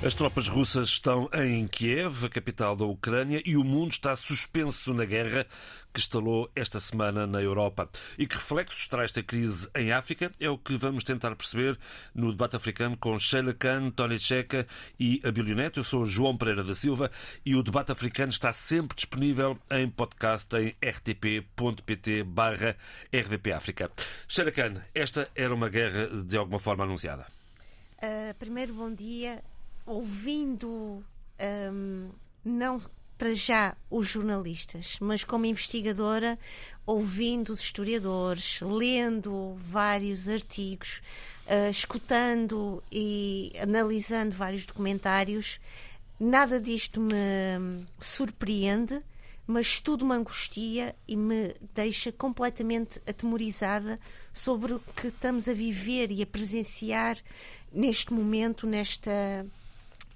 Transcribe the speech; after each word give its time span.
As 0.00 0.14
tropas 0.14 0.46
russas 0.46 0.90
estão 0.90 1.28
em 1.34 1.66
Kiev, 1.66 2.24
a 2.24 2.28
capital 2.28 2.76
da 2.76 2.84
Ucrânia, 2.84 3.42
e 3.44 3.56
o 3.56 3.64
mundo 3.64 3.90
está 3.90 4.14
suspenso 4.14 4.94
na 4.94 5.04
guerra 5.04 5.44
que 5.92 5.98
estalou 5.98 6.48
esta 6.54 6.78
semana 6.78 7.26
na 7.26 7.42
Europa. 7.42 7.90
E 8.16 8.24
que 8.24 8.36
reflexos 8.36 8.86
traz 8.86 9.06
esta 9.06 9.24
crise 9.24 9.68
em 9.74 9.90
África? 9.90 10.30
É 10.38 10.48
o 10.48 10.56
que 10.56 10.76
vamos 10.76 11.02
tentar 11.02 11.34
perceber 11.34 11.76
no 12.14 12.30
debate 12.30 12.54
africano 12.54 12.96
com 12.96 13.18
Sheila 13.18 13.52
Khan, 13.52 13.90
Tony 13.90 14.20
Checa 14.20 14.68
e 15.00 15.20
Abílio 15.24 15.56
Neto. 15.56 15.80
Eu 15.80 15.84
sou 15.84 16.06
João 16.06 16.36
Pereira 16.36 16.62
da 16.62 16.76
Silva 16.76 17.10
e 17.44 17.56
o 17.56 17.62
debate 17.64 17.90
africano 17.90 18.30
está 18.30 18.52
sempre 18.52 18.94
disponível 18.94 19.58
em 19.68 19.90
podcast 19.90 20.54
em 20.56 20.76
rtp.pt 20.80 22.22
barra 22.22 22.76
África. 23.56 23.90
Sheila 24.28 24.52
Khan, 24.52 24.80
esta 24.94 25.28
era 25.34 25.52
uma 25.52 25.68
guerra 25.68 26.06
de 26.22 26.36
alguma 26.36 26.60
forma 26.60 26.84
anunciada? 26.84 27.26
Uh, 28.00 28.32
primeiro, 28.38 28.72
bom 28.74 28.94
dia 28.94 29.42
ouvindo 29.88 31.02
um, 31.72 32.10
não 32.44 32.80
para 33.16 33.34
já 33.34 33.76
os 33.90 34.06
jornalistas, 34.06 34.96
mas 35.00 35.24
como 35.24 35.44
investigadora, 35.44 36.38
ouvindo 36.86 37.50
os 37.50 37.60
historiadores, 37.60 38.60
lendo 38.60 39.56
vários 39.56 40.28
artigos, 40.28 41.02
uh, 41.46 41.70
escutando 41.70 42.82
e 42.92 43.52
analisando 43.60 44.30
vários 44.30 44.64
documentários, 44.64 45.58
nada 46.20 46.60
disto 46.60 47.00
me 47.00 47.84
surpreende, 47.98 49.00
mas 49.44 49.80
tudo 49.80 50.06
me 50.06 50.14
angustia 50.14 50.94
e 51.08 51.16
me 51.16 51.54
deixa 51.74 52.12
completamente 52.12 53.00
atemorizada 53.08 53.98
sobre 54.32 54.74
o 54.74 54.80
que 54.94 55.08
estamos 55.08 55.48
a 55.48 55.54
viver 55.54 56.12
e 56.12 56.22
a 56.22 56.26
presenciar 56.26 57.16
neste 57.72 58.12
momento, 58.12 58.66
nesta 58.66 59.44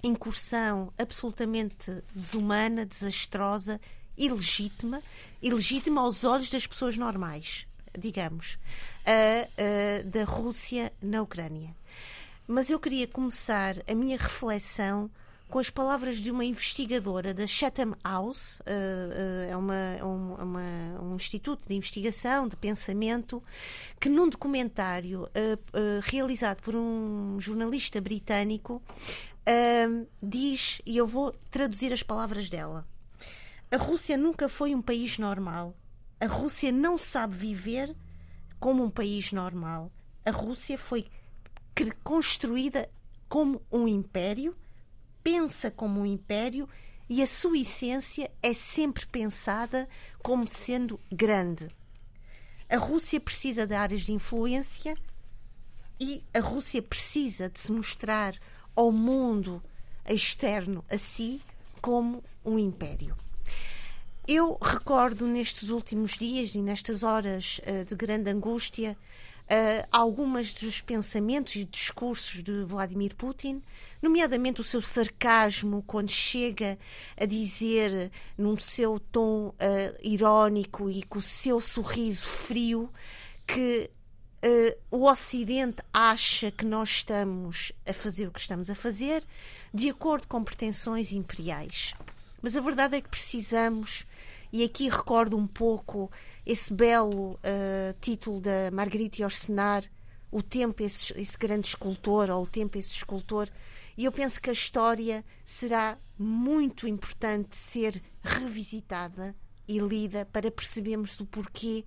incursão 0.03 0.91
absolutamente 0.97 2.03
desumana, 2.13 2.85
desastrosa, 2.85 3.79
ilegítima, 4.17 5.01
ilegítima 5.41 6.01
aos 6.01 6.23
olhos 6.23 6.49
das 6.49 6.67
pessoas 6.67 6.97
normais, 6.97 7.65
digamos, 7.97 8.57
da 10.11 10.23
Rússia 10.25 10.91
na 11.01 11.21
Ucrânia. 11.21 11.75
Mas 12.45 12.69
eu 12.69 12.79
queria 12.79 13.07
começar 13.07 13.75
a 13.89 13.95
minha 13.95 14.17
reflexão 14.17 15.09
com 15.49 15.59
as 15.59 15.69
palavras 15.69 16.17
de 16.17 16.31
uma 16.31 16.43
investigadora 16.43 17.31
da 17.33 17.45
Chatham 17.45 17.95
House, 18.03 18.59
é 19.47 19.55
uma, 19.55 19.75
é 19.75 20.03
uma, 20.03 20.61
um 21.01 21.15
instituto 21.15 21.69
de 21.69 21.75
investigação, 21.75 22.47
de 22.47 22.57
pensamento, 22.57 23.41
que 23.99 24.09
num 24.09 24.27
documentário 24.27 25.27
realizado 26.01 26.61
por 26.61 26.75
um 26.75 27.39
jornalista 27.39 28.01
britânico 28.01 28.81
diz, 30.21 30.81
e 30.85 30.97
eu 30.97 31.05
vou 31.05 31.33
traduzir 31.51 31.91
as 31.91 32.03
palavras 32.03 32.49
dela: 32.49 32.87
A 33.71 33.77
Rússia 33.77 34.17
nunca 34.17 34.47
foi 34.47 34.73
um 34.73 34.81
país 34.81 35.17
normal. 35.17 35.75
A 36.19 36.25
Rússia 36.25 36.71
não 36.71 36.97
sabe 36.97 37.35
viver 37.35 37.95
como 38.59 38.83
um 38.83 38.89
país 38.89 39.31
normal. 39.31 39.91
A 40.25 40.31
Rússia 40.31 40.77
foi 40.77 41.05
construída 42.03 42.89
como 43.27 43.61
um 43.71 43.87
império, 43.87 44.55
pensa 45.21 45.69
como 45.69 45.99
um 45.99 46.05
império 46.05 46.69
e 47.09 47.21
a 47.21 47.27
sua 47.27 47.57
essência 47.57 48.31
é 48.41 48.53
sempre 48.53 49.05
pensada 49.05 49.89
como 50.21 50.47
sendo 50.47 50.99
grande. 51.11 51.69
A 52.69 52.77
Rússia 52.77 53.19
precisa 53.19 53.67
de 53.67 53.75
áreas 53.75 54.01
de 54.01 54.13
influência 54.13 54.95
e 55.99 56.23
a 56.33 56.39
Rússia 56.39 56.81
precisa 56.81 57.49
de 57.49 57.59
se 57.59 57.71
mostrar 57.71 58.33
ao 58.75 58.91
mundo 58.91 59.61
externo 60.07 60.83
a 60.89 60.97
si 60.97 61.41
como 61.81 62.23
um 62.43 62.57
império. 62.57 63.15
Eu 64.27 64.57
recordo 64.61 65.27
nestes 65.27 65.69
últimos 65.69 66.17
dias 66.17 66.55
e 66.55 66.61
nestas 66.61 67.03
horas 67.03 67.59
uh, 67.59 67.83
de 67.83 67.95
grande 67.95 68.29
angústia 68.29 68.97
uh, 69.43 69.87
algumas 69.91 70.53
dos 70.53 70.81
pensamentos 70.81 71.55
e 71.55 71.65
discursos 71.65 72.41
de 72.41 72.63
Vladimir 72.63 73.15
Putin, 73.15 73.61
nomeadamente 74.01 74.61
o 74.61 74.63
seu 74.63 74.81
sarcasmo 74.81 75.83
quando 75.85 76.09
chega 76.09 76.77
a 77.17 77.25
dizer, 77.25 78.11
num 78.37 78.57
seu 78.57 78.99
tom 78.99 79.49
uh, 79.49 79.53
irónico 80.01 80.89
e 80.89 81.03
com 81.03 81.19
o 81.19 81.21
seu 81.21 81.59
sorriso 81.59 82.25
frio, 82.25 82.89
que 83.45 83.89
uh, 84.43 84.77
o 84.91 85.09
Ocidente 85.09 85.81
acha 85.93 86.51
que 86.51 86.65
nós 86.65 86.89
estamos 86.89 87.71
a 87.87 87.93
fazer 87.93 88.27
o 88.27 88.31
que 88.31 88.39
estamos 88.39 88.69
a 88.69 88.75
fazer 88.75 89.23
de 89.73 89.89
acordo 89.89 90.27
com 90.27 90.43
pretensões 90.43 91.11
imperiais. 91.11 91.93
Mas 92.41 92.55
a 92.55 92.61
verdade 92.61 92.97
é 92.97 93.01
que 93.01 93.09
precisamos, 93.09 94.05
e 94.51 94.63
aqui 94.63 94.89
recordo 94.89 95.37
um 95.37 95.47
pouco 95.47 96.11
esse 96.45 96.73
belo 96.73 97.33
uh, 97.33 97.39
título 98.01 98.41
da 98.41 98.69
Marguerite 98.71 99.21
Yourcenar, 99.21 99.83
O 100.29 100.43
Tempo, 100.43 100.83
esse, 100.83 101.13
esse 101.19 101.37
grande 101.37 101.67
escultor, 101.67 102.29
ou 102.29 102.43
O 102.43 102.47
Tempo, 102.47 102.77
esse 102.77 102.89
escultor, 102.89 103.49
e 103.97 104.05
eu 104.05 104.11
penso 104.11 104.41
que 104.41 104.49
a 104.49 104.53
história 104.53 105.23
será 105.45 105.97
muito 106.19 106.87
importante 106.87 107.55
ser 107.55 108.01
revisitada 108.21 109.35
e 109.67 109.79
lida 109.79 110.25
para 110.25 110.51
percebermos 110.51 111.19
o 111.19 111.25
porquê 111.25 111.85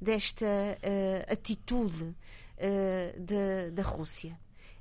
desta 0.00 0.46
uh, 0.46 1.32
atitude 1.32 2.04
uh, 2.04 3.72
da 3.72 3.82
Rússia. 3.82 4.38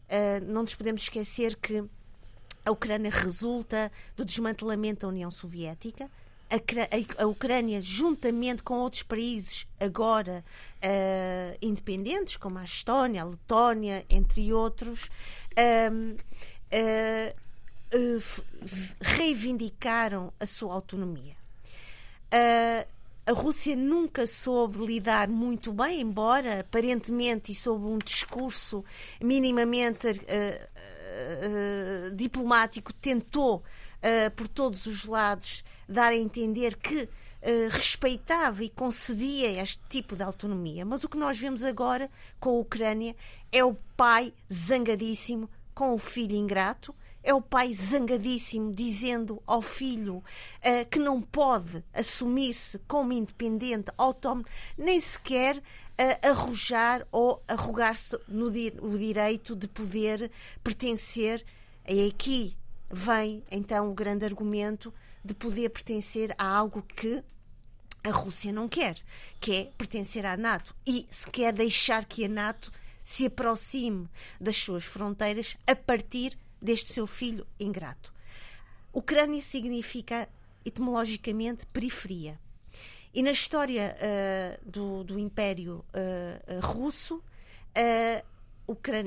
Uh, 0.10 0.46
não 0.46 0.62
nos 0.62 0.76
podemos 0.76 1.02
esquecer 1.02 1.56
que 1.56 1.84
a 2.66 2.72
Ucrânia 2.72 3.12
resulta 3.12 3.92
do 4.16 4.26
desmantelamento 4.26 5.02
da 5.02 5.08
União 5.08 5.32
Soviética. 5.32 6.10
A, 7.20 7.26
Ucrânia, 7.26 7.82
juntamente 7.82 8.64
com 8.64 8.76
outros 8.76 9.04
países 9.04 9.68
agora 9.78 10.46
independentes, 11.62 12.38
como 12.38 12.58
a 12.58 12.64
Estónia, 12.64 13.22
a 13.22 13.26
Letónia, 13.26 14.06
entre 14.10 14.54
outros, 14.54 15.10
uh, 15.58 16.18
reivindicaram 19.02 20.34
a 20.40 20.46
sua 20.46 20.74
autonomia. 20.74 21.36
Uh, 22.28 22.97
a 23.28 23.34
Rússia 23.34 23.76
nunca 23.76 24.26
soube 24.26 24.86
lidar 24.86 25.28
muito 25.28 25.74
bem, 25.74 26.00
embora 26.00 26.62
aparentemente 26.62 27.52
e 27.52 27.56
sob 27.56 27.84
um 27.84 27.98
discurso 27.98 28.86
minimamente 29.22 30.08
uh, 30.08 30.14
uh, 32.08 32.16
diplomático 32.16 32.94
tentou 32.94 33.64
por 34.38 34.48
todos 34.48 34.86
os 34.86 35.06
lados 35.06 35.64
dar 35.90 36.12
a 36.14 36.16
entender 36.16 36.78
que 36.78 37.10
respeitava 37.72 38.64
e 38.64 38.70
concedia 38.70 39.62
este 39.62 39.82
tipo 39.90 40.16
de 40.16 40.22
autonomia. 40.24 40.86
Mas 40.86 41.04
o 41.04 41.10
que 41.10 41.18
nós 41.18 41.38
vemos 41.38 41.64
agora 41.64 42.10
com 42.40 42.52
a 42.52 42.60
Ucrânia 42.60 43.16
é 43.52 43.66
o 43.66 43.74
pai 43.98 44.32
zangadíssimo 44.54 45.50
com 45.74 45.94
o 45.94 45.98
filho 45.98 46.36
ingrato 46.36 46.94
é 47.28 47.34
o 47.34 47.42
pai 47.42 47.74
zangadíssimo 47.74 48.74
dizendo 48.74 49.44
ao 49.46 49.62
filho 49.62 50.16
uh, 50.16 50.90
que 50.90 50.98
não 50.98 51.22
pode 51.22 51.84
assumir-se 51.94 52.80
como 52.88 53.12
independente, 53.12 53.92
autónomo, 53.98 54.46
nem 54.78 54.98
sequer 54.98 55.58
uh, 55.58 56.28
arrojar 56.30 57.06
ou 57.12 57.44
arrogar-se 57.46 58.18
no 58.30 58.50
di 58.50 58.74
o 58.80 58.98
direito 58.98 59.58
de 59.58 59.68
poder 59.68 60.32
pertencer. 60.64 61.46
E 61.86 62.08
aqui 62.08 62.56
vem 62.90 63.44
então 63.52 63.92
o 63.92 63.94
grande 63.94 64.24
argumento 64.24 64.94
de 65.22 65.34
poder 65.34 65.68
pertencer 65.68 66.34
a 66.38 66.46
algo 66.48 66.82
que 66.82 67.22
a 68.06 68.12
Rússia 68.12 68.54
não 68.54 68.70
quer, 68.70 68.96
que 69.42 69.54
é 69.54 69.72
pertencer 69.78 70.26
à 70.26 70.38
NATO. 70.38 70.74
E 70.88 71.06
se 71.12 71.30
quer 71.30 71.52
deixar 71.52 72.06
que 72.06 72.24
a 72.24 72.30
NATO 72.30 72.72
se 73.04 73.26
aproxime 73.26 74.10
das 74.40 74.56
suas 74.56 74.86
fronteiras 74.86 75.58
a 75.68 75.76
partir 75.76 76.38
deste 76.62 76.92
seu 76.92 77.08
filho 77.08 77.46
ingrato. 77.60 78.14
Ucrânia 78.94 79.42
significa 79.42 80.28
etimologicamente 80.66 81.66
periferia. 81.68 82.40
E 83.14 83.24
na 83.24 83.32
história 83.32 83.98
uh, 83.98 84.70
do, 84.70 85.04
do, 85.04 85.20
Império 85.20 85.84
uh, 85.90 86.66
Russo, 86.66 87.24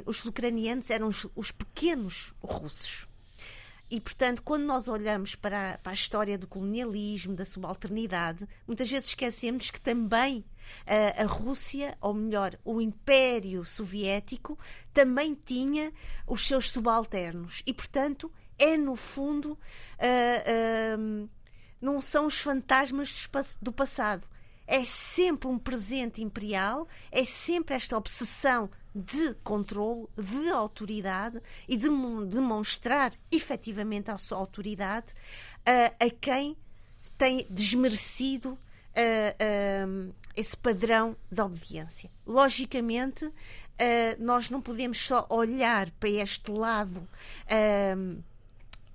os 0.06 0.24
ucranianos 0.24 0.90
eram 0.90 1.08
os, 1.08 1.26
os, 1.34 1.50
pequenos 1.50 2.32
russos. 2.42 3.06
E, 3.90 4.00
portanto, 4.00 4.42
quando 4.42 4.64
nós 4.64 4.88
olhamos 4.88 5.34
para 5.34 5.78
para 5.78 5.90
a, 5.90 5.94
história 5.94 6.38
do 6.38 6.46
colonialismo, 6.46 7.34
da 7.34 7.44
subalternidade, 7.44 8.48
muitas 8.66 8.88
vezes 8.88 9.08
esquecemos 9.08 9.70
que 9.70 9.80
também 9.80 10.44
a 11.16 11.24
Rússia, 11.24 11.96
ou 12.00 12.14
melhor, 12.14 12.58
o 12.64 12.80
Império 12.80 13.64
Soviético, 13.64 14.58
também 14.92 15.34
tinha 15.34 15.92
os 16.26 16.46
seus 16.46 16.70
subalternos. 16.70 17.62
E, 17.66 17.72
portanto, 17.72 18.32
é 18.58 18.76
no 18.76 18.96
fundo. 18.96 19.58
Uh, 19.98 21.26
uh, 21.26 21.28
não 21.80 22.00
são 22.00 22.26
os 22.26 22.38
fantasmas 22.38 23.28
do 23.60 23.72
passado. 23.72 24.28
É 24.66 24.84
sempre 24.84 25.48
um 25.48 25.58
presente 25.58 26.22
imperial, 26.22 26.86
é 27.10 27.24
sempre 27.24 27.74
esta 27.74 27.96
obsessão 27.96 28.70
de 28.94 29.34
controle, 29.42 30.06
de 30.16 30.48
autoridade 30.50 31.40
e 31.68 31.76
de 31.76 31.88
demonstrar 32.28 33.12
efetivamente 33.32 34.10
a 34.10 34.18
sua 34.18 34.38
autoridade 34.38 35.12
uh, 35.12 35.94
a 35.98 36.10
quem 36.20 36.56
tem 37.16 37.46
desmerecido 37.48 38.52
uh, 38.52 40.14
esse 40.36 40.56
padrão 40.56 41.16
de 41.30 41.40
obediência. 41.40 42.10
Logicamente, 42.26 43.30
nós 44.18 44.50
não 44.50 44.60
podemos 44.60 44.98
só 44.98 45.26
olhar 45.30 45.90
para 45.92 46.08
este 46.08 46.50
lado 46.50 47.08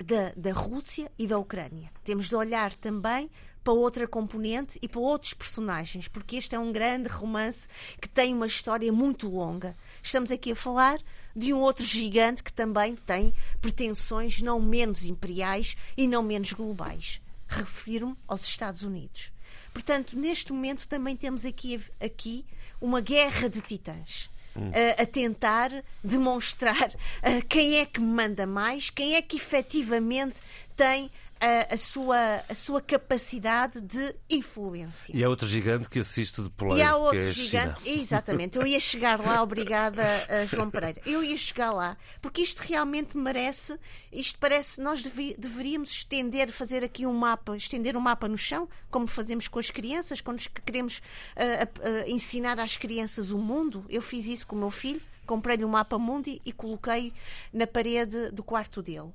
da, 0.04 0.34
da 0.36 0.54
Rússia 0.54 1.12
e 1.18 1.28
da 1.28 1.38
Ucrânia. 1.38 1.92
Temos 2.04 2.28
de 2.30 2.36
olhar 2.36 2.74
também 2.74 3.30
para 3.64 3.74
outra 3.74 4.08
componente 4.08 4.78
e 4.80 4.88
para 4.88 5.00
outros 5.00 5.34
personagens, 5.34 6.08
porque 6.08 6.36
este 6.36 6.56
é 6.56 6.60
um 6.60 6.72
grande 6.72 7.10
romance 7.10 7.68
que 8.00 8.08
tem 8.08 8.32
uma 8.32 8.46
história 8.46 8.94
muito 8.94 9.28
longa. 9.28 9.76
Estamos 10.04 10.30
aqui 10.30 10.52
a 10.52 10.56
falar 10.56 11.00
de 11.36 11.52
um 11.52 11.60
outro 11.60 11.84
gigante 11.84 12.44
que 12.44 12.54
também 12.54 12.96
tem 12.96 13.34
pretensões 13.60 14.40
não 14.40 14.62
menos 14.62 15.06
imperiais 15.06 15.76
e 15.98 16.08
não 16.08 16.22
menos 16.22 16.54
globais. 16.54 17.20
Refiro-me 17.48 18.16
aos 18.28 18.46
Estados 18.48 18.84
Unidos. 18.84 19.34
Portanto, 19.76 20.18
neste 20.18 20.54
momento 20.54 20.88
também 20.88 21.18
temos 21.18 21.44
aqui, 21.44 21.84
aqui 22.02 22.46
uma 22.80 23.02
guerra 23.02 23.50
de 23.50 23.60
titãs 23.60 24.30
a, 24.56 25.04
a 25.04 25.06
tentar 25.06 25.70
demonstrar 26.02 26.88
uh, 26.88 27.46
quem 27.50 27.80
é 27.80 27.86
que 27.86 28.00
manda 28.00 28.48
mais, 28.48 28.90
quem 28.90 29.16
é 29.16 29.22
que 29.22 29.36
efetivamente 29.36 30.40
tem 30.78 31.12
a, 31.40 31.74
a, 31.74 31.78
sua, 31.78 32.44
a 32.50 32.56
sua 32.56 32.82
capacidade 32.82 33.82
de 33.82 34.16
influência. 34.30 35.16
E 35.16 35.24
há 35.24 35.30
outro 35.30 35.48
gigante 35.48 35.90
que 35.90 36.00
assiste 36.00 36.42
de 36.42 36.50
poleiro, 36.50 36.80
E 36.80 36.84
há 36.84 36.96
outro 36.96 37.20
é 37.20 37.32
gigante, 37.32 37.82
exatamente. 37.90 38.58
Eu 38.58 38.66
ia 38.66 38.80
chegar 38.80 39.20
lá, 39.20 39.42
obrigada, 39.42 40.04
João 40.48 40.70
Pereira. 40.70 41.02
Eu 41.06 41.24
ia 41.24 41.38
chegar 41.38 41.72
lá, 41.72 41.98
porque 42.22 42.42
isto 42.42 42.60
realmente 42.60 43.18
merece, 43.18 43.78
isto 44.12 44.40
parece, 44.40 44.82
nós 44.82 45.02
deveríamos 45.04 45.92
estender, 45.92 46.52
fazer 46.52 46.84
aqui 46.84 47.06
um 47.06 47.14
mapa, 47.14 47.56
estender 47.56 47.98
um 47.98 48.02
mapa 48.02 48.28
no 48.28 48.38
chão, 48.38 48.68
como 48.90 49.08
fazemos 49.08 49.48
com 49.48 49.60
as 49.60 49.70
crianças, 49.70 50.22
quando 50.22 50.40
queremos 50.66 51.00
uh, 51.00 52.02
uh, 52.06 52.10
ensinar 52.10 52.60
às 52.60 52.78
crianças 52.78 53.32
o 53.32 53.38
mundo. 53.38 53.86
Eu 53.90 54.02
fiz 54.02 54.26
isso 54.26 54.48
com 54.48 54.56
o 54.56 54.60
meu 54.60 54.72
filho, 54.72 55.02
comprei-lhe 55.26 55.66
um 55.66 55.70
mapa 55.70 55.98
mundi 55.98 56.42
e 56.46 56.52
coloquei 56.52 57.14
na 57.52 57.68
parede 57.68 58.32
do 58.32 58.44
quarto 58.44 58.82
dele. 58.82 59.12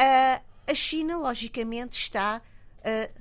Uh, 0.00 0.49
a 0.70 0.74
China, 0.74 1.18
logicamente, 1.18 1.98
está 1.98 2.40
uh, 2.78 3.20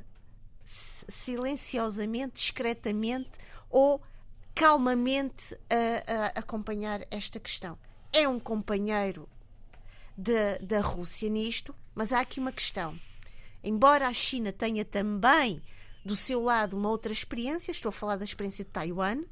silenciosamente, 0.63 2.35
discretamente 2.35 3.31
ou 3.69 4.01
calmamente 4.53 5.57
a, 5.69 6.13
a, 6.13 6.25
acompanhar 6.39 7.01
esta 7.09 7.39
questão. 7.39 7.77
É 8.13 8.27
um 8.27 8.39
companheiro 8.39 9.27
de, 10.17 10.59
da 10.59 10.81
Rússia 10.81 11.29
nisto, 11.29 11.73
mas 11.95 12.11
há 12.11 12.19
aqui 12.19 12.39
uma 12.39 12.51
questão. 12.51 12.99
Embora 13.63 14.07
a 14.07 14.13
China 14.13 14.51
tenha 14.51 14.85
também 14.85 15.61
do 16.05 16.15
seu 16.15 16.41
lado 16.41 16.77
uma 16.77 16.89
outra 16.89 17.11
experiência, 17.11 17.71
estou 17.71 17.89
a 17.89 17.93
falar 17.93 18.17
da 18.17 18.25
experiência 18.25 18.63
de 18.63 18.71
Taiwan, 18.71 19.23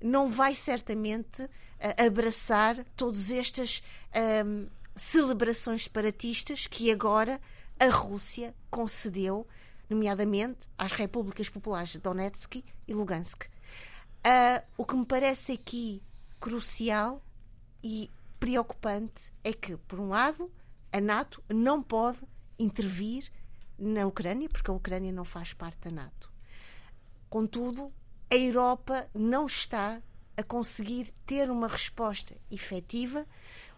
não 0.00 0.28
vai 0.28 0.54
certamente 0.54 1.42
uh, 1.42 2.06
abraçar 2.06 2.84
todas 2.96 3.30
estas 3.30 3.82
um, 4.46 4.66
celebrações 5.00 5.84
separatistas 5.84 6.66
que 6.66 6.92
agora 6.92 7.40
a 7.78 7.88
Rússia 7.88 8.54
concedeu, 8.70 9.46
nomeadamente 9.88 10.68
às 10.76 10.92
repúblicas 10.92 11.48
populares 11.48 11.92
de 11.92 12.00
Donetsk 12.00 12.62
e 12.86 12.92
Lugansk. 12.92 13.44
Uh, 13.46 14.62
o 14.76 14.84
que 14.84 14.94
me 14.94 15.06
parece 15.06 15.52
aqui 15.52 16.02
crucial 16.38 17.24
e 17.82 18.10
preocupante 18.38 19.32
é 19.42 19.54
que, 19.54 19.78
por 19.78 19.98
um 19.98 20.10
lado, 20.10 20.52
a 20.92 21.00
NATO 21.00 21.42
não 21.48 21.82
pode 21.82 22.20
intervir 22.58 23.32
na 23.78 24.06
Ucrânia, 24.06 24.50
porque 24.50 24.70
a 24.70 24.74
Ucrânia 24.74 25.10
não 25.10 25.24
faz 25.24 25.54
parte 25.54 25.88
da 25.88 25.90
NATO. 25.90 26.30
Contudo, 27.30 27.90
a 28.30 28.36
Europa 28.36 29.08
não 29.14 29.46
está 29.46 30.02
a 30.36 30.42
conseguir 30.42 31.10
ter 31.24 31.50
uma 31.50 31.68
resposta 31.68 32.36
efetiva 32.50 33.26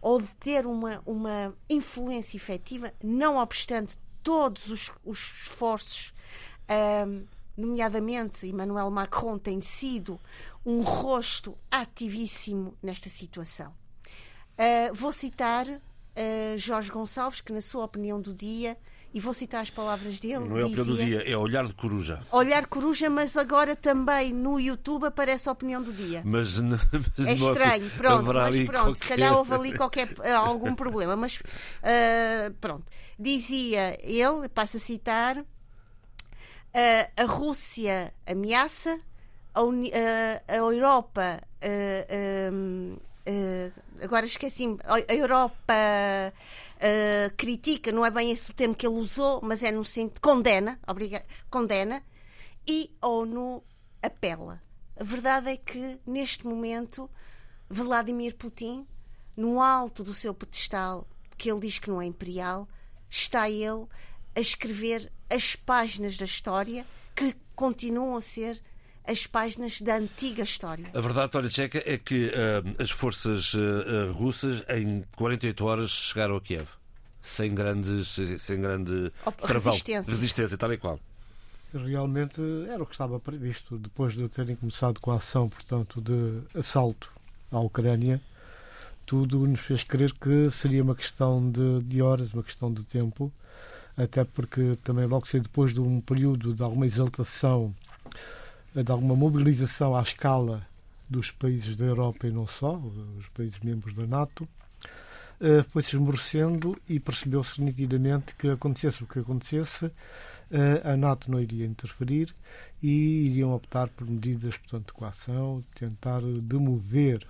ou 0.02 0.20
de 0.20 0.28
ter 0.37 0.66
uma, 0.66 1.00
uma 1.06 1.56
influência 1.70 2.37
efetiva, 2.37 2.93
não 3.02 3.38
obstante 3.38 3.96
todos 4.22 4.69
os, 4.69 4.90
os 5.04 5.19
esforços, 5.46 6.12
um, 7.06 7.25
nomeadamente 7.56 8.46
Emmanuel 8.46 8.90
Macron 8.90 9.38
tem 9.38 9.60
sido 9.60 10.20
um 10.66 10.81
rosto 10.82 11.56
ativíssimo 11.70 12.76
nesta 12.82 13.08
situação. 13.08 13.72
Uh, 14.52 14.93
vou 14.93 15.12
citar 15.12 15.66
uh, 15.69 16.58
Jorge 16.58 16.90
Gonçalves, 16.90 17.40
que, 17.40 17.52
na 17.52 17.62
sua 17.62 17.84
opinião 17.84 18.20
do 18.20 18.34
dia, 18.34 18.76
e 19.14 19.20
vou 19.20 19.35
citar 19.35 19.61
as 19.61 19.70
palavras 19.70 20.19
dele. 20.19 20.49
Não 20.49 20.59
é 20.59 20.62
a 20.62 20.67
opinião 20.67 20.87
do 20.87 20.97
dia, 20.97 21.31
é 21.31 21.37
olhar 21.37 21.67
de 21.67 21.75
coruja. 21.75 22.20
Olhar 22.31 22.67
coruja, 22.67 23.11
mas 23.11 23.37
agora 23.37 23.76
também 23.76 24.32
no 24.32 24.59
YouTube 24.59 25.05
aparece 25.05 25.49
a 25.49 25.53
opinião 25.53 25.82
do 25.82 25.93
dia. 25.93 26.23
Mas, 26.25 26.59
mas 27.19 27.26
é 27.26 27.35
estranho, 27.35 27.91
pronto, 27.91 28.32
mas 28.32 28.56
pronto, 28.64 28.70
qualquer... 28.70 28.97
se 28.97 29.05
calhar 29.05 29.37
houve 29.37 29.55
ali 29.55 29.73
qualquer 29.76 30.14
eh, 30.23 30.32
algum 30.32 30.75
problema, 30.75 31.14
mas 31.17 31.41
uh, 31.41 32.53
pronto. 32.61 32.85
Dizia 33.19 33.99
ele, 34.03 34.49
passo 34.49 34.79
a 34.79 34.81
citar, 34.81 35.38
uh, 35.38 35.44
a 36.75 37.25
Rússia 37.25 38.12
ameaça, 38.26 38.99
a, 39.55 39.62
Uni 39.62 39.93
a 40.49 40.55
Europa. 40.55 41.41
Um, 42.50 42.97
agora 44.03 44.26
esqueci-me, 44.26 44.79
a 44.85 45.15
Europa 45.15 45.75
uh, 46.82 47.34
critica, 47.37 47.93
não 47.93 48.05
é 48.05 48.11
bem 48.11 48.31
esse 48.31 48.50
o 48.50 48.55
termo 48.55 48.75
que 48.75 48.87
ele 48.87 48.96
usou, 48.96 49.40
mas 49.43 49.62
é 49.62 49.70
no 49.70 49.84
sentido 49.84 50.20
condena, 50.20 50.79
obriga, 50.87 51.25
condena, 51.49 52.02
e 52.67 52.90
a 53.00 53.08
ONU 53.08 53.62
apela. 54.02 54.62
A 54.96 55.05
verdade 55.05 55.50
é 55.50 55.56
que, 55.56 55.99
neste 56.06 56.46
momento, 56.46 57.11
Vladimir 57.69 58.37
Putin, 58.37 58.87
no 59.37 59.61
alto 59.61 60.02
do 60.02 60.12
seu 60.12 60.34
pedestal, 60.34 61.08
que 61.38 61.50
ele 61.50 61.61
diz 61.61 61.79
que 61.79 61.88
não 61.90 62.00
é 62.00 62.05
imperial, 62.05 62.69
está 63.08 63.49
ele 63.49 63.87
a 64.34 64.40
escrever 64.40 65.11
as 65.31 65.56
páginas 65.56 66.17
da 66.17 66.25
história 66.25 66.86
que 67.15 67.34
continuam 67.55 68.17
a 68.17 68.20
ser 68.20 68.62
as 69.06 69.27
páginas 69.27 69.81
da 69.81 69.97
antiga 69.97 70.43
história. 70.43 70.87
A 70.94 71.01
verdade, 71.01 71.31
Tória 71.31 71.49
Tcheca, 71.49 71.82
é 71.85 71.99
que 71.99 72.29
uh, 72.29 72.82
as 72.82 72.91
forças 72.91 73.55
uh, 73.55 74.13
russas 74.13 74.65
em 74.69 75.05
48 75.17 75.65
horas 75.65 75.91
chegaram 75.91 76.37
a 76.37 76.41
Kiev. 76.41 76.69
Sem, 77.21 77.55
grandes, 77.55 78.17
sem 78.41 78.61
grande 78.61 79.13
travão, 79.47 79.71
resistência. 79.73 80.13
resistência, 80.13 80.59
tal 80.59 80.73
e 80.73 80.77
qual. 80.77 80.99
Realmente 81.73 82.41
era 82.69 82.82
o 82.82 82.87
que 82.87 82.94
estava 82.94 83.21
previsto. 83.21 83.79
Depois 83.79 84.15
de 84.15 84.29
terem 84.29 84.56
começado 84.56 84.99
com 84.99 85.13
a 85.13 85.17
ação, 85.17 85.49
portanto, 85.49 86.01
de 86.01 86.59
assalto 86.59 87.09
à 87.51 87.61
Ucrânia, 87.61 88.21
tudo 89.06 89.47
nos 89.47 89.61
fez 89.61 89.85
crer 89.85 90.13
que 90.13 90.51
seria 90.51 90.82
uma 90.82 90.97
questão 90.97 91.51
de, 91.51 91.82
de 91.85 92.03
horas, 92.03 92.32
uma 92.35 92.43
questão 92.43 92.73
de 92.73 92.82
tempo, 92.85 93.32
até 93.97 94.25
porque 94.25 94.77
também 94.82 95.06
logo 95.06 95.27
depois 95.32 95.73
de 95.73 95.81
um 95.81 96.01
período 96.01 96.55
de 96.55 96.63
alguma 96.63 96.87
exaltação 96.87 97.75
de 98.74 98.91
alguma 98.91 99.14
mobilização 99.14 99.94
à 99.94 100.02
escala 100.02 100.67
dos 101.08 101.31
países 101.31 101.76
da 101.76 101.84
Europa 101.84 102.26
e 102.26 102.31
não 102.31 102.46
só, 102.46 102.74
os 102.76 103.29
países 103.29 103.58
membros 103.60 103.94
da 103.94 104.06
NATO, 104.06 104.48
eh, 105.41 105.62
foi-se 105.64 105.96
esmorecendo 105.96 106.81
e 106.88 106.98
percebeu-se 106.98 107.60
nitidamente 107.60 108.34
que 108.34 108.48
acontecesse 108.48 109.02
o 109.02 109.06
que 109.06 109.19
acontecesse, 109.19 109.91
eh, 110.50 110.81
a 110.84 110.96
NATO 110.96 111.31
não 111.31 111.41
iria 111.41 111.67
interferir 111.67 112.34
e 112.82 113.26
iriam 113.26 113.52
optar 113.52 113.88
por 113.88 114.08
medidas 114.08 114.56
portanto, 114.56 114.86
de 114.86 114.93
coação, 114.93 115.62
tentar 115.74 116.22
demover 116.22 117.26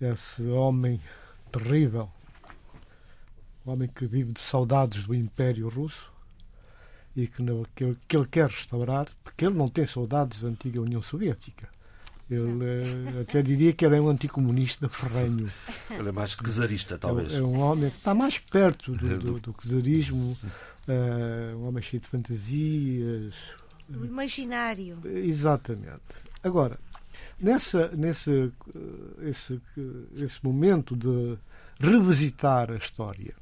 esse 0.00 0.42
homem 0.42 1.00
terrível, 1.50 2.08
o 3.64 3.70
homem 3.72 3.88
que 3.88 4.06
vive 4.06 4.32
de 4.32 4.40
saudades 4.40 5.06
do 5.06 5.14
Império 5.14 5.68
Russo, 5.68 6.12
e 7.22 7.26
que, 7.26 7.42
não, 7.42 7.64
que, 7.74 7.84
ele, 7.84 7.96
que 8.08 8.16
ele 8.16 8.26
quer 8.26 8.48
restaurar, 8.48 9.08
porque 9.22 9.44
ele 9.44 9.54
não 9.54 9.68
tem 9.68 9.84
saudades 9.84 10.42
da 10.42 10.48
antiga 10.48 10.80
União 10.80 11.02
Soviética. 11.02 11.68
Ele 12.30 12.64
eh, 12.64 13.20
até 13.22 13.42
diria 13.42 13.72
que 13.72 13.84
ele 13.84 13.96
é 13.96 14.00
um 14.00 14.08
anticomunista 14.08 14.88
ferrenho. 14.88 15.50
Ele 15.90 16.08
é 16.08 16.12
mais 16.12 16.36
czarista, 16.36 16.96
talvez. 16.96 17.34
É, 17.34 17.38
é, 17.38 17.42
um 17.42 17.58
homem 17.58 17.90
que 17.90 17.96
está 17.96 18.14
mais 18.14 18.38
perto 18.38 18.92
do, 18.92 19.18
do, 19.18 19.40
do 19.40 19.52
czarismo, 19.52 20.38
uh, 20.86 21.56
um 21.56 21.66
homem 21.66 21.82
cheio 21.82 22.00
de 22.00 22.08
fantasias. 22.08 23.34
Do 23.88 24.06
imaginário. 24.06 25.00
Exatamente. 25.04 26.00
Agora, 26.44 26.78
nessa, 27.40 27.88
nesse 27.88 28.52
esse, 29.22 29.60
esse 30.14 30.38
momento 30.44 30.94
de 30.94 31.36
revisitar 31.80 32.70
a 32.70 32.76
história, 32.76 33.34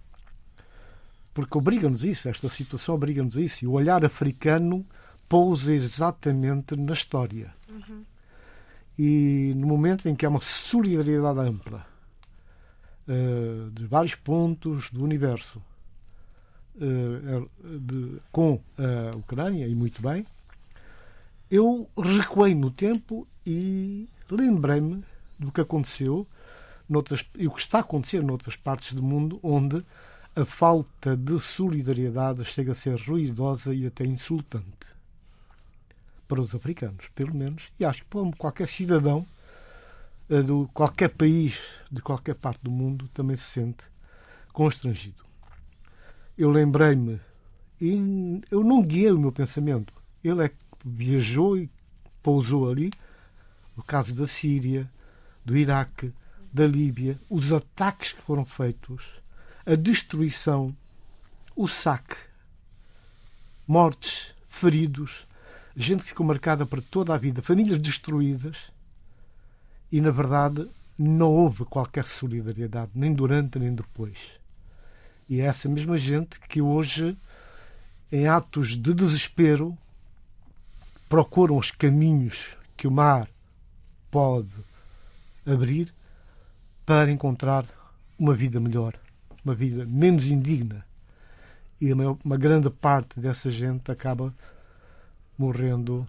porque 1.39 1.57
obriga-nos 1.57 2.03
isso, 2.03 2.29
esta 2.29 2.49
situação 2.49 2.97
obriga-nos 2.97 3.37
isso. 3.37 3.65
E 3.65 3.69
o 3.69 3.75
olhar 3.75 4.05
africano 4.05 4.85
pousa 5.29 5.73
exatamente 5.73 6.75
na 6.75 6.93
história. 6.93 7.55
Uhum. 7.69 8.03
E 8.99 9.53
no 9.55 9.69
momento 9.69 10.09
em 10.09 10.17
que 10.17 10.27
há 10.27 10.31
uma 10.31 10.41
solidariedade 10.41 11.39
ampla 11.39 11.87
uh, 13.07 13.71
de 13.71 13.87
vários 13.87 14.17
pontos 14.17 14.91
do 14.91 15.05
universo 15.05 15.63
uh, 16.75 17.49
de, 17.63 18.21
com 18.33 18.61
a 18.77 19.17
Ucrânia, 19.17 19.69
e 19.69 19.77
muito 19.77 20.03
bem, 20.03 20.27
eu 21.49 21.89
recuei 21.97 22.53
no 22.53 22.73
tempo 22.73 23.29
e 23.47 24.09
lembrei-me 24.29 25.05
do 25.39 25.53
que 25.53 25.61
aconteceu 25.61 26.27
noutras, 26.89 27.25
e 27.37 27.47
o 27.47 27.53
que 27.53 27.61
está 27.61 27.79
a 27.79 27.83
acontecer 27.83 28.25
noutras 28.25 28.57
partes 28.57 28.93
do 28.93 29.05
mundo 29.05 29.39
onde 29.41 29.85
a 30.39 30.45
falta 30.45 31.17
de 31.17 31.41
solidariedade 31.41 32.45
chega 32.45 32.71
a 32.71 32.75
ser 32.77 32.97
ruidosa 33.01 33.75
e 33.75 33.85
até 33.87 34.05
insultante. 34.05 34.87
Para 36.29 36.41
os 36.41 36.55
africanos, 36.55 37.09
pelo 37.13 37.35
menos, 37.35 37.73
e 37.81 37.85
acho 37.85 38.05
que 38.05 38.09
para 38.09 38.31
qualquer 38.37 38.69
cidadão 38.69 39.27
eh, 40.31 40.41
de 40.41 40.69
qualquer 40.73 41.09
país, 41.09 41.61
de 41.91 42.01
qualquer 42.01 42.37
parte 42.37 42.61
do 42.63 42.71
mundo, 42.71 43.09
também 43.09 43.35
se 43.35 43.51
sente 43.51 43.83
constrangido. 44.53 45.25
Eu 46.37 46.51
lembrei-me, 46.53 47.21
e 47.81 48.41
eu 48.49 48.63
não 48.63 48.81
guiei 48.81 49.11
o 49.11 49.19
meu 49.19 49.33
pensamento, 49.33 49.93
ele 50.23 50.45
é 50.45 50.49
que 50.51 50.57
viajou 50.85 51.59
e 51.59 51.69
pousou 52.23 52.71
ali, 52.71 52.93
o 53.77 53.83
caso 53.83 54.15
da 54.15 54.29
Síria, 54.29 54.89
do 55.45 55.57
Iraque, 55.57 56.13
da 56.53 56.65
Líbia, 56.65 57.19
os 57.29 57.53
ataques 57.53 58.13
que 58.13 58.23
foram 58.23 58.45
feitos, 58.45 59.19
a 59.69 59.75
destruição, 59.75 60.75
o 61.55 61.69
saque, 61.69 62.17
mortes, 63.67 64.35
feridos, 64.49 65.27
gente 65.77 66.05
que 66.05 66.09
ficou 66.09 66.25
marcada 66.25 66.65
para 66.65 66.81
toda 66.81 67.13
a 67.13 67.19
vida, 67.19 67.43
famílias 67.43 67.79
destruídas, 67.79 68.57
e 69.93 70.01
na 70.01 70.11
verdade 70.11 70.67
não 70.99 71.31
houve 71.31 71.67
qualquer 71.67 72.07
solidariedade, 72.07 72.93
nem 72.95 73.13
durante 73.13 73.59
nem 73.59 73.75
depois. 73.75 74.17
E 75.29 75.43
é 75.43 75.45
essa 75.45 75.69
mesma 75.69 75.99
gente 75.99 76.41
que 76.49 76.63
hoje, 76.63 77.15
em 78.11 78.27
atos 78.27 78.71
de 78.71 78.95
desespero, 78.95 79.77
procuram 81.11 81.59
os 81.59 81.71
caminhos 81.71 82.57
que 82.75 82.89
o 82.89 82.91
mar 82.91 83.29
pode 84.11 84.49
abrir 85.45 85.93
para 86.87 87.13
encontrar 87.13 87.67
uma 88.19 88.35
vida 88.35 88.59
melhor, 88.59 88.99
uma 89.49 89.55
vida 89.55 89.87
menos 89.87 90.27
indigna. 90.27 90.85
E 91.81 91.93
uma 91.93 92.37
grande 92.37 92.69
parte 92.69 93.19
dessa 93.19 93.51
gente 93.51 93.91
acaba 93.91 94.35
morrendo 95.39 96.07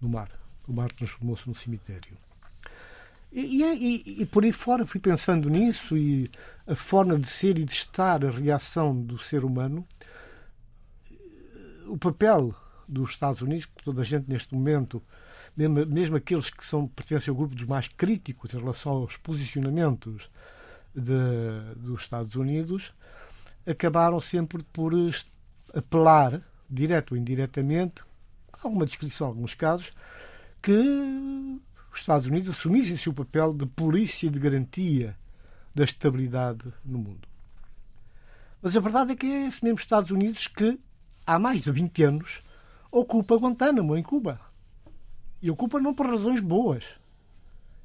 no 0.00 0.08
mar. 0.08 0.30
O 0.66 0.72
mar 0.72 0.90
transformou-se 0.92 1.46
num 1.46 1.54
cemitério. 1.54 2.16
E, 3.32 3.62
e, 3.62 4.22
e, 4.22 4.26
por 4.26 4.44
aí 4.44 4.52
fora 4.52 4.86
fui 4.86 5.00
pensando 5.00 5.50
nisso 5.50 5.96
e 5.96 6.30
a 6.66 6.74
forma 6.74 7.18
de 7.18 7.26
ser 7.26 7.58
e 7.58 7.64
de 7.64 7.72
estar, 7.72 8.24
a 8.24 8.30
reação 8.30 8.98
do 8.98 9.18
ser 9.18 9.44
humano, 9.44 9.86
o 11.86 11.98
papel 11.98 12.54
dos 12.88 13.10
Estados 13.10 13.42
Unidos, 13.42 13.66
que 13.66 13.84
toda 13.84 14.00
a 14.00 14.04
gente 14.04 14.30
neste 14.30 14.54
momento, 14.54 15.02
mesmo, 15.56 15.84
mesmo 15.86 16.16
aqueles 16.16 16.48
que 16.48 16.64
são, 16.64 16.86
pertencem 16.86 17.30
ao 17.30 17.36
grupo 17.36 17.54
dos 17.54 17.64
mais 17.64 17.88
críticos 17.88 18.54
em 18.54 18.58
relação 18.58 18.92
aos 18.92 19.16
posicionamentos 19.16 20.30
de, 20.96 21.74
dos 21.76 22.02
Estados 22.02 22.34
Unidos, 22.34 22.94
acabaram 23.66 24.20
sempre 24.20 24.62
por 24.72 24.92
apelar 25.74 26.40
direto 26.68 27.12
ou 27.12 27.18
indiretamente, 27.18 28.02
alguma 28.62 28.86
descrição 28.86 29.26
alguns 29.26 29.54
casos, 29.54 29.92
que 30.62 31.60
os 31.92 32.00
Estados 32.00 32.26
Unidos 32.26 32.50
assumissem 32.50 32.96
seu 32.96 33.12
papel 33.12 33.52
de 33.52 33.66
polícia 33.66 34.30
de 34.30 34.38
garantia 34.38 35.16
da 35.74 35.84
estabilidade 35.84 36.72
no 36.84 36.98
mundo. 36.98 37.28
Mas 38.62 38.76
a 38.76 38.80
verdade 38.80 39.12
é 39.12 39.16
que 39.16 39.26
é 39.26 39.46
esse 39.46 39.62
mesmo 39.62 39.78
Estados 39.78 40.10
Unidos 40.10 40.46
que, 40.46 40.80
há 41.26 41.38
mais 41.38 41.62
de 41.62 41.70
20 41.70 42.02
anos, 42.02 42.42
ocupa 42.90 43.36
Guantánamo, 43.36 43.96
em 43.96 44.02
Cuba. 44.02 44.40
E 45.42 45.50
ocupa 45.50 45.78
não 45.78 45.94
por 45.94 46.06
razões 46.06 46.40
boas. 46.40 46.84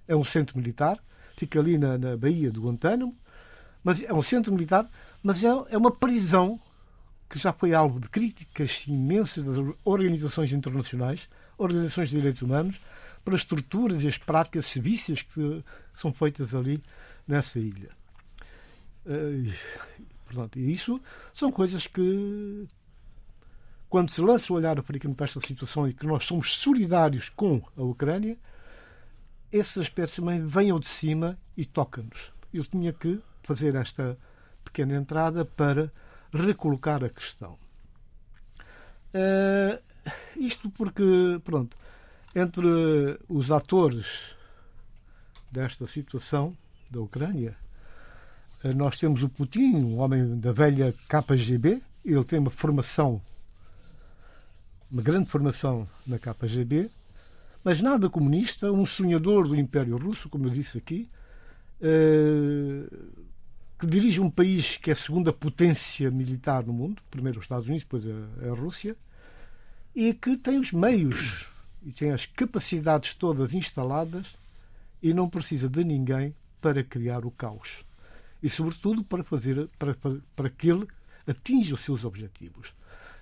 É 0.08 0.16
um 0.16 0.24
centro 0.24 0.58
militar, 0.58 0.98
fica 1.42 1.60
ali 1.60 1.76
na, 1.76 1.98
na 1.98 2.16
Baía 2.16 2.52
de 2.52 2.60
Guantánamo, 2.60 3.18
mas 3.84 4.00
é 4.00 4.14
um 4.14 4.22
centro 4.22 4.54
militar, 4.54 4.88
mas 5.24 5.44
é, 5.44 5.48
é 5.72 5.78
uma 5.78 5.90
prisão 5.90 6.60
que 7.28 7.40
já 7.40 7.52
foi 7.52 7.74
alvo 7.74 8.00
de 8.00 8.08
críticas 8.10 8.84
imensas 8.88 9.44
das 9.44 9.58
organizações 9.84 10.54
internacionais, 10.54 11.28
organizações 11.58 12.10
de 12.10 12.18
direitos 12.18 12.44
humanos, 12.44 12.80
pelas 13.26 13.42
estruturas 13.42 14.04
e 14.04 14.08
as 14.08 14.20
práticas 14.20 14.68
civícias 14.68 15.24
que 15.24 15.64
são 15.94 16.14
feitas 16.14 16.54
ali 16.54 16.84
nessa 17.28 17.58
ilha. 17.58 17.90
Eh, 19.08 19.46
e, 19.46 19.54
portanto, 20.26 20.60
isso 20.60 21.02
são 21.34 21.52
coisas 21.52 21.88
que, 21.88 22.68
quando 23.90 24.12
se 24.12 24.22
lança 24.22 24.54
o 24.54 24.58
olhar 24.58 24.78
africano 24.78 25.16
para 25.16 25.26
esta 25.26 25.42
situação 25.42 25.88
e 25.88 25.94
que 25.94 26.06
nós 26.06 26.24
somos 26.26 26.56
solidários 26.56 27.30
com 27.30 27.64
a 27.76 27.82
Ucrânia, 27.82 28.38
esses 29.52 29.78
aspectos 29.78 30.16
também 30.16 30.70
ao 30.70 30.80
de 30.80 30.88
cima 30.88 31.38
e 31.58 31.66
tocam-nos. 31.66 32.32
Eu 32.54 32.64
tinha 32.66 32.94
que 32.94 33.20
fazer 33.44 33.76
esta 33.76 34.18
pequena 34.64 34.96
entrada 34.96 35.44
para 35.44 35.92
recolocar 36.34 37.04
a 37.04 37.10
questão. 37.10 37.58
Uh, 39.14 39.82
isto 40.38 40.70
porque, 40.70 41.04
pronto, 41.44 41.76
entre 42.34 43.20
os 43.28 43.52
atores 43.52 44.36
desta 45.52 45.86
situação 45.86 46.56
da 46.90 47.02
Ucrânia, 47.02 47.58
uh, 48.64 48.74
nós 48.74 48.98
temos 48.98 49.22
o 49.22 49.30
Putin, 49.30 49.76
um 49.76 50.00
homem 50.00 50.40
da 50.40 50.54
velha 50.54 50.94
KGB, 51.10 51.82
ele 52.06 52.24
tem 52.24 52.40
uma 52.40 52.50
formação, 52.50 53.22
uma 54.90 55.02
grande 55.02 55.30
formação 55.30 55.88
na 56.08 56.18
KGB, 56.18 56.90
mas 57.64 57.82
nada 57.82 58.10
comunista, 58.10 58.72
um 58.72 58.86
sonhador 58.86 59.48
do 59.48 59.56
Império 59.56 59.98
Russo, 59.98 60.30
como 60.30 60.46
eu 60.48 60.50
disse 60.50 60.78
aqui, 60.78 61.10
uh, 61.82 63.22
que 63.80 63.88
dirige 63.88 64.20
um 64.20 64.30
país 64.30 64.78
que 64.78 64.90
é 64.90 64.94
a 64.94 64.96
segunda 64.96 65.34
potência 65.34 66.10
militar 66.12 66.66
no 66.66 66.74
mundo, 66.74 67.02
primeiro 67.10 67.40
os 67.40 67.46
Estados 67.46 67.66
Unidos, 67.66 67.84
depois 67.84 68.04
a, 68.06 68.50
a 68.50 68.54
Rússia, 68.54 68.96
e 69.96 70.14
que 70.14 70.38
tem 70.38 70.60
os 70.60 70.72
meios 70.72 71.48
e 71.84 71.92
tem 71.92 72.12
as 72.12 72.26
capacidades 72.26 73.16
todas 73.16 73.54
instaladas 73.54 74.28
e 75.02 75.14
não 75.14 75.30
precisa 75.30 75.68
de 75.68 75.84
ninguém 75.84 76.36
para 76.62 76.84
criar 76.84 77.26
o 77.26 77.32
caos. 77.32 77.84
E, 78.42 78.50
sobretudo, 78.50 79.04
para, 79.04 79.24
fazer, 79.24 79.68
para, 79.78 79.96
para 80.36 80.50
que 80.50 80.70
ele 80.70 80.88
atinja 81.28 81.76
os 81.76 81.84
seus 81.84 82.06
objetivos. 82.06 82.74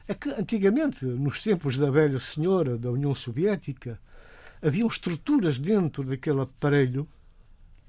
É 0.08 0.14
que, 0.14 0.30
antigamente, 0.30 1.06
nos 1.06 1.42
tempos 1.42 1.78
da 1.78 1.90
velha 1.90 2.20
senhora 2.20 2.78
da 2.78 2.92
União 2.92 3.14
Soviética, 3.14 4.00
haviam 4.62 4.88
estruturas 4.88 5.58
dentro 5.58 6.04
daquele 6.04 6.42
aparelho 6.42 7.08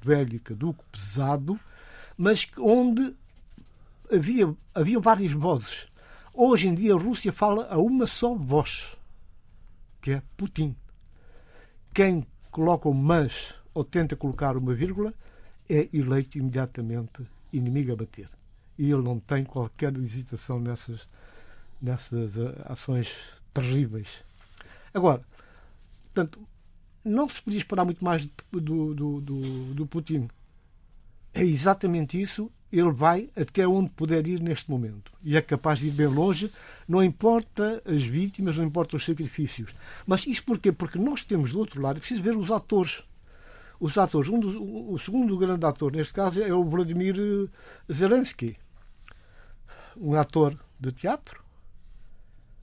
velho, 0.02 0.40
caduco, 0.40 0.84
pesado, 0.90 1.58
mas 2.16 2.46
onde 2.58 3.14
havia, 4.10 4.54
havia 4.74 4.98
várias 4.98 5.32
vozes. 5.32 5.86
Hoje 6.32 6.68
em 6.68 6.74
dia 6.74 6.94
a 6.94 6.98
Rússia 6.98 7.32
fala 7.32 7.66
a 7.70 7.78
uma 7.78 8.06
só 8.06 8.34
voz, 8.34 8.96
que 10.00 10.12
é 10.12 10.22
Putin. 10.36 10.74
Quem 11.92 12.26
coloca 12.50 12.88
o 12.88 12.94
mas 12.94 13.54
ou 13.74 13.84
tenta 13.84 14.16
colocar 14.16 14.56
uma 14.56 14.74
vírgula 14.74 15.14
é 15.68 15.88
eleito 15.92 16.38
imediatamente 16.38 17.22
inimigo 17.52 17.92
a 17.92 17.96
bater. 17.96 18.28
E 18.78 18.90
ele 18.90 19.02
não 19.02 19.20
tem 19.20 19.44
qualquer 19.44 19.94
hesitação 19.96 20.58
nessas, 20.58 21.06
nessas 21.80 22.36
eh, 22.36 22.62
ações 22.64 23.14
terríveis. 23.52 24.24
Agora, 24.94 25.22
portanto, 26.04 26.40
não 27.04 27.28
se 27.28 27.40
podia 27.40 27.58
esperar 27.58 27.84
muito 27.84 28.04
mais 28.04 28.26
do, 28.52 28.94
do, 28.94 29.20
do, 29.20 29.74
do 29.74 29.86
Putin 29.86 30.28
é 31.32 31.42
exatamente 31.42 32.20
isso. 32.20 32.50
Ele 32.72 32.92
vai 32.92 33.28
até 33.34 33.66
onde 33.66 33.90
puder 33.90 34.28
ir 34.28 34.40
neste 34.40 34.70
momento. 34.70 35.12
E 35.22 35.36
é 35.36 35.42
capaz 35.42 35.80
de 35.80 35.88
ir 35.88 35.90
bem 35.90 36.06
longe, 36.06 36.52
não 36.86 37.02
importa 37.02 37.82
as 37.84 38.04
vítimas, 38.04 38.56
não 38.56 38.64
importa 38.64 38.96
os 38.96 39.04
sacrifícios. 39.04 39.74
Mas 40.06 40.24
isso 40.24 40.44
porquê? 40.44 40.70
Porque 40.70 40.96
nós 40.96 41.24
temos 41.24 41.50
do 41.50 41.58
outro 41.58 41.82
lado, 41.82 41.96
é 41.96 42.00
preciso 42.00 42.22
ver 42.22 42.36
os 42.36 42.50
atores. 42.50 43.02
Os 43.80 43.98
atores. 43.98 44.28
Um 44.28 44.38
dos, 44.38 44.54
o 44.54 44.96
segundo 44.98 45.36
grande 45.36 45.66
ator, 45.66 45.90
neste 45.90 46.12
caso, 46.12 46.40
é 46.40 46.54
o 46.54 46.64
Vladimir 46.64 47.16
eh, 47.18 47.92
Zelensky. 47.92 48.56
Um 49.96 50.14
ator 50.14 50.56
de 50.78 50.92
teatro, 50.92 51.42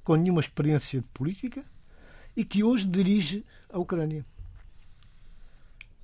com 0.05 0.15
nenhuma 0.15 0.39
experiência 0.39 1.01
de 1.01 1.07
política, 1.07 1.65
e 2.37 2.45
que 2.45 2.63
hoje 2.63 2.87
dirige 2.87 3.43
a 3.69 3.77
Ucrânia 3.77 4.25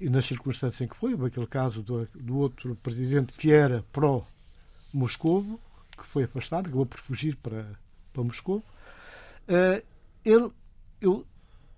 e 0.03 0.09
nas 0.09 0.25
circunstâncias 0.25 0.81
em 0.81 0.87
que 0.87 0.97
foi, 0.97 1.13
aquele 1.13 1.47
caso 1.47 1.81
do, 1.81 2.05
do 2.13 2.37
outro 2.37 2.75
presidente 2.75 3.31
que 3.31 3.53
era 3.53 3.85
pró-Moscovo, 3.93 5.57
que 5.97 6.05
foi 6.07 6.25
afastado, 6.25 6.67
acabou 6.67 6.85
por 6.85 6.99
fugir 6.99 7.37
para, 7.37 7.65
para 8.11 8.23
Moscou. 8.23 8.57
Uh, 9.47 9.81
ele, 10.25 10.51
eu, 10.99 11.25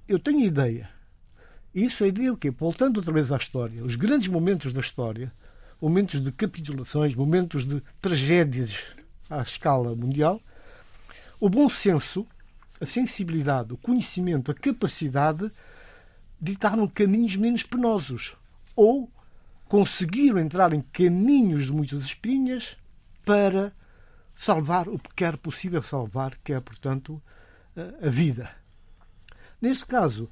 eu 0.07 0.17
tenho 0.17 0.39
ideia, 0.39 0.89
isso 1.73 2.03
é 2.03 2.07
a 2.07 2.09
ideia 2.09 2.33
o 2.33 2.37
quê? 2.37 2.49
Voltando 2.49 2.97
outra 2.97 3.13
vez 3.13 3.31
à 3.31 3.37
história, 3.37 3.83
os 3.83 3.95
grandes 3.95 4.27
momentos 4.27 4.73
da 4.73 4.79
história, 4.79 5.31
momentos 5.79 6.23
de 6.23 6.31
capitulações, 6.31 7.13
momentos 7.13 7.63
de 7.63 7.79
tragédias 8.01 8.75
à 9.29 9.43
escala 9.43 9.93
mundial, 9.95 10.41
o 11.39 11.47
bom 11.47 11.69
senso, 11.69 12.25
a 12.79 12.85
sensibilidade, 12.85 13.73
o 13.73 13.77
conhecimento, 13.77 14.51
a 14.51 14.53
capacidade 14.53 15.51
ditaram 16.39 16.87
caminhos 16.87 17.35
menos 17.35 17.63
penosos 17.63 18.35
ou 18.75 19.09
conseguiram 19.67 20.39
entrar 20.39 20.73
em 20.73 20.81
caminhos 20.81 21.65
de 21.65 21.71
muitas 21.71 22.03
espinhas 22.03 22.77
para 23.23 23.73
salvar 24.35 24.87
o 24.87 24.99
que 24.99 25.23
era 25.23 25.37
possível 25.37 25.81
salvar, 25.81 26.37
que 26.43 26.53
é, 26.53 26.59
portanto, 26.59 27.21
a 28.01 28.09
vida. 28.09 28.49
Neste 29.61 29.85
caso, 29.85 30.29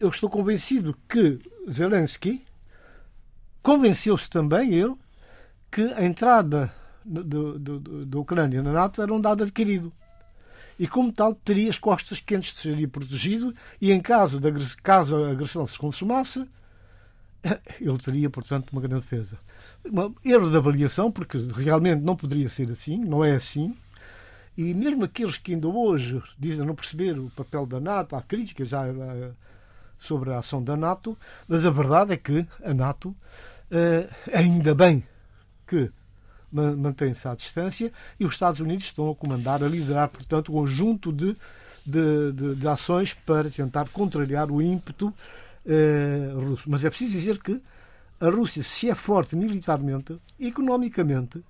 eu 0.00 0.08
estou 0.08 0.28
convencido 0.28 0.96
que 1.08 1.38
Zelensky 1.70 2.44
convenceu-se 3.62 4.28
também, 4.28 4.74
ele, 4.74 4.94
que 5.70 5.82
a 5.92 6.04
entrada 6.04 6.72
da 7.04 8.18
Ucrânia 8.18 8.62
na 8.62 8.72
NATO 8.72 9.02
era 9.02 9.12
um 9.12 9.20
dado 9.20 9.42
adquirido. 9.42 9.92
E, 10.78 10.88
como 10.88 11.12
tal, 11.12 11.34
teria 11.34 11.70
as 11.70 11.78
costas 11.78 12.20
quentes, 12.20 12.56
seria 12.58 12.88
protegido 12.88 13.54
e, 13.80 13.92
em 13.92 14.00
caso, 14.00 14.40
de, 14.40 14.76
caso 14.76 15.16
a 15.16 15.30
agressão 15.30 15.66
se 15.66 15.78
consumasse, 15.78 16.44
ele 17.80 17.98
teria, 17.98 18.28
portanto, 18.28 18.70
uma 18.70 18.80
grande 18.80 19.02
defesa. 19.02 19.38
Um 19.84 20.14
erro 20.24 20.50
de 20.50 20.56
avaliação, 20.56 21.12
porque 21.12 21.38
realmente 21.38 22.00
não 22.00 22.16
poderia 22.16 22.48
ser 22.48 22.70
assim, 22.70 22.98
não 22.98 23.24
é 23.24 23.34
assim. 23.34 23.76
E 24.56 24.72
mesmo 24.72 25.04
aqueles 25.04 25.36
que 25.36 25.52
ainda 25.52 25.68
hoje 25.68 26.22
dizem 26.38 26.64
não 26.64 26.74
perceber 26.74 27.18
o 27.18 27.30
papel 27.30 27.66
da 27.66 27.80
NATO, 27.80 28.16
há 28.16 28.22
críticas 28.22 28.68
já 28.68 28.86
eh, 28.86 29.30
sobre 29.98 30.32
a 30.32 30.38
ação 30.38 30.62
da 30.62 30.76
NATO, 30.76 31.18
mas 31.48 31.64
a 31.64 31.70
verdade 31.70 32.12
é 32.12 32.16
que 32.16 32.46
a 32.62 32.72
NATO, 32.72 33.14
eh, 33.70 34.08
ainda 34.32 34.74
bem 34.74 35.04
que 35.66 35.90
mantém-se 36.54 37.26
à 37.26 37.34
distância 37.34 37.92
e 38.18 38.24
os 38.24 38.34
Estados 38.34 38.60
Unidos 38.60 38.86
estão 38.86 39.10
a 39.10 39.14
comandar, 39.14 39.62
a 39.62 39.68
liderar, 39.68 40.08
portanto, 40.08 40.52
um 40.52 40.54
conjunto 40.54 41.12
de, 41.12 41.36
de, 41.84 42.32
de, 42.32 42.54
de 42.54 42.68
ações 42.68 43.12
para 43.12 43.50
tentar 43.50 43.88
contrariar 43.88 44.50
o 44.50 44.62
ímpeto 44.62 45.12
eh, 45.66 46.30
russo. 46.34 46.64
Mas 46.70 46.84
é 46.84 46.90
preciso 46.90 47.12
dizer 47.12 47.38
que 47.38 47.60
a 48.20 48.28
Rússia, 48.28 48.62
se 48.62 48.88
é 48.88 48.94
forte 48.94 49.34
militarmente, 49.34 50.16
economicamente, 50.38 51.42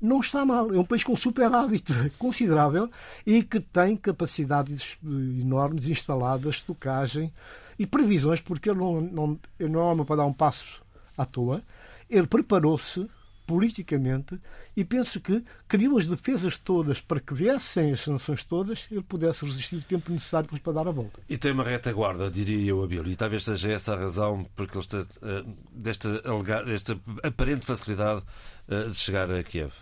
não 0.00 0.20
está 0.20 0.44
mal. 0.44 0.72
É 0.72 0.78
um 0.78 0.84
país 0.84 1.04
com 1.04 1.16
superávit 1.16 1.92
considerável 2.18 2.90
e 3.26 3.42
que 3.42 3.60
tem 3.60 3.96
capacidades 3.96 4.96
enormes 5.02 5.88
instaladas, 5.88 6.56
estocagem 6.56 7.32
e 7.78 7.86
previsões, 7.86 8.40
porque 8.40 8.70
ele 8.70 8.78
não, 8.78 9.00
não, 9.00 9.40
ele 9.58 9.70
não 9.70 10.00
é 10.00 10.04
para 10.04 10.16
dar 10.16 10.26
um 10.26 10.32
passo 10.32 10.82
à 11.16 11.24
toa. 11.24 11.62
Ele 12.08 12.26
preparou-se 12.26 13.08
politicamente 13.46 14.38
e 14.76 14.84
penso 14.84 15.20
que 15.20 15.44
criou 15.68 15.98
as 15.98 16.06
defesas 16.06 16.56
todas 16.56 17.00
para 17.00 17.20
que 17.20 17.34
viessem 17.34 17.92
as 17.92 18.00
sanções 18.00 18.44
todas 18.44 18.86
ele 18.90 19.02
pudesse 19.02 19.44
resistir 19.44 19.76
o 19.76 19.82
tempo 19.82 20.10
necessário 20.12 20.48
para 20.60 20.72
dar 20.72 20.88
a 20.88 20.90
volta. 20.90 21.20
E 21.28 21.36
tem 21.36 21.52
uma 21.52 21.64
retaguarda, 21.64 22.30
diria 22.30 22.70
eu, 22.70 22.82
Abílio, 22.82 23.10
e 23.10 23.16
talvez 23.16 23.44
seja 23.44 23.72
essa 23.72 23.94
a 23.94 23.98
razão 23.98 24.46
porque 24.56 24.76
ele 24.76 24.84
está, 24.84 24.98
eh, 25.00 25.44
desta, 25.72 26.22
desta 26.64 26.98
aparente 27.22 27.66
facilidade 27.66 28.22
eh, 28.68 28.84
de 28.84 28.94
chegar 28.94 29.30
a 29.30 29.42
Kiev. 29.42 29.72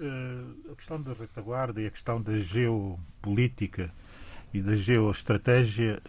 Eh, 0.00 0.70
a 0.72 0.76
questão 0.76 1.00
da 1.00 1.12
retaguarda 1.12 1.80
e 1.80 1.86
a 1.86 1.90
questão 1.90 2.20
da 2.20 2.38
geopolítica 2.38 3.92
e 4.52 4.62
da 4.62 4.74
geoestratégia, 4.74 6.00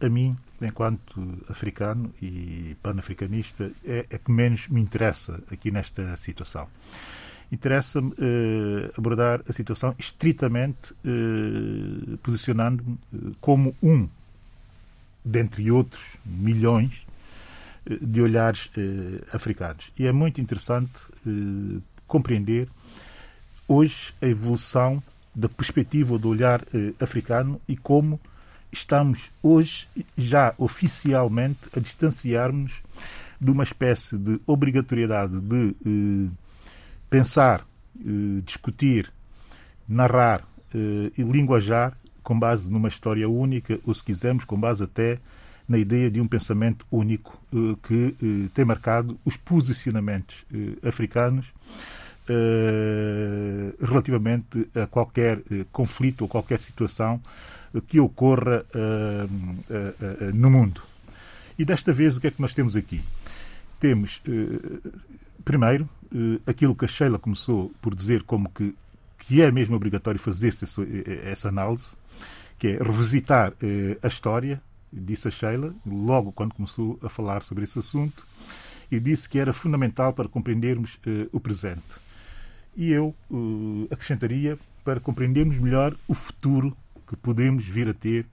a 0.00 0.08
mim, 0.08 0.36
enquanto 0.60 1.20
africano 1.48 2.12
e 2.22 2.76
panafricanista, 2.82 3.70
é, 3.84 4.06
é 4.08 4.18
que 4.18 4.30
menos 4.30 4.68
me 4.68 4.80
interessa 4.80 5.42
aqui 5.50 5.70
nesta 5.70 6.16
situação. 6.16 6.68
Interessa-me 7.50 8.14
eh, 8.18 8.90
abordar 8.96 9.42
a 9.46 9.52
situação 9.52 9.94
estritamente 9.98 10.94
eh, 11.04 12.16
posicionando-me 12.22 12.98
eh, 13.12 13.34
como 13.42 13.76
um, 13.82 14.08
dentre 15.22 15.70
outros 15.70 16.02
milhões, 16.24 17.04
eh, 17.84 17.98
de 18.00 18.22
olhares 18.22 18.70
eh, 18.74 19.22
africanos. 19.34 19.92
E 19.98 20.06
é 20.06 20.12
muito 20.12 20.40
interessante 20.40 20.98
eh, 21.26 21.80
compreender 22.06 22.68
hoje 23.68 24.14
a 24.22 24.26
evolução 24.26 25.02
da 25.34 25.48
perspectiva 25.48 26.18
do 26.18 26.28
olhar 26.28 26.62
africano 27.00 27.60
e 27.66 27.76
como 27.76 28.20
estamos 28.70 29.30
hoje 29.42 29.86
já 30.16 30.54
oficialmente 30.58 31.58
a 31.76 31.80
distanciar-nos 31.80 32.72
de 33.40 33.50
uma 33.50 33.64
espécie 33.64 34.16
de 34.16 34.40
obrigatoriedade 34.46 35.40
de 35.40 35.74
eh, 35.84 36.30
pensar, 37.10 37.66
eh, 37.98 38.40
discutir, 38.44 39.12
narrar 39.88 40.46
eh, 40.74 41.12
e 41.18 41.22
linguajar 41.22 41.96
com 42.22 42.38
base 42.38 42.70
numa 42.70 42.88
história 42.88 43.28
única, 43.28 43.78
ou 43.84 43.92
se 43.92 44.04
quisermos, 44.04 44.44
com 44.44 44.58
base 44.58 44.84
até 44.84 45.18
na 45.68 45.78
ideia 45.78 46.10
de 46.10 46.20
um 46.20 46.26
pensamento 46.26 46.86
único 46.90 47.40
eh, 47.52 47.76
que 47.82 48.14
eh, 48.22 48.48
tem 48.54 48.64
marcado 48.64 49.18
os 49.24 49.36
posicionamentos 49.36 50.44
eh, 50.52 50.88
africanos 50.88 51.46
relativamente 53.80 54.68
a 54.74 54.86
qualquer 54.86 55.40
conflito 55.70 56.22
ou 56.22 56.28
qualquer 56.28 56.60
situação 56.60 57.20
que 57.86 57.98
ocorra 57.98 58.64
no 60.32 60.50
mundo. 60.50 60.82
E 61.58 61.64
desta 61.64 61.92
vez, 61.92 62.16
o 62.16 62.20
que 62.20 62.26
é 62.26 62.30
que 62.30 62.40
nós 62.40 62.54
temos 62.54 62.76
aqui? 62.76 63.00
Temos, 63.78 64.20
eh, 64.26 64.90
primeiro, 65.44 65.88
eh, 66.12 66.40
aquilo 66.46 66.74
que 66.74 66.84
a 66.84 66.88
Sheila 66.88 67.18
começou 67.18 67.72
por 67.80 67.94
dizer 67.94 68.22
como 68.22 68.48
que, 68.50 68.74
que 69.18 69.42
é 69.42 69.50
mesmo 69.50 69.76
obrigatório 69.76 70.18
fazer 70.18 70.54
essa, 71.24 71.48
análise, 71.48 71.94
que 72.58 72.68
é 72.68 72.82
revisitar 72.82 73.52
eh, 73.62 73.98
a 74.02 74.08
história, 74.08 74.62
disse 74.92 75.28
a 75.28 75.30
Sheila, 75.30 75.74
logo 75.86 76.32
quando 76.32 76.54
começou 76.54 76.98
a 77.02 77.08
falar 77.08 77.42
sobre 77.42 77.64
esse 77.64 77.78
assunto, 77.78 78.26
e 78.90 78.98
disse 78.98 79.28
que 79.28 79.38
era 79.38 79.52
fundamental 79.52 80.12
para 80.12 80.28
compreendermos 80.28 80.98
o 81.32 81.40
presente. 81.40 81.94
E 82.74 82.90
eu 82.90 83.14
acrescentaria 83.90 84.58
para 84.84 85.00
compreendermos 85.00 85.58
melhor 85.58 85.96
o 86.08 86.14
futuro 86.14 86.76
que 87.06 87.16
podemos 87.16 87.64
vir 87.64 87.88
a 87.88 87.94
ter 87.94 88.24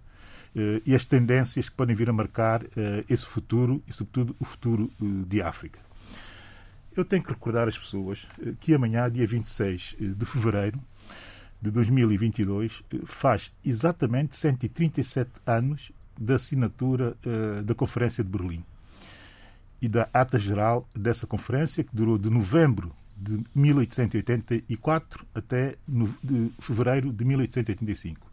uh, 0.56 0.82
e 0.86 0.96
as 0.96 1.06
tendências 1.06 1.70
que 1.70 1.76
podem 1.76 1.96
vir 1.96 2.10
a 2.10 2.14
marcar 2.14 2.64
uh, 2.64 2.68
esse 3.10 3.26
futuro 3.26 3.84
e, 3.88 3.94
sobretudo, 3.94 4.36
o 4.40 4.46
futuro 4.46 4.92
uh, 5.00 5.26
de 5.26 5.42
África. 5.42 5.80
Eu 6.96 7.06
tenho 7.06 7.24
que 7.24 7.30
recordar 7.30 7.68
às 7.68 7.78
pessoas 7.78 8.26
que 8.60 8.74
amanhã, 8.74 9.10
dia 9.10 9.26
26 9.26 9.96
de 10.00 10.26
fevereiro 10.26 10.80
de 11.62 11.72
2022, 11.72 12.84
faz 13.06 13.54
exatamente 13.64 14.36
137 14.36 15.30
anos 15.46 15.92
da 16.20 16.36
assinatura 16.36 17.16
da 17.64 17.74
Conferência 17.74 18.22
de 18.22 18.30
Berlim 18.30 18.66
e 19.82 19.88
da 19.88 20.10
ata 20.14 20.38
geral 20.38 20.90
dessa 20.94 21.26
conferência, 21.26 21.86
que 21.86 21.96
durou 21.96 22.18
de 22.18 22.30
novembro 22.30 22.92
de 23.22 23.44
1884 23.54 25.26
até 25.34 25.76
no, 25.88 26.14
de 26.24 26.52
fevereiro 26.60 27.12
de 27.12 27.26
1885. 27.26 28.28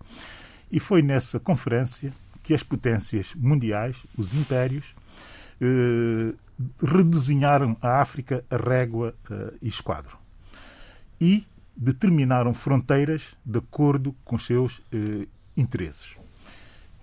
E 0.70 0.80
foi 0.80 1.02
nessa 1.02 1.38
conferência 1.40 2.12
que 2.42 2.54
as 2.54 2.62
potências 2.62 3.34
mundiais, 3.34 3.96
os 4.16 4.34
impérios, 4.34 4.94
eh, 5.60 6.34
redesenharam 6.82 7.76
a 7.80 8.00
África 8.00 8.44
a 8.50 8.56
régua 8.56 9.14
eh, 9.30 9.54
e 9.62 9.68
esquadro. 9.68 10.16
E 11.20 11.44
determinaram 11.76 12.54
fronteiras 12.54 13.22
de 13.44 13.58
acordo 13.58 14.14
com 14.24 14.36
os 14.36 14.46
seus 14.46 14.80
eh, 14.92 15.26
interesses. 15.56 16.16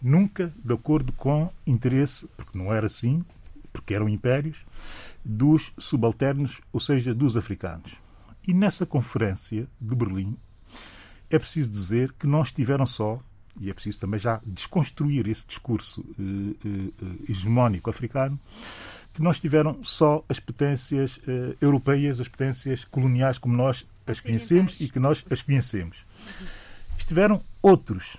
Nunca 0.02 0.52
de 0.64 0.74
acordo 0.74 1.12
com 1.14 1.52
interesse, 1.66 2.28
porque 2.36 2.58
não 2.58 2.74
era 2.74 2.88
assim, 2.88 3.24
porque 3.72 3.94
eram 3.94 4.10
impérios, 4.10 4.58
dos 5.24 5.72
subalternos, 5.78 6.60
ou 6.72 6.80
seja, 6.80 7.14
dos 7.14 7.38
africanos. 7.38 7.94
E 8.46 8.54
nessa 8.54 8.86
conferência 8.86 9.68
de 9.80 9.96
Berlim, 9.96 10.36
é 11.30 11.40
preciso 11.40 11.72
dizer 11.72 12.14
que 12.14 12.28
não 12.28 12.42
estiveram 12.42 12.86
só, 12.86 13.20
e 13.60 13.70
é 13.70 13.74
preciso 13.74 14.00
também 14.00 14.20
já 14.20 14.42
desconstruir 14.46 15.28
esse 15.28 15.48
discurso 15.48 16.04
eh, 16.20 16.56
eh, 16.66 17.32
hegemónico 17.32 17.90
africano, 17.90 18.40
que 19.14 19.22
não 19.22 19.32
estiveram 19.32 19.84
só 19.84 20.24
as 20.28 20.40
potências 20.40 21.20
eh, 21.28 21.56
europeias, 21.62 22.20
as 22.20 22.28
potências 22.28 22.84
coloniais 22.86 23.38
como 23.38 23.56
nós 23.56 23.86
as 24.06 24.20
conhecemos 24.20 24.80
e 24.82 24.90
que 24.90 25.00
nós 25.00 25.24
as 25.30 25.42
conhecemos. 25.42 25.98
Estiveram 26.98 27.42
outros, 27.62 28.18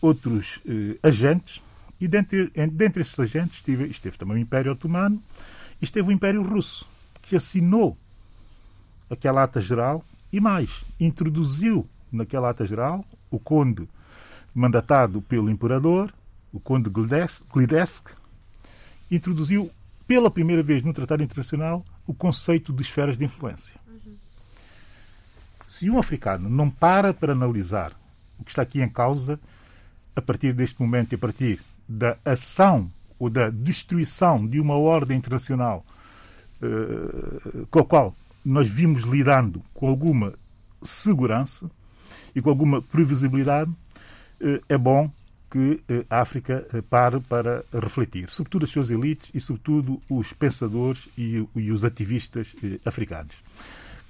outros 0.00 0.58
agentes, 1.02 1.60
e 2.00 2.08
dentre, 2.08 2.50
dentre 2.72 3.02
esses 3.02 3.18
agentes 3.18 3.58
esteve, 3.58 3.86
esteve 3.88 4.16
também 4.16 4.36
o 4.36 4.40
Império 4.40 4.72
Otomano, 4.72 5.22
esteve 5.80 6.08
o 6.08 6.12
Império 6.12 6.42
Russo, 6.42 6.86
que 7.22 7.36
assinou 7.36 7.96
aquela 9.10 9.42
ata 9.42 9.60
geral 9.60 10.04
E 10.32 10.40
mais, 10.40 10.84
introduziu 10.98 11.88
naquela 12.10 12.50
ata 12.50 12.66
geral 12.66 13.04
o 13.30 13.38
conde 13.38 13.88
mandatado 14.54 15.20
pelo 15.22 15.50
imperador, 15.50 16.14
o 16.52 16.60
conde 16.60 16.88
Glidesk, 16.88 18.10
introduziu 19.10 19.70
pela 20.06 20.30
primeira 20.30 20.62
vez 20.62 20.82
no 20.82 20.92
Tratado 20.92 21.22
Internacional 21.22 21.84
o 22.06 22.14
conceito 22.14 22.72
de 22.72 22.82
esferas 22.82 23.16
de 23.16 23.24
influência. 23.24 23.74
Se 25.68 25.90
um 25.90 25.98
africano 25.98 26.48
não 26.48 26.70
para 26.70 27.12
para 27.12 27.32
analisar 27.32 27.92
o 28.38 28.44
que 28.44 28.50
está 28.50 28.62
aqui 28.62 28.80
em 28.80 28.88
causa, 28.88 29.40
a 30.14 30.22
partir 30.22 30.52
deste 30.52 30.80
momento 30.80 31.12
e 31.12 31.16
a 31.16 31.18
partir 31.18 31.60
da 31.88 32.16
ação 32.24 32.90
ou 33.18 33.30
da 33.30 33.50
destruição 33.50 34.46
de 34.46 34.60
uma 34.60 34.74
ordem 34.74 35.16
internacional 35.16 35.84
uh, 36.62 37.66
com 37.70 37.78
a 37.78 37.84
qual 37.84 38.16
nós 38.44 38.68
vimos 38.68 39.02
lidando 39.02 39.62
com 39.72 39.88
alguma 39.88 40.34
segurança 40.82 41.70
e 42.34 42.42
com 42.42 42.50
alguma 42.50 42.82
previsibilidade, 42.82 43.70
uh, 43.70 44.62
é 44.68 44.76
bom 44.76 45.10
que 45.50 45.58
uh, 45.58 46.06
a 46.10 46.20
África 46.20 46.66
pare 46.90 47.20
para 47.20 47.64
refletir, 47.72 48.28
sobretudo 48.30 48.64
as 48.64 48.70
suas 48.70 48.90
elites 48.90 49.30
e, 49.32 49.40
sobretudo, 49.40 50.02
os 50.08 50.32
pensadores 50.32 51.08
e, 51.16 51.46
e 51.54 51.70
os 51.70 51.84
ativistas 51.84 52.54
africanos, 52.84 53.36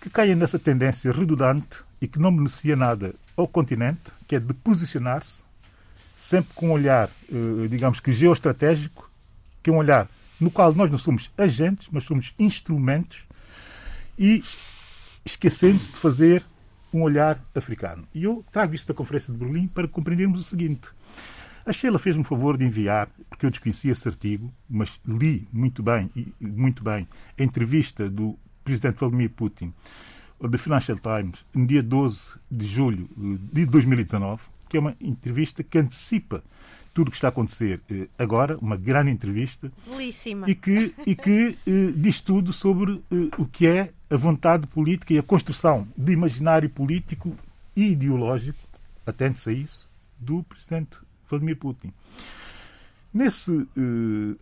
que 0.01 0.11
caem 0.11 0.35
nessa 0.35 0.59
tendência 0.59 1.13
redundante 1.13 1.79
e 2.01 2.09
que 2.09 2.19
não 2.19 2.35
beneficia 2.35 2.77
nada 2.77 3.15
ao 3.37 3.47
continente, 3.47 4.11
que 4.27 4.37
é 4.37 4.41
de 4.41 4.53
posicionar-se 4.55 5.44
sempre 6.25 6.55
com 6.55 6.69
um 6.69 6.73
olhar, 6.73 7.11
eh, 7.31 7.69
digamos 7.69 8.01
que 8.01 8.11
geoestratégico, 8.11 9.11
que 9.63 9.69
é 9.69 9.73
um 9.73 9.77
olhar 9.77 10.09
no 10.41 10.51
qual 10.51 10.75
nós 10.75 10.91
não 10.91 10.97
somos 10.97 11.31
agentes, 11.37 11.87
mas 11.93 12.05
somos 12.05 12.33
instrumentos 12.39 13.19
e 14.19 14.43
esquecendo-se 15.23 15.91
de 15.91 15.97
fazer 15.97 16.43
um 16.95 17.03
olhar 17.03 17.39
africano. 17.55 18.09
E 18.15 18.25
eu 18.25 18.43
trago 18.51 18.75
isto 18.75 18.89
da 18.89 18.95
Conferência 18.95 19.31
de 19.31 19.39
Berlim 19.39 19.67
para 19.67 19.87
compreendermos 19.87 20.41
o 20.41 20.45
seguinte. 20.45 20.89
A 21.67 21.73
Sheila 21.75 21.99
fez-me 21.99 22.23
o 22.23 22.27
favor 22.27 22.57
de 22.57 22.65
enviar, 22.65 23.09
porque 23.29 23.45
eu 23.45 23.51
desconhecia 23.51 23.93
esse 23.93 24.09
artigo, 24.09 24.51
mas 24.69 24.99
li 25.07 25.47
muito 25.53 25.83
bem, 25.83 26.11
muito 26.41 26.83
bem 26.83 27.07
a 27.39 27.43
entrevista 27.43 28.09
do 28.09 28.39
presidente 28.65 28.99
Vladimir 28.99 29.29
Putin, 29.29 29.75
da 30.41 30.57
Financial 30.59 30.99
Times, 30.99 31.45
no 31.55 31.67
dia 31.67 31.83
12 31.83 32.33
de 32.51 32.67
julho 32.67 33.09
de 33.53 33.67
2019, 33.67 34.54
que 34.75 34.79
é 34.79 34.81
uma 34.81 34.97
entrevista 35.01 35.63
que 35.63 35.79
antecipa 35.79 36.43
tudo 36.93 37.07
o 37.07 37.11
que 37.13 37.17
está 37.17 37.29
a 37.29 37.31
acontecer 37.31 37.81
eh, 37.89 38.09
agora, 38.19 38.59
uma 38.59 38.77
grande 38.77 39.09
entrevista. 39.09 39.71
Belíssima. 39.87 40.51
E 40.51 40.55
que, 40.57 40.93
e 41.07 41.15
que 41.15 41.57
eh, 41.65 41.93
diz 41.95 42.21
tudo 42.21 42.53
sobre 42.53 43.01
eh, 43.13 43.31
o 43.39 43.47
que 43.47 43.69
é 43.69 43.93
a 44.11 44.17
vontade 44.17 44.67
política 44.67 45.15
e 45.15 45.19
a 45.19 45.23
construção 45.23 45.87
de 45.97 46.13
imaginário 46.13 46.69
político 46.69 47.37
e 47.77 47.93
ideológico, 47.93 48.59
atente-se 49.07 49.49
a 49.49 49.53
isso, 49.53 49.89
do 50.19 50.43
presidente 50.43 50.99
Vladimir 51.31 51.57
Putin. 51.57 51.93
Nesse 53.13 53.53
uh, 53.53 53.69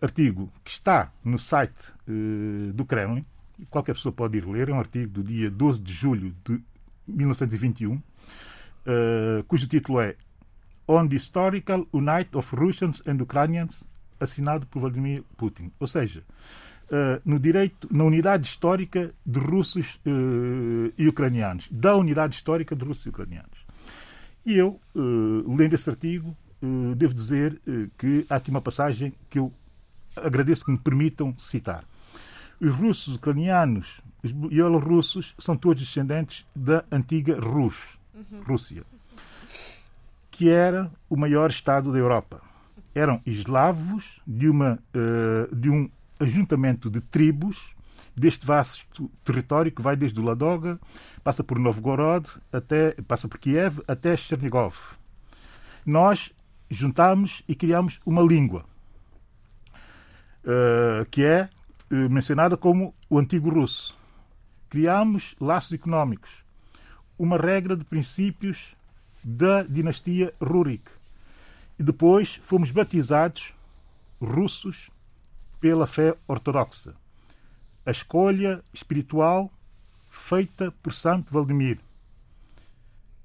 artigo 0.01 0.51
que 0.63 0.71
está 0.71 1.11
no 1.23 1.37
site 1.37 1.91
uh, 2.07 2.73
do 2.73 2.83
Kremlin, 2.85 3.23
qualquer 3.69 3.93
pessoa 3.93 4.11
pode 4.11 4.37
ir 4.37 4.47
ler, 4.47 4.69
é 4.69 4.73
um 4.73 4.79
artigo 4.79 5.11
do 5.11 5.23
dia 5.23 5.51
12 5.51 5.79
de 5.79 5.93
julho 5.93 6.33
de 6.43 6.59
1921, 7.07 8.01
uh, 8.85 9.43
cujo 9.45 9.67
título 9.67 9.99
é 10.01 10.15
On 10.87 11.07
the 11.07 11.15
Historical 11.15 11.87
Unite 11.93 12.29
of 12.33 12.55
Russians 12.55 13.01
and 13.07 13.21
Ukrainians, 13.21 13.83
assinado 14.19 14.65
por 14.67 14.81
Vladimir 14.81 15.23
Putin. 15.37 15.71
Ou 15.79 15.87
seja, 15.87 16.23
uh, 16.89 17.21
no 17.23 17.39
direito, 17.39 17.87
na 17.91 18.03
unidade 18.03 18.47
histórica 18.47 19.13
de 19.25 19.39
russos 19.39 19.99
uh, 20.05 20.93
e 20.97 21.07
ucranianos, 21.07 21.67
da 21.71 21.95
unidade 21.95 22.35
histórica 22.35 22.75
de 22.75 22.83
russos 22.83 23.05
e 23.05 23.09
ucranianos. 23.09 23.65
E 24.45 24.55
eu, 24.57 24.77
lendo 24.93 25.73
esse 25.73 25.89
artigo, 25.89 26.35
devo 26.97 27.13
dizer 27.13 27.61
que 27.97 28.25
há 28.29 28.35
aqui 28.35 28.51
uma 28.51 28.59
passagem 28.59 29.13
que 29.29 29.39
eu 29.39 29.53
agradeço 30.17 30.65
que 30.65 30.71
me 30.71 30.77
permitam 30.77 31.33
citar. 31.39 31.85
Os 32.59 32.75
russos 32.75 33.15
ucranianos 33.15 34.01
e 34.21 34.33
bielorrussos 34.33 35.33
são 35.39 35.55
todos 35.55 35.81
descendentes 35.81 36.45
da 36.53 36.83
antiga 36.91 37.39
Rus, 37.39 37.77
Rússia, 38.45 38.83
que 40.29 40.49
era 40.49 40.91
o 41.09 41.15
maior 41.15 41.49
Estado 41.49 41.91
da 41.91 41.97
Europa. 41.97 42.41
Eram 42.95 43.21
eslavos 43.25 44.21
de, 44.25 44.47
uma, 44.47 44.79
uh, 44.93 45.55
de 45.55 45.69
um 45.69 45.89
ajuntamento 46.19 46.89
de 46.89 47.01
tribos 47.01 47.73
deste 48.15 48.45
vasto 48.45 49.09
território 49.23 49.71
que 49.71 49.81
vai 49.81 49.95
desde 49.95 50.19
o 50.19 50.23
Ladoga, 50.23 50.79
passa 51.23 51.43
por 51.43 51.57
Novgorod, 51.57 52.27
até, 52.51 52.91
passa 53.07 53.27
por 53.27 53.39
Kiev, 53.39 53.79
até 53.87 54.15
Chernigov. 54.15 54.75
Nós 55.85 56.31
juntámos 56.69 57.43
e 57.47 57.55
criámos 57.55 57.99
uma 58.05 58.21
língua, 58.21 58.65
uh, 60.43 61.05
que 61.09 61.23
é 61.23 61.49
uh, 61.91 62.09
mencionada 62.09 62.55
como 62.55 62.93
o 63.09 63.17
antigo 63.17 63.49
russo. 63.49 63.97
Criámos 64.69 65.35
laços 65.39 65.73
económicos, 65.73 66.42
uma 67.17 67.37
regra 67.37 67.75
de 67.75 67.83
princípios 67.83 68.75
da 69.23 69.63
dinastia 69.63 70.33
Rurik. 70.41 70.89
E 71.77 71.83
depois 71.83 72.35
fomos 72.43 72.71
batizados 72.71 73.53
russos 74.21 74.89
pela 75.59 75.87
fé 75.87 76.15
ortodoxa. 76.27 76.95
A 77.85 77.91
escolha 77.91 78.63
espiritual 78.73 79.51
feita 80.09 80.71
por 80.83 80.93
Santo 80.93 81.31
Valdemir, 81.33 81.79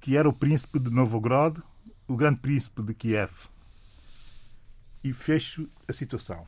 que 0.01 0.16
era 0.16 0.29
o 0.29 0.33
príncipe 0.33 0.79
de 0.79 0.90
Novgorod, 0.90 1.61
o 2.07 2.16
grande 2.16 2.40
príncipe 2.40 2.83
de 2.83 2.94
Kiev. 2.94 3.33
E 5.05 5.12
fecho 5.12 5.68
a 5.87 5.92
situação. 5.92 6.46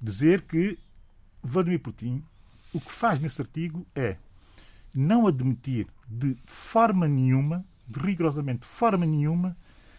Dizer 0.00 0.42
que 0.42 0.78
Vladimir 1.42 1.80
Putin 1.80 2.24
o 2.72 2.80
que 2.80 2.92
faz 2.92 3.18
nesse 3.20 3.40
artigo 3.40 3.84
é 3.94 4.16
não 4.94 5.26
admitir 5.26 5.86
de 6.08 6.36
forma 6.46 7.06
nenhuma, 7.06 7.64
de 7.86 8.00
rigorosamente 8.00 8.66
forma 8.66 9.06
nenhuma, 9.06 9.56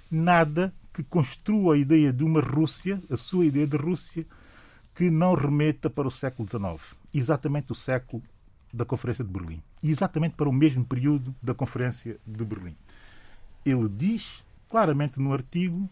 nada 0.09 0.73
que 0.93 1.03
construa 1.03 1.75
a 1.75 1.77
ideia 1.77 2.11
de 2.11 2.23
uma 2.23 2.41
Rússia, 2.41 3.01
a 3.09 3.15
sua 3.15 3.45
ideia 3.45 3.65
de 3.65 3.77
Rússia, 3.77 4.25
que 4.93 5.09
não 5.09 5.33
remeta 5.33 5.89
para 5.89 6.07
o 6.07 6.11
século 6.11 6.47
XIX, 6.49 6.95
exatamente 7.13 7.71
o 7.71 7.75
século 7.75 8.21
da 8.73 8.85
Conferência 8.85 9.23
de 9.23 9.31
Berlim, 9.31 9.61
exatamente 9.83 10.35
para 10.35 10.49
o 10.49 10.53
mesmo 10.53 10.85
período 10.85 11.33
da 11.41 11.53
Conferência 11.53 12.17
de 12.25 12.43
Berlim. 12.43 12.75
Ele 13.65 13.87
diz 13.89 14.43
claramente 14.69 15.19
no 15.19 15.33
artigo 15.33 15.89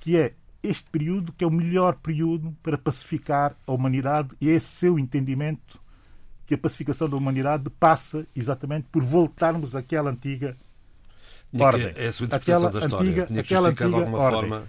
que 0.00 0.16
é 0.16 0.34
este 0.62 0.88
período 0.90 1.32
que 1.32 1.44
é 1.44 1.46
o 1.46 1.50
melhor 1.50 1.96
período 1.96 2.56
para 2.62 2.78
pacificar 2.78 3.56
a 3.66 3.72
humanidade 3.72 4.30
e 4.40 4.48
é 4.48 4.52
esse 4.52 4.68
seu 4.68 4.98
entendimento 4.98 5.80
que 6.52 6.56
a 6.56 6.58
pacificação 6.58 7.08
da 7.08 7.16
humanidade 7.16 7.70
passa 7.80 8.26
exatamente 8.36 8.86
por 8.92 9.02
voltarmos 9.02 9.74
àquela 9.74 10.10
antiga 10.10 10.54
ordem. 11.58 11.92
É 11.96 12.08
a 12.08 12.12
sua 12.12 12.26
interpretação 12.26 12.68
aquela 12.68 12.80
da 12.80 12.86
história. 12.86 13.08
Antiga, 13.08 13.26
Tinha 13.26 13.40
aquela 13.40 13.68
antiga 13.70 13.88
de 13.88 13.94
alguma 13.94 14.18
ordem. 14.18 14.40
forma 14.40 14.64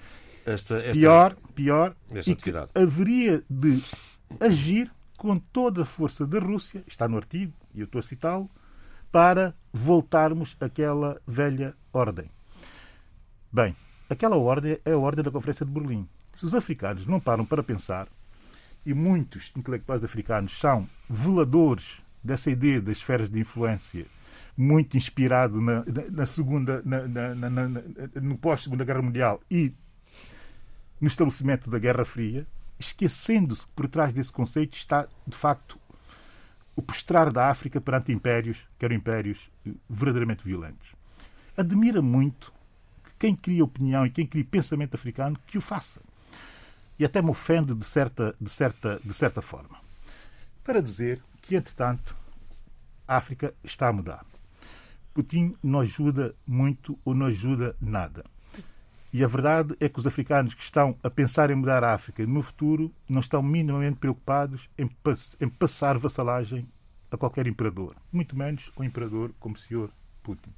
esta, 0.45 0.77
esta, 0.77 0.93
pior, 0.93 1.35
pior, 1.53 1.95
esta 2.11 2.29
e 2.29 2.33
atividade. 2.33 2.71
haveria 2.73 3.43
de 3.49 3.83
agir 4.39 4.89
com 5.17 5.37
toda 5.37 5.81
a 5.81 5.85
força 5.85 6.25
da 6.25 6.39
Rússia, 6.39 6.83
está 6.87 7.05
no 7.05 7.17
artigo, 7.17 7.51
e 7.75 7.81
eu 7.81 7.85
estou 7.85 7.99
a 7.99 8.03
citá-lo, 8.03 8.49
para 9.11 9.53
voltarmos 9.73 10.55
àquela 10.61 11.21
velha 11.27 11.75
ordem. 11.91 12.29
Bem, 13.51 13.75
aquela 14.09 14.37
ordem 14.37 14.79
é 14.85 14.91
a 14.93 14.97
ordem 14.97 15.23
da 15.23 15.31
Conferência 15.31 15.65
de 15.65 15.71
Berlim. 15.71 16.07
Se 16.37 16.45
os 16.45 16.55
africanos 16.55 17.05
não 17.05 17.19
param 17.19 17.45
para 17.45 17.61
pensar, 17.61 18.07
e 18.85 18.93
muitos 18.93 19.51
intelectuais 19.55 20.03
africanos 20.03 20.57
são 20.59 20.87
veladores 21.09 22.01
dessa 22.23 22.49
ideia 22.49 22.81
das 22.81 22.97
esferas 22.97 23.29
de 23.29 23.39
influência, 23.39 24.05
muito 24.55 24.97
inspirado 24.97 25.59
na, 25.59 25.83
na 26.11 26.25
segunda, 26.25 26.81
na, 26.85 27.07
na, 27.07 27.69
no 28.21 28.37
pós-segunda 28.37 28.85
guerra 28.85 29.01
mundial 29.01 29.41
e 29.49 29.73
no 31.01 31.07
estabelecimento 31.07 31.69
da 31.69 31.79
Guerra 31.79 32.05
Fria, 32.05 32.47
esquecendo-se 32.79 33.65
que 33.65 33.73
por 33.73 33.87
trás 33.87 34.13
desse 34.13 34.31
conceito 34.31 34.77
está 34.77 35.07
de 35.27 35.35
facto 35.35 35.77
o 36.75 36.81
postrar 36.81 37.31
da 37.31 37.49
África 37.49 37.79
perante 37.79 38.11
impérios 38.11 38.57
que 38.79 38.85
eram 38.85 38.95
impérios 38.95 39.51
eh, 39.65 39.71
verdadeiramente 39.89 40.43
violentos. 40.43 40.95
Admira 41.55 42.01
muito 42.01 42.51
que 43.03 43.11
quem 43.19 43.35
cria 43.35 43.63
opinião 43.63 44.05
e 44.05 44.09
quem 44.09 44.25
cria 44.25 44.43
pensamento 44.43 44.95
africano 44.95 45.37
que 45.45 45.57
o 45.57 45.61
faça 45.61 46.01
e 46.97 47.05
até 47.05 47.21
me 47.21 47.29
ofende 47.29 47.73
de 47.73 47.85
certa, 47.85 48.35
de 48.39 48.49
certa, 48.49 48.99
de 49.03 49.13
certa 49.13 49.41
forma. 49.41 49.77
Para 50.63 50.81
dizer 50.81 51.21
que, 51.41 51.55
entretanto, 51.55 52.15
a 53.07 53.17
África 53.17 53.53
está 53.63 53.87
a 53.87 53.93
mudar. 53.93 54.25
Putin 55.13 55.55
não 55.61 55.81
ajuda 55.81 56.33
muito 56.45 56.97
ou 57.05 57.13
não 57.13 57.27
ajuda 57.27 57.75
nada. 57.79 58.23
E 59.11 59.23
a 59.23 59.27
verdade 59.27 59.75
é 59.79 59.87
que 59.87 59.99
os 59.99 60.07
africanos 60.07 60.55
que 60.55 60.63
estão 60.63 60.97
a 61.03 61.09
pensar 61.09 61.51
em 61.51 61.55
mudar 61.55 61.83
a 61.83 61.93
África 61.93 62.25
no 62.25 62.41
futuro 62.41 62.91
não 63.07 63.21
estão 63.21 63.43
minimamente 63.43 63.99
preocupados 63.99 64.67
em, 64.75 64.89
em 65.39 65.49
passar 65.49 65.99
vassalagem 65.99 66.67
a 67.11 67.17
qualquer 67.17 67.45
imperador, 67.45 67.95
muito 68.11 68.35
menos 68.35 68.71
o 68.75 68.83
imperador 68.83 69.31
como 69.39 69.53
o 69.53 69.59
senhor 69.59 69.91
Putin. 70.23 70.49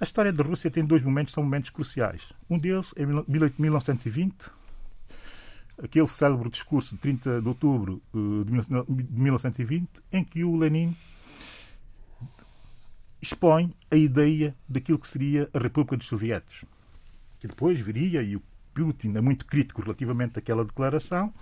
A 0.00 0.04
história 0.04 0.32
da 0.32 0.44
Rússia 0.44 0.70
tem 0.70 0.84
dois 0.84 1.02
momentos, 1.02 1.34
são 1.34 1.42
momentos 1.42 1.70
cruciais. 1.70 2.32
Um 2.48 2.56
deles 2.56 2.94
é 2.94 3.04
1920, 3.04 4.52
aquele 5.82 6.06
célebre 6.06 6.50
discurso 6.50 6.94
de 6.94 7.00
30 7.00 7.40
de 7.40 7.48
outubro 7.48 8.02
eh, 8.14 8.44
de 8.44 9.22
1920, 9.22 9.88
em 10.12 10.24
que 10.24 10.44
o 10.44 10.56
Lenin 10.56 10.96
expõe 13.20 13.74
a 13.90 13.96
ideia 13.96 14.54
daquilo 14.68 14.98
que 14.98 15.08
seria 15.08 15.48
a 15.52 15.58
República 15.58 15.96
dos 15.96 16.06
Sovietes, 16.06 16.64
que 17.40 17.48
depois 17.48 17.78
viria, 17.80 18.22
e 18.22 18.36
o 18.36 18.42
Putin 18.74 19.16
é 19.16 19.20
muito 19.20 19.44
crítico 19.44 19.82
relativamente 19.82 20.38
àquela 20.38 20.64
declaração, 20.64 21.32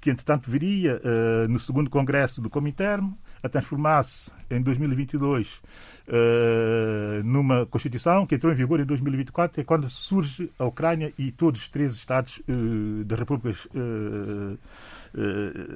que 0.00 0.10
entretanto 0.10 0.50
viria 0.50 1.00
uh, 1.00 1.48
no 1.48 1.58
segundo 1.58 1.90
congresso 1.90 2.40
do 2.40 2.48
Comintern 2.48 3.12
a 3.42 3.48
transformar-se 3.48 4.30
em 4.50 4.60
2022 4.62 5.60
uh, 6.08 7.22
numa 7.24 7.66
Constituição 7.66 8.26
que 8.26 8.34
entrou 8.34 8.52
em 8.52 8.56
vigor 8.56 8.80
em 8.80 8.84
2024, 8.84 9.60
é 9.60 9.64
quando 9.64 9.88
surge 9.88 10.50
a 10.58 10.64
Ucrânia 10.64 11.12
e 11.18 11.30
todos 11.32 11.62
os 11.62 11.68
três 11.68 11.94
Estados 11.94 12.38
uh, 12.38 13.04
das 13.04 13.18
repúblicas 13.18 13.68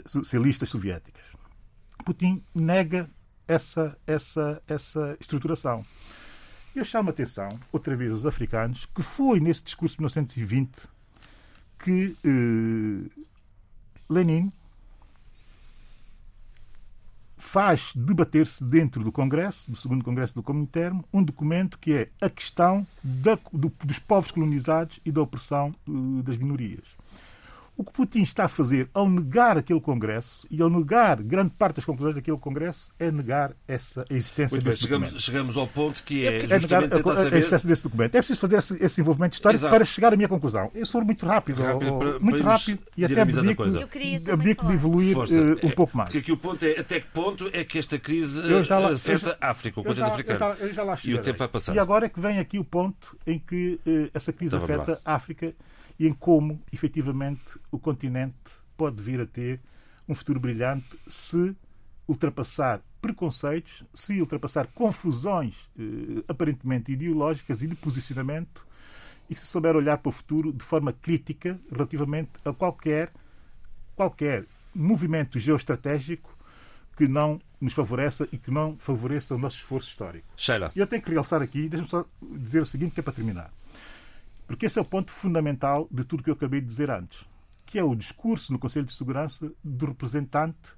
socialistas 0.07 0.69
soviéticas. 0.69 1.23
Putin 2.05 2.43
nega 2.55 3.09
essa, 3.47 3.97
essa, 4.07 4.63
essa 4.67 5.17
estruturação. 5.21 5.83
Eu 6.75 6.85
chamo 6.85 7.11
a 7.11 7.13
atenção, 7.13 7.49
outra 7.71 7.95
vez, 7.95 8.11
aos 8.11 8.25
africanos, 8.25 8.87
que 8.95 9.03
foi 9.03 9.41
nesse 9.41 9.63
discurso 9.63 9.97
de 9.97 10.01
1920 10.01 10.71
que 11.83 12.17
eh, 12.25 13.23
Lenin 14.09 14.53
faz 17.43 17.93
debater-se 17.95 18.65
dentro 18.65 19.03
do 19.03 19.13
Congresso, 19.13 19.71
do 19.71 19.77
segundo 19.77 20.05
Congresso 20.05 20.35
do 20.35 20.43
Comintern, 20.43 21.03
um 21.13 21.23
documento 21.23 21.79
que 21.79 21.93
é 21.93 22.09
a 22.21 22.31
questão 22.31 22.87
da, 23.03 23.39
do, 23.53 23.71
dos 23.85 23.99
povos 23.99 24.31
colonizados 24.31 25.01
e 25.05 25.11
da 25.11 25.21
opressão 25.21 25.75
uh, 25.87 26.23
das 26.23 26.39
minorias. 26.39 26.85
O 27.75 27.83
que 27.85 27.91
Putin 27.93 28.21
está 28.21 28.45
a 28.45 28.49
fazer 28.49 28.89
ao 28.93 29.09
negar 29.09 29.57
aquele 29.57 29.81
Congresso 29.81 30.47
e 30.51 30.61
ao 30.61 30.69
negar 30.69 31.23
grande 31.23 31.51
parte 31.59 31.77
das 31.77 31.85
conclusões 31.87 32.15
daquele 32.15 32.37
Congresso 32.37 32.93
é 32.99 33.11
negar 33.11 33.53
essa 33.67 34.03
a 34.09 34.15
existência 34.15 34.55
Muito 34.57 34.65
desse 34.65 34.83
bem, 34.83 34.89
chegamos, 34.89 35.09
documento. 35.09 35.23
chegamos 35.25 35.57
ao 35.57 35.67
ponto 35.67 36.03
que 36.05 36.27
é, 36.27 36.37
É 36.37 36.41
justamente 36.41 36.63
negar 36.63 36.85
a, 36.85 36.89
tentar 36.89 37.11
a, 37.11 37.13
a 37.15 37.17
saber... 37.17 37.37
existência 37.39 37.69
desse 37.69 37.83
documento. 37.85 38.15
É 38.15 38.19
preciso 38.19 38.41
fazer 38.41 38.59
esse, 38.59 38.77
esse 38.85 39.01
envolvimento 39.01 39.35
histórico 39.37 39.59
Exato. 39.61 39.75
para 39.75 39.85
chegar 39.87 40.13
à 40.13 40.17
minha 40.17 40.29
conclusão. 40.29 40.71
Eu 40.75 40.85
sou 40.85 41.03
muito 41.03 41.25
rápido, 41.25 41.63
Rápido 41.63 41.93
ou- 41.95 41.99
para- 41.99 42.19
muito 42.21 42.43
para 42.43 42.53
rápido 42.53 42.79
e 42.97 43.05
até 43.07 43.21
abdico, 43.23 43.63
abdico 44.33 44.67
de 44.67 44.73
evoluir 44.75 45.15
Força. 45.15 45.35
eh, 45.35 45.67
um 45.67 45.69
É, 45.71 45.73
pouco 45.73 45.97
mais. 45.97 46.09
Porque 46.11 46.19
aqui 46.19 46.33
o 46.33 46.37
ponto 46.37 46.65
é 46.65 46.79
até 46.79 47.01
que 47.01 47.07
ponto 47.09 47.51
é 47.55 47.65
que 47.65 47.79
esta 47.79 47.99
crise 47.99 48.39
Eu 48.49 48.63
já 48.63 48.79
lá- 48.79 48.91
eh, 48.91 48.95
afeta 48.95 49.31
já- 49.31 49.37
a 49.41 49.51
África, 49.51 49.81
o 49.81 49.83
continente 49.83 50.11
africano. 50.11 50.39
já- 50.39 50.55
eu 50.57 50.73
já 50.75 50.83
lá 50.85 50.99
E 51.03 51.15
o 51.15 51.23
tempo 51.23 51.39
vai 51.39 51.49
passar. 51.49 51.75
E 51.75 51.79
agora 51.79 52.05
é 52.05 52.09
que 52.11 52.21
vem 52.21 52.39
aqui 52.39 52.59
o 52.59 52.65
ponto 52.65 53.17
em 53.27 53.39
que 53.39 53.81
eh, 53.87 54.11
essa 54.13 54.31
crise 54.33 54.55
Então 54.55 54.65
afeta 54.65 55.01
a 55.05 55.15
África 55.15 55.55
e 55.99 56.07
em 56.07 56.13
como, 56.13 56.61
efetivamente, 56.73 57.43
o 57.71 57.79
continente 57.79 58.35
pode 58.77 59.03
vir 59.03 59.21
a 59.21 59.27
ter 59.27 59.61
um 60.09 60.15
futuro 60.15 60.41
brilhante 60.41 60.99
se 61.09 61.55
ultrapassar 62.09 62.81
preconceitos, 63.01 63.85
se 63.95 64.21
ultrapassar 64.21 64.67
confusões 64.69 65.55
eh, 65.79 66.23
aparentemente 66.29 66.93
ideológicas 66.93 67.63
e 67.63 67.67
de 67.67 67.75
posicionamento 67.75 68.65
e 69.29 69.35
se 69.35 69.47
souber 69.47 69.75
olhar 69.77 69.99
para 69.99 70.09
o 70.09 70.13
futuro 70.13 70.53
de 70.53 70.65
forma 70.65 70.93
crítica 70.93 71.59
relativamente 71.71 72.31
a 72.45 72.53
qualquer 72.53 73.13
qualquer 73.95 74.45
movimento 74.75 75.39
geoestratégico 75.39 76.37
que 76.97 77.07
não 77.07 77.41
nos 77.61 77.73
favoreça 77.73 78.29
e 78.33 78.39
que 78.39 78.51
não 78.51 78.77
favoreça 78.79 79.35
o 79.35 79.39
nosso 79.39 79.57
esforço 79.57 79.89
histórico. 79.89 80.27
Sheila, 80.37 80.71
E 80.75 80.79
eu 80.79 80.87
tenho 80.87 81.03
que 81.03 81.11
realçar 81.11 81.41
aqui, 81.41 81.69
deixa-me 81.69 81.89
só 81.89 82.05
dizer 82.21 82.61
o 82.61 82.67
seguinte, 82.67 82.93
que 82.93 83.01
é 83.01 83.03
para 83.03 83.13
terminar. 83.13 83.51
Porque 84.47 84.67
esse 84.67 84.79
é 84.79 84.83
o 84.83 84.85
ponto 84.85 85.11
fundamental 85.11 85.89
de 85.91 86.05
tudo 86.05 86.23
que 86.23 86.31
eu 86.31 86.35
acabei 86.35 86.61
de 86.61 86.67
dizer 86.67 86.91
antes, 86.91 87.25
que 87.65 87.79
é 87.79 87.85
o 87.85 87.95
discurso 87.95 88.53
no 88.53 88.59
Conselho 88.59 88.87
de 88.87 88.93
Segurança 88.93 89.51
do 89.63 89.87
representante 89.87 90.73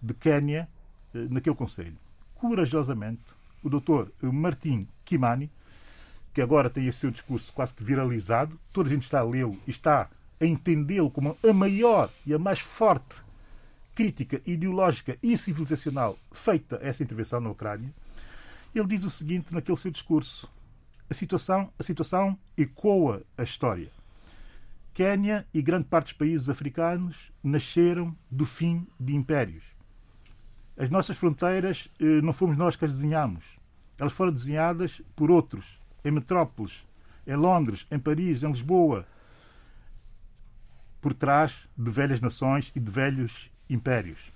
de 0.00 0.14
Quénia 0.14 0.68
eh, 1.14 1.26
naquele 1.30 1.56
Conselho. 1.56 1.96
Corajosamente, 2.34 3.22
o 3.62 3.68
doutor 3.68 4.10
Martim 4.20 4.88
Kimani, 5.04 5.50
que 6.32 6.40
agora 6.40 6.70
tem 6.70 6.86
esse 6.86 7.00
seu 7.00 7.10
discurso 7.10 7.52
quase 7.52 7.74
que 7.74 7.84
viralizado, 7.84 8.58
toda 8.72 8.88
a 8.88 8.92
gente 8.92 9.04
está 9.04 9.20
a 9.20 9.24
lê-lo 9.24 9.56
e 9.66 9.70
está 9.70 10.08
a 10.40 10.46
entendê-lo 10.46 11.10
como 11.10 11.36
a 11.42 11.52
maior 11.52 12.10
e 12.26 12.32
a 12.32 12.38
mais 12.38 12.58
forte 12.58 13.14
crítica 13.94 14.40
ideológica 14.46 15.18
e 15.22 15.36
civilizacional 15.36 16.18
feita 16.32 16.78
a 16.78 16.86
essa 16.86 17.02
intervenção 17.02 17.40
na 17.40 17.50
Ucrânia, 17.50 17.92
ele 18.74 18.86
diz 18.86 19.04
o 19.04 19.10
seguinte 19.10 19.52
naquele 19.52 19.76
seu 19.76 19.90
discurso: 19.90 20.50
a 21.08 21.14
situação, 21.14 21.72
a 21.78 21.82
situação 21.82 22.38
ecoa 22.56 23.22
a 23.36 23.42
história. 23.42 23.90
Quénia 24.94 25.46
e 25.52 25.62
grande 25.62 25.86
parte 25.86 26.06
dos 26.06 26.12
países 26.14 26.48
africanos 26.48 27.32
nasceram 27.42 28.16
do 28.30 28.44
fim 28.44 28.86
de 29.00 29.14
impérios. 29.14 29.64
As 30.76 30.90
nossas 30.90 31.16
fronteiras 31.16 31.88
eh, 31.98 32.20
não 32.22 32.32
fomos 32.32 32.56
nós 32.56 32.76
que 32.76 32.84
as 32.84 32.92
desenhamos. 32.92 33.42
Elas 33.98 34.12
foram 34.12 34.32
desenhadas 34.32 35.00
por 35.14 35.30
outros, 35.30 35.78
em 36.04 36.10
metrópoles, 36.10 36.84
em 37.26 37.36
Londres, 37.36 37.86
em 37.90 37.98
Paris, 37.98 38.42
em 38.42 38.50
Lisboa, 38.50 39.06
por 41.00 41.14
trás 41.14 41.68
de 41.76 41.90
velhas 41.90 42.20
nações 42.20 42.72
e 42.74 42.80
de 42.80 42.90
velhos 42.90 43.50
impérios. 43.68 44.32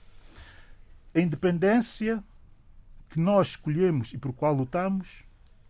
A 1.15 1.21
independência 1.21 2.23
que 3.11 3.21
nós 3.21 3.49
escolhemos 3.49 4.13
e 4.13 4.19
por 4.19 4.33
qual 4.33 4.55
lutamos 4.55 5.26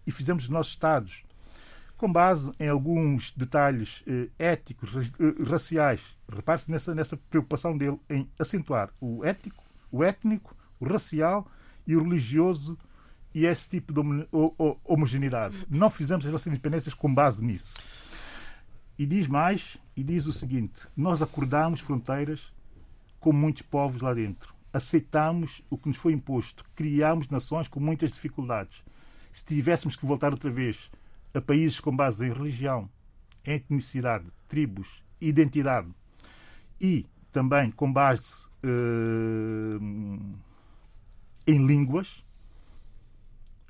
e 0.06 0.12
fizemos 0.12 0.44
os 0.44 0.50
nossos 0.50 0.72
Estados, 0.72 1.22
com 1.96 2.12
base 2.12 2.52
em 2.60 2.68
alguns 2.68 3.32
detalhes 3.36 4.02
eh, 4.06 4.28
éticos, 4.38 4.90
eh, 4.94 5.44
raciais. 5.48 6.00
Repare-se 6.30 6.70
nessa, 6.70 6.94
nessa 6.94 7.16
preocupação 7.16 7.76
dele 7.76 7.98
em 8.10 8.28
acentuar 8.38 8.90
o 9.00 9.24
ético, 9.24 9.64
o 9.90 10.04
étnico, 10.04 10.54
o 10.78 10.86
racial 10.86 11.46
e 11.86 11.96
o 11.96 12.02
religioso 12.02 12.78
e 13.34 13.46
esse 13.46 13.68
tipo 13.68 13.92
de 13.92 14.00
homo- 14.00 14.26
ho- 14.32 14.54
ho- 14.58 14.76
homogeneidade. 14.84 15.56
Não 15.70 15.88
fizemos 15.88 16.24
as 16.26 16.32
nossas 16.32 16.48
independências 16.48 16.94
com 16.94 17.12
base 17.12 17.42
nisso. 17.44 17.74
E 18.98 19.06
diz 19.06 19.26
mais, 19.26 19.76
e 19.94 20.02
diz 20.02 20.26
o 20.26 20.32
seguinte: 20.32 20.82
nós 20.96 21.20
acordámos 21.22 21.80
fronteiras 21.80 22.40
com 23.20 23.32
muitos 23.32 23.62
povos 23.62 24.00
lá 24.02 24.12
dentro. 24.14 24.54
Aceitámos 24.72 25.62
o 25.70 25.78
que 25.78 25.88
nos 25.88 25.96
foi 25.96 26.12
imposto. 26.12 26.64
Criámos 26.74 27.28
nações 27.28 27.68
com 27.68 27.80
muitas 27.80 28.12
dificuldades. 28.12 28.76
Se 29.36 29.44
tivéssemos 29.44 29.94
que 29.96 30.06
voltar 30.06 30.32
outra 30.32 30.50
vez 30.50 30.90
a 31.34 31.42
países 31.42 31.78
com 31.78 31.94
base 31.94 32.24
em 32.24 32.32
religião, 32.32 32.88
em 33.44 33.56
etnicidade, 33.56 34.24
tribos, 34.48 34.88
identidade 35.20 35.88
e 36.80 37.04
também 37.30 37.70
com 37.70 37.92
base 37.92 38.30
eh, 38.62 39.78
em 41.46 41.66
línguas, 41.66 42.08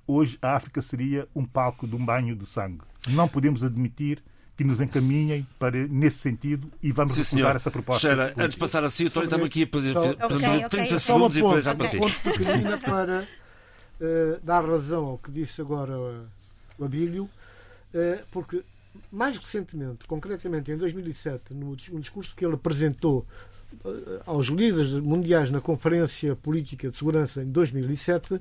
hoje 0.07 0.39
a 0.41 0.55
África 0.55 0.81
seria 0.81 1.27
um 1.35 1.45
palco 1.45 1.85
de 1.89 1.97
um 1.97 2.05
banho 2.05 2.37
de 2.37 2.47
sangue. 2.47 2.83
Não 3.09 3.27
podemos 3.27 3.65
admitir 3.65 4.23
que 4.57 4.63
nos 4.63 4.81
encaminhem 4.81 5.45
para 5.59 5.89
nesse 5.89 6.19
sentido 6.19 6.71
e 6.81 6.93
vamos 6.93 7.13
sim, 7.15 7.23
recusar 7.23 7.39
senhor. 7.41 7.57
essa 7.57 7.71
proposta. 7.73 8.07
Sheila, 8.09 8.33
antes 8.37 8.51
de 8.55 8.59
passar 8.61 8.85
assim, 8.85 9.07
o 9.07 9.11
Tony 9.11 9.27
estava 9.27 9.45
aqui 9.45 9.65
a 9.65 9.67
pedir 9.67 9.93
Só- 9.95 10.15
para 10.15 10.27
Ok, 10.27 10.37
ok. 10.49 10.69
30 10.69 10.99
Só 11.01 11.17
uma 11.17 11.29
segundos 11.29 11.37
e 11.37 11.41
depois 11.43 11.65
já 11.65 11.73
Ok. 11.73 11.99
passei. 12.01 12.79
para 12.87 13.27
eh, 14.01 14.39
dar 14.43 14.65
razão 14.65 15.05
ao 15.07 15.19
que 15.19 15.31
disse 15.31 15.61
agora 15.61 15.93
o 16.79 16.85
Abílio, 16.85 17.29
eh, 17.95 18.23
porque 18.31 18.63
mais 19.11 19.37
recentemente, 19.37 20.07
concretamente 20.07 20.71
em 20.71 20.77
2007, 20.77 21.53
no 21.55 21.77
dis- 21.77 21.91
discurso 22.01 22.35
que 22.35 22.45
ele 22.45 22.55
apresentou 22.55 23.27
eh, 23.85 24.23
aos 24.27 24.47
líderes 24.47 24.93
mundiais 24.95 25.51
na 25.51 25.61
Conferência 25.61 26.35
Política 26.37 26.91
de 26.91 26.97
Segurança 26.97 27.43
em 27.43 27.51
2007, 27.51 28.41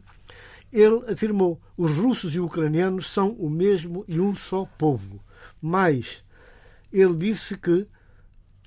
ele 0.71 1.11
afirmou 1.11 1.59
os 1.77 1.91
russos 1.95 2.33
e 2.35 2.39
ucranianos 2.39 3.11
são 3.11 3.29
o 3.31 3.49
mesmo 3.49 4.03
e 4.07 4.19
um 4.19 4.35
só 4.35 4.65
povo. 4.77 5.19
Mas 5.61 6.23
ele 6.91 7.15
disse 7.15 7.57
que 7.57 7.87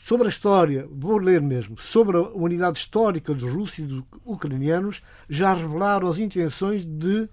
sobre 0.05 0.27
a 0.27 0.31
história, 0.31 0.89
vou 0.91 1.19
ler 1.19 1.41
mesmo, 1.41 1.79
sobre 1.79 2.17
a 2.17 2.21
unidade 2.21 2.79
histórica 2.79 3.35
dos 3.35 3.53
russos 3.53 3.79
e 3.79 3.83
dos 3.83 4.05
ucranianos, 4.25 5.03
já 5.29 5.53
revelaram 5.53 6.09
as 6.09 6.19
intenções 6.19 6.85
de 6.85 7.29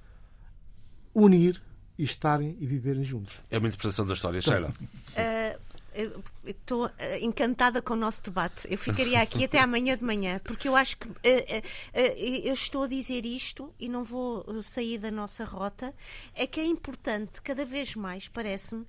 unir 1.14 1.62
e 1.98 2.04
estarem 2.04 2.58
e 2.60 2.66
viverem 2.66 3.04
juntos. 3.04 3.34
É 3.50 3.58
uma 3.58 3.68
interpretação 3.68 4.06
da 4.06 4.14
história, 4.14 4.42
Sheila. 4.42 4.74
Ah, 5.16 5.58
eu 5.94 6.22
Estou 6.46 6.86
ah, 6.86 7.20
encantada 7.22 7.82
com 7.82 7.94
o 7.94 7.98
nosso 7.98 8.22
debate. 8.24 8.68
Eu 8.70 8.78
ficaria 8.78 9.22
aqui 9.22 9.46
até 9.46 9.60
amanhã 9.60 9.96
de 9.96 10.04
manhã, 10.04 10.42
porque 10.44 10.68
eu 10.68 10.76
acho 10.76 10.98
que 10.98 11.08
ah, 11.08 11.62
ah, 11.94 12.00
eu 12.20 12.54
estou 12.54 12.84
a 12.84 12.88
dizer 12.88 13.26
isto 13.26 13.74
e 13.80 13.88
não 13.88 14.04
vou 14.04 14.62
sair 14.62 14.98
da 14.98 15.10
nossa 15.10 15.46
rota. 15.46 15.94
É 16.34 16.46
que 16.46 16.60
é 16.60 16.66
importante, 16.66 17.42
cada 17.42 17.66
vez 17.66 17.96
mais, 17.96 18.28
parece-me, 18.28 18.86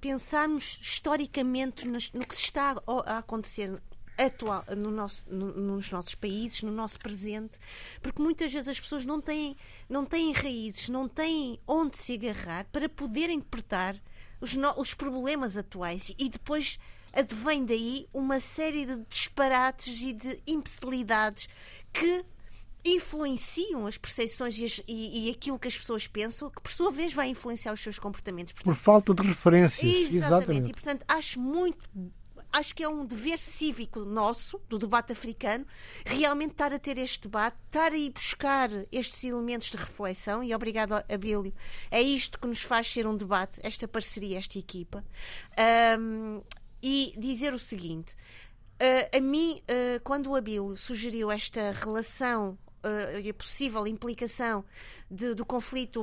pensarmos 0.00 0.78
historicamente 0.80 1.86
no 1.86 2.26
que 2.26 2.34
se 2.34 2.44
está 2.44 2.76
a 3.06 3.18
acontecer 3.18 3.80
atual 4.18 4.64
no 4.76 4.90
nosso, 4.90 5.24
no, 5.32 5.52
nos 5.52 5.90
nossos 5.90 6.14
países, 6.14 6.62
no 6.62 6.72
nosso 6.72 6.98
presente, 6.98 7.58
porque 8.02 8.20
muitas 8.20 8.52
vezes 8.52 8.68
as 8.68 8.80
pessoas 8.80 9.06
não 9.06 9.20
têm, 9.20 9.56
não 9.88 10.04
têm 10.04 10.32
raízes, 10.32 10.88
não 10.88 11.08
têm 11.08 11.60
onde 11.66 11.96
se 11.96 12.14
agarrar 12.14 12.64
para 12.72 12.88
poder 12.88 13.30
interpretar 13.30 13.96
os, 14.40 14.54
no, 14.54 14.72
os 14.80 14.92
problemas 14.92 15.56
atuais 15.56 16.12
e 16.18 16.28
depois 16.28 16.78
advém 17.12 17.64
daí 17.64 18.06
uma 18.12 18.40
série 18.40 18.84
de 18.84 18.98
disparates 19.08 20.02
e 20.02 20.12
de 20.12 20.42
imbecilidades 20.46 21.48
que 21.92 22.24
influenciam 22.84 23.86
as 23.86 23.98
percepções 23.98 24.58
e, 24.58 24.64
as, 24.64 24.80
e, 24.86 25.28
e, 25.28 25.30
aquilo 25.30 25.58
que 25.58 25.68
as 25.68 25.76
pessoas 25.76 26.06
pensam, 26.06 26.50
que 26.50 26.60
por 26.60 26.70
sua 26.70 26.90
vez 26.90 27.12
vai 27.12 27.28
influenciar 27.28 27.72
os 27.72 27.80
seus 27.80 27.98
comportamentos. 27.98 28.52
Portanto, 28.52 28.74
por 28.74 28.82
falta 28.82 29.14
de 29.14 29.22
referências. 29.22 29.82
Exatamente. 29.82 30.16
exatamente. 30.16 30.70
E 30.70 30.72
portanto 30.72 31.04
acho 31.08 31.40
muito 31.40 31.78
acho 32.52 32.74
que 32.74 32.82
é 32.82 32.88
um 32.88 33.04
dever 33.04 33.38
cívico 33.38 34.04
nosso, 34.04 34.60
do 34.68 34.78
debate 34.78 35.12
africano, 35.12 35.66
realmente 36.04 36.52
estar 36.52 36.72
a 36.72 36.78
ter 36.78 36.98
este 36.98 37.22
debate, 37.22 37.56
estar 37.66 37.92
a 37.92 37.96
ir 37.96 38.10
buscar 38.10 38.70
estes 38.90 39.22
elementos 39.24 39.70
de 39.70 39.76
reflexão, 39.76 40.42
e 40.42 40.54
obrigado, 40.54 40.94
Abílio. 41.12 41.52
É 41.90 42.00
isto 42.00 42.38
que 42.38 42.46
nos 42.46 42.62
faz 42.62 42.92
ser 42.92 43.06
um 43.06 43.16
debate, 43.16 43.60
esta 43.62 43.86
parceria, 43.86 44.38
esta 44.38 44.58
equipa. 44.58 45.04
Um, 45.98 46.42
e 46.82 47.12
dizer 47.18 47.52
o 47.52 47.58
seguinte: 47.58 48.14
uh, 48.80 49.16
a 49.16 49.20
mim, 49.20 49.60
uh, 49.62 50.00
quando 50.02 50.30
o 50.30 50.36
Abílio 50.36 50.76
sugeriu 50.76 51.30
esta 51.30 51.72
relação 51.72 52.58
e 53.22 53.30
a 53.30 53.34
possível 53.34 53.86
implicação 53.86 54.64
de, 55.10 55.34
do 55.34 55.44
conflito 55.44 56.02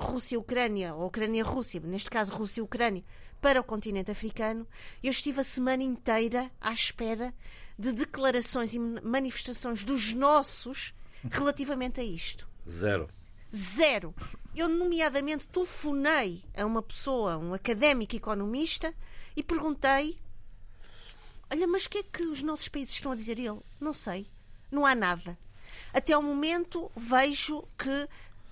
Rússia-Ucrânia, 0.00 0.94
ou 0.94 1.06
Ucrânia-Rússia, 1.06 1.80
neste 1.80 2.10
caso 2.10 2.32
Rússia-Ucrânia, 2.32 3.04
para 3.40 3.60
o 3.60 3.64
continente 3.64 4.10
africano, 4.10 4.66
eu 5.02 5.10
estive 5.10 5.40
a 5.40 5.44
semana 5.44 5.82
inteira 5.82 6.50
à 6.60 6.72
espera 6.72 7.34
de 7.78 7.92
declarações 7.92 8.74
e 8.74 8.78
manifestações 8.78 9.84
dos 9.84 10.12
nossos 10.12 10.94
relativamente 11.30 12.00
a 12.00 12.04
isto. 12.04 12.48
Zero. 12.68 13.08
Zero. 13.54 14.14
Eu, 14.54 14.68
nomeadamente, 14.68 15.48
telefonei 15.48 16.42
a 16.56 16.64
uma 16.64 16.82
pessoa, 16.82 17.38
um 17.38 17.52
académico 17.52 18.16
economista, 18.16 18.94
e 19.36 19.42
perguntei: 19.42 20.18
Olha, 21.50 21.66
mas 21.66 21.84
o 21.84 21.90
que 21.90 21.98
é 21.98 22.02
que 22.02 22.22
os 22.22 22.42
nossos 22.42 22.68
países 22.68 22.94
estão 22.94 23.12
a 23.12 23.14
dizer? 23.14 23.38
Ele, 23.38 23.60
não 23.78 23.92
sei, 23.92 24.26
não 24.70 24.86
há 24.86 24.94
nada. 24.94 25.38
Até 25.92 26.12
ao 26.12 26.22
momento 26.22 26.90
vejo 26.96 27.64
que 27.78 28.08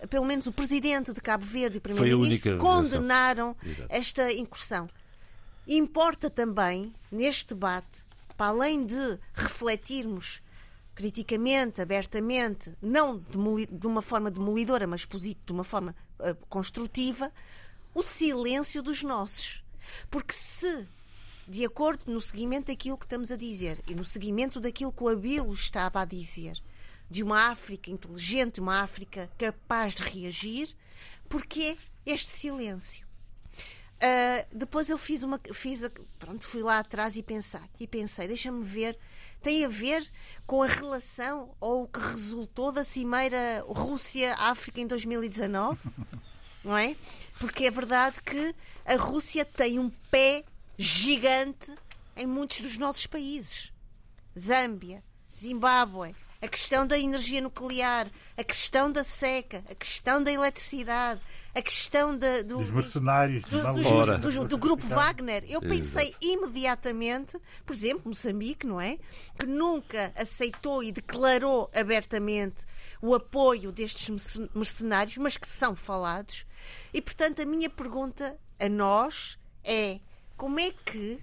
pelo 0.09 0.25
menos 0.25 0.47
o 0.47 0.53
presidente 0.53 1.13
de 1.13 1.21
Cabo 1.21 1.45
Verde 1.45 1.77
e 1.77 1.79
o 1.79 1.81
primeiro-ministro 1.81 2.59
condenaram 2.59 3.57
esta 3.89 4.33
incursão. 4.33 4.89
Importa 5.67 6.29
também, 6.29 6.95
neste 7.11 7.55
debate, 7.55 8.05
para 8.37 8.49
além 8.49 8.85
de 8.85 9.19
refletirmos 9.33 10.43
criticamente, 10.95 11.81
abertamente, 11.81 12.73
não 12.81 13.19
de 13.19 13.87
uma 13.87 14.03
forma 14.03 14.31
demolidora, 14.31 14.87
mas 14.87 15.07
de 15.07 15.53
uma 15.53 15.65
forma 15.65 15.95
uh, 16.21 16.35
construtiva, 16.49 17.33
o 17.95 18.03
silêncio 18.03 18.83
dos 18.83 19.03
nossos. 19.03 19.65
Porque 20.11 20.33
se, 20.33 20.87
de 21.49 21.65
acordo 21.65 22.13
no 22.13 22.21
seguimento 22.21 22.67
daquilo 22.67 22.99
que 22.99 23.07
estamos 23.07 23.31
a 23.31 23.37
dizer 23.37 23.83
e 23.89 23.95
no 23.95 24.05
seguimento 24.05 24.61
daquilo 24.61 24.93
que 24.93 25.03
o 25.03 25.09
Abilo 25.09 25.53
estava 25.53 26.01
a 26.01 26.05
dizer, 26.05 26.63
de 27.11 27.23
uma 27.23 27.51
África 27.51 27.91
inteligente, 27.91 28.61
uma 28.61 28.81
África 28.81 29.31
capaz 29.39 29.95
de 29.95 30.03
reagir, 30.03 30.75
porque 31.29 31.77
este 32.05 32.29
silêncio? 32.31 33.07
Uh, 33.95 34.57
depois 34.57 34.89
eu 34.91 34.99
fiz 34.99 35.23
uma. 35.23 35.41
Fiz, 35.53 35.81
pronto, 36.19 36.45
fui 36.45 36.63
lá 36.63 36.79
atrás 36.79 37.17
e 37.17 37.23
pensar. 37.23 37.67
E 37.81 37.87
pensei, 37.87 38.29
deixa-me 38.29 38.63
ver. 38.63 38.99
Tem 39.41 39.65
a 39.65 39.69
ver 39.69 40.11
com 40.47 40.63
a 40.63 40.67
relação 40.67 41.55
ou 41.61 41.83
o 41.83 41.89
que 41.89 42.01
resultou 42.01 42.73
da 42.73 42.83
Cimeira 42.83 43.63
Rússia-África 43.67 44.81
em 44.81 44.87
2019? 44.87 45.79
Não 46.65 46.77
é? 46.77 46.97
Porque 47.39 47.67
é 47.67 47.71
verdade 47.71 48.23
que 48.23 48.55
a 48.87 48.97
Rússia 48.97 49.45
tem 49.45 49.79
um 49.79 49.91
pé 50.11 50.45
gigante 50.79 51.75
em 52.17 52.27
muitos 52.27 52.61
dos 52.61 52.79
nossos 52.79 53.07
países. 53.07 53.71
Zâmbia, 54.39 55.05
Zimbábue, 55.37 56.15
a 56.43 56.49
questão 56.49 56.87
da 56.87 56.99
energia 56.99 57.41
nuclear, 57.41 58.07
a 58.37 58.45
questão 58.45 58.91
da 58.91 59.03
seca, 59.03 59.65
a 59.71 59.75
questão 59.75 60.23
da 60.23 60.31
eletricidade, 60.31 61.21
a 61.55 61.63
questão 61.63 62.17
de, 62.17 62.43
do, 62.43 62.59
dos 62.59 62.71
mercenários 62.71 63.45
do, 63.45 63.63
do, 63.63 64.31
do, 64.31 64.45
do, 64.45 64.59
grupo 64.59 64.87
Wagner. 64.87 65.45
Eu 65.49 65.61
pensei 65.61 66.09
Exato. 66.09 66.19
imediatamente, 66.21 67.39
por 67.65 67.75
exemplo, 67.75 68.03
Moçambique, 68.07 68.67
não 68.67 68.81
é? 68.81 68.99
Que 69.39 69.47
nunca 69.47 70.13
aceitou 70.17 70.83
e 70.83 70.91
declarou 70.91 71.71
abertamente 71.75 72.67
o 73.01 73.15
apoio 73.15 73.71
destes 73.71 74.39
mercenários, 74.55 75.17
mas 75.17 75.37
que 75.37 75.47
são 75.47 75.77
falados. 75.77 76.45
E 76.93 77.01
portanto, 77.01 77.41
a 77.41 77.47
minha 77.47 77.71
pergunta 77.71 78.37
a 78.59 78.69
nós 78.69 79.39
é: 79.63 80.01
como 80.37 80.59
é 80.59 80.73
que 80.73 81.21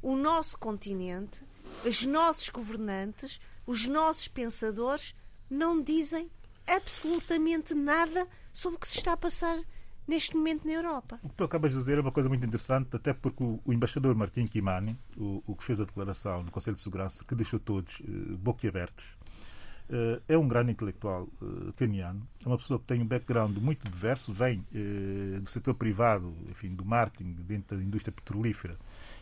o 0.00 0.16
nosso 0.16 0.56
continente, 0.58 1.42
os 1.84 2.04
nossos 2.04 2.48
governantes, 2.48 3.40
os 3.66 3.86
nossos 3.86 4.28
pensadores 4.28 5.14
não 5.48 5.80
dizem 5.80 6.30
absolutamente 6.66 7.74
nada 7.74 8.26
sobre 8.52 8.76
o 8.76 8.80
que 8.80 8.88
se 8.88 8.98
está 8.98 9.12
a 9.12 9.16
passar 9.16 9.62
neste 10.06 10.36
momento 10.36 10.66
na 10.66 10.72
Europa. 10.72 11.18
O 11.22 11.28
que 11.28 11.34
tu 11.34 11.44
acabas 11.44 11.72
de 11.72 11.78
dizer 11.78 11.98
é 11.98 12.00
uma 12.00 12.12
coisa 12.12 12.28
muito 12.28 12.44
interessante, 12.44 12.94
até 12.94 13.12
porque 13.12 13.42
o, 13.42 13.60
embaixador 13.72 14.14
Martim 14.14 14.46
Kimani, 14.46 14.98
o, 15.16 15.42
o, 15.46 15.56
que 15.56 15.64
fez 15.64 15.80
a 15.80 15.84
declaração 15.84 16.42
no 16.42 16.50
Conselho 16.50 16.76
de 16.76 16.82
Segurança, 16.82 17.24
que 17.24 17.34
deixou 17.34 17.58
todos 17.58 18.00
uh, 18.00 18.36
boquiabertos, 18.36 19.04
uh, 19.88 20.22
é 20.28 20.36
um 20.36 20.46
grande 20.46 20.72
intelectual 20.72 21.28
uh, 21.40 21.72
caniano, 21.74 22.26
é 22.44 22.48
uma 22.48 22.58
pessoa 22.58 22.78
que 22.78 22.86
tem 22.86 23.00
um 23.00 23.06
background 23.06 23.56
muito 23.56 23.90
diverso, 23.90 24.32
vem 24.32 24.64
uh, 24.74 25.40
do 25.40 25.48
setor 25.48 25.74
privado, 25.74 26.34
enfim, 26.50 26.74
do 26.74 26.84
marketing, 26.84 27.32
dentro 27.32 27.76
da 27.76 27.82
indústria 27.82 28.12
petrolífera, 28.12 28.76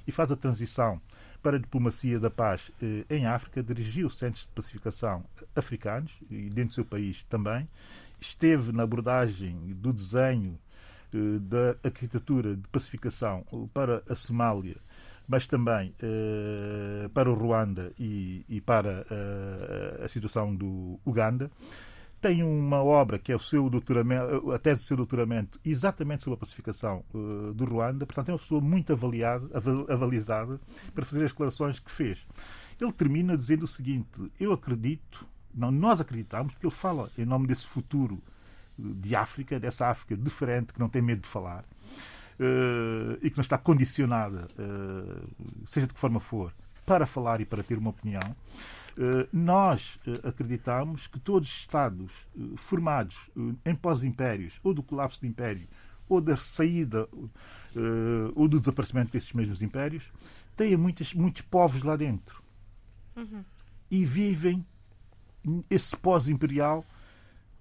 e 0.07 0.13
faz 0.13 0.31
a 0.33 0.37
transição 0.37 1.01
para 1.43 1.57
a 1.57 1.61
diplomacia 1.61 2.21
da 2.21 2.31
paz 2.31 2.71
eh, 2.81 3.05
em 3.11 3.27
África, 3.27 3.63
dirigiu 3.63 4.09
centros 4.09 4.45
de 4.45 4.51
pacificação 4.51 5.25
africanos 5.57 6.13
e 6.31 6.49
dentro 6.49 6.69
do 6.69 6.75
seu 6.75 6.85
país 6.85 7.25
também. 7.25 7.67
Esteve 8.21 8.71
na 8.71 8.85
abordagem 8.85 9.57
do 9.75 9.93
desenho 9.93 10.59
eh, 11.13 11.39
da 11.41 11.77
arquitetura 11.83 12.55
de 12.57 12.69
pacificação 12.69 13.45
para 13.75 14.03
a 14.09 14.15
Somália, 14.15 14.77
mas 15.27 15.49
também 15.49 15.93
eh, 16.01 17.09
para 17.13 17.31
o 17.31 17.35
Ruanda 17.35 17.93
e, 17.99 18.45
e 18.49 18.61
para 18.61 19.05
a 20.03 20.09
situação 20.09 20.55
do 20.55 21.01
Uganda 21.05 21.51
tem 22.23 22.45
uma 22.45 22.81
obra 22.83 23.19
que 23.19 23.33
é 23.33 23.37
o 23.37 23.39
seu 23.41 23.69
doutoramento, 23.69 24.53
a 24.53 24.59
tese 24.59 24.83
do 24.83 24.87
seu 24.87 24.97
doutoramento 24.97 25.59
exatamente 25.65 26.23
sobre 26.23 26.37
a 26.37 26.41
pacificação 26.41 27.05
uh, 27.13 27.53
do 27.53 27.65
Ruanda, 27.65 28.07
portanto 28.07 28.29
é 28.29 28.33
uma 28.33 28.39
pessoa 28.39 28.61
muito 28.61 28.93
avaliada, 28.93 29.45
avalizada 29.89 30.61
para 30.95 31.05
fazer 31.05 31.25
as 31.25 31.33
declarações 31.33 31.81
que 31.81 31.91
fez. 31.91 32.25
Ele 32.81 32.93
termina 32.93 33.37
dizendo 33.37 33.65
o 33.65 33.69
seguinte: 33.69 34.31
Eu 34.39 34.53
acredito, 34.53 35.27
não, 35.53 35.73
nós 35.73 36.01
acreditamos, 36.01 36.53
porque 36.55 36.67
ele 36.67 36.75
fala 36.75 37.11
em 37.19 37.25
nome 37.25 37.49
desse 37.49 37.67
futuro 37.67 38.23
eh, 38.79 38.83
de 38.97 39.17
África, 39.17 39.59
dessa 39.59 39.89
África 39.89 40.17
diferente, 40.17 40.73
que 40.73 40.79
não 40.79 40.89
tem 40.89 41.03
medo 41.03 41.23
de 41.23 41.29
falar 41.29 41.65
uh, 42.39 43.19
e 43.21 43.31
que 43.31 43.37
não 43.37 43.43
está 43.43 43.59
condicionada, 43.59 44.47
uh, 44.57 45.29
seja 45.67 45.89
de 45.89 45.95
que 45.95 46.01
forma 46.01 46.21
for, 46.21 46.55
para 46.87 47.05
falar 47.05 47.41
e 47.41 47.45
para 47.45 47.65
ter 47.65 47.79
uma 47.79 47.91
opinião. 47.91 48.37
Eh, 48.97 49.29
nós 49.33 49.99
eh, 50.07 50.29
acreditamos 50.29 51.07
que 51.07 51.19
todos 51.19 51.49
os 51.49 51.57
Estados 51.57 52.13
eh, 52.37 52.41
formados 52.57 53.17
em 53.65 53.75
pós-impérios, 53.75 54.55
ou 54.63 54.75
do 54.75 54.83
colapso 54.83 55.21
do 55.21 55.27
império, 55.27 55.67
ou 56.09 56.21
da 56.21 56.37
saída 56.37 57.09
ou 58.35 58.47
do 58.47 58.61
desaparecimento 58.61 59.13
desses 59.13 59.33
mesmos 59.33 59.63
impérios, 59.63 60.05
têm 60.55 60.77
muitos, 60.77 61.15
muitos 61.15 61.41
povos 61.41 61.83
lá 61.83 61.97
dentro. 61.97 62.43
Uhum. 63.17 63.43
E 63.91 64.05
vivem 64.05 64.67
esse 65.71 65.97
pós-imperial 65.97 66.85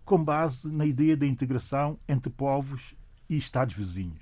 com 0.04 0.22
base 0.22 0.68
na 0.70 0.86
ideia 0.86 1.16
da 1.16 1.26
integração 1.26 1.98
entre 2.10 2.30
povos 2.30 2.94
e 3.30 3.38
Estados 3.38 3.74
vizinhos. 3.74 4.22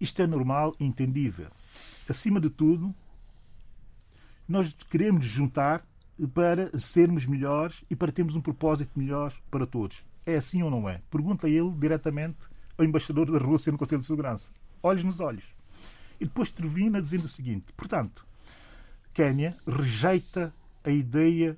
Isto 0.00 0.22
é 0.22 0.26
normal 0.26 0.76
e 0.78 0.84
entendível. 0.84 1.50
Acima 2.08 2.40
de 2.40 2.50
tudo, 2.50 2.94
nós 4.48 4.74
queremos 4.88 5.26
juntar 5.26 5.84
para 6.34 6.76
sermos 6.78 7.26
melhores 7.26 7.82
e 7.90 7.94
para 7.94 8.10
termos 8.10 8.34
um 8.34 8.40
propósito 8.40 8.98
melhor 8.98 9.32
para 9.50 9.66
todos. 9.66 10.02
É 10.24 10.36
assim 10.36 10.62
ou 10.62 10.70
não 10.70 10.88
é? 10.88 11.00
Pergunta 11.10 11.48
ele 11.48 11.70
diretamente 11.72 12.38
ao 12.76 12.84
embaixador 12.84 13.30
da 13.30 13.38
Rússia 13.38 13.70
no 13.70 13.78
Conselho 13.78 14.00
de 14.00 14.06
Segurança. 14.06 14.50
Olhos 14.82 15.04
nos 15.04 15.20
olhos. 15.20 15.44
E 16.20 16.24
depois 16.24 16.50
termina 16.50 17.00
dizendo 17.00 17.26
o 17.26 17.28
seguinte: 17.28 17.72
portanto, 17.76 18.26
Quénia 19.12 19.56
rejeita 19.66 20.52
a 20.82 20.90
ideia 20.90 21.56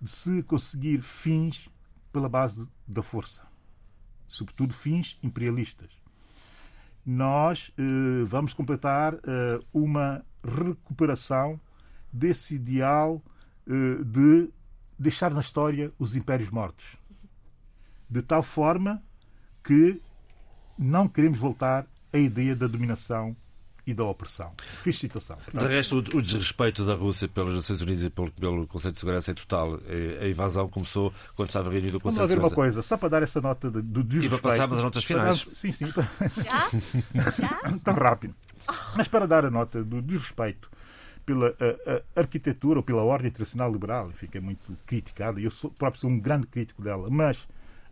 de 0.00 0.10
se 0.10 0.42
conseguir 0.42 1.00
fins 1.00 1.68
pela 2.12 2.28
base 2.28 2.68
da 2.86 3.02
força, 3.02 3.42
sobretudo 4.28 4.74
fins 4.74 5.18
imperialistas. 5.22 5.90
Nós 7.04 7.72
eh, 7.78 8.24
vamos 8.26 8.52
completar 8.52 9.14
eh, 9.14 9.60
uma 9.72 10.24
recuperação 10.42 11.60
desse 12.12 12.54
ideal 12.54 13.22
uh, 13.66 14.04
de 14.04 14.48
deixar 14.98 15.30
na 15.30 15.40
história 15.40 15.92
os 15.98 16.16
impérios 16.16 16.50
mortos. 16.50 16.84
De 18.08 18.22
tal 18.22 18.42
forma 18.42 19.02
que 19.64 20.00
não 20.78 21.08
queremos 21.08 21.38
voltar 21.38 21.86
à 22.12 22.18
ideia 22.18 22.54
da 22.54 22.66
dominação 22.66 23.36
e 23.86 23.94
da 23.94 24.04
opressão. 24.04 24.52
Fiz 24.82 24.98
citação. 24.98 25.38
De 25.54 25.64
resto, 25.64 25.98
o, 25.98 26.20
desrespeito 26.20 26.84
da 26.84 26.94
Rússia 26.94 27.28
pelas 27.28 27.54
Nações 27.54 27.80
Unidas 27.80 28.02
e 28.02 28.10
pelo, 28.10 28.32
pelo 28.32 28.66
Conselho 28.66 28.92
de 28.92 28.98
Segurança 28.98 29.30
é 29.30 29.34
total. 29.34 29.78
A 30.20 30.28
invasão 30.28 30.68
começou 30.68 31.12
quando 31.36 31.50
estava 31.50 31.70
reunido 31.70 31.98
o 31.98 32.00
Conselho 32.00 32.26
Vamos 32.26 32.30
de 32.30 32.34
Segurança. 32.34 32.40
Vamos 32.40 32.50
ver 32.50 32.60
uma 32.60 32.72
coisa, 32.72 32.82
só 32.82 32.96
para 32.96 33.08
dar 33.08 33.22
essa 33.22 33.40
nota 33.40 33.70
do 33.70 34.02
desrespeito. 34.02 34.26
E 34.26 34.28
para 34.28 34.50
passarmos 34.50 34.78
as 34.78 34.84
notas 34.84 35.04
finais. 35.04 35.44
Dar, 35.44 35.54
sim, 35.54 35.70
sim. 35.70 35.86
Já? 35.86 37.30
Já? 37.30 37.78
Tão 37.84 37.94
rápido. 37.94 38.34
Mas 38.96 39.06
para 39.06 39.26
dar 39.26 39.44
a 39.44 39.50
nota 39.50 39.84
do 39.84 40.02
desrespeito 40.02 40.68
pela 41.26 41.48
a, 41.48 42.18
a 42.18 42.20
arquitetura 42.20 42.78
ou 42.78 42.82
pela 42.82 43.02
ordem 43.02 43.28
internacional 43.28 43.70
liberal, 43.70 44.08
enfim, 44.10 44.28
que 44.28 44.38
é 44.38 44.40
muito 44.40 44.78
criticada, 44.86 45.40
e 45.40 45.44
eu 45.44 45.50
sou, 45.50 45.70
próprio 45.70 46.00
sou 46.00 46.08
um 46.08 46.18
grande 46.18 46.46
crítico 46.46 46.80
dela, 46.80 47.10
mas 47.10 47.46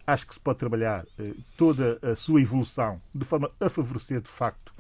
acho 0.07 0.27
que 0.27 0.35
se 0.35 0.41
pode 0.41 0.59
trabalhar 0.59 1.05
eh, 1.19 1.33
toda 1.57 1.99
a 2.01 2.15
sua 2.15 2.41
evolução 2.41 3.01
de 3.15 3.25
forma 3.25 3.51
a 3.59 3.69
favorecer, 3.69 4.21
de 4.21 4.29
facto, 4.29 4.73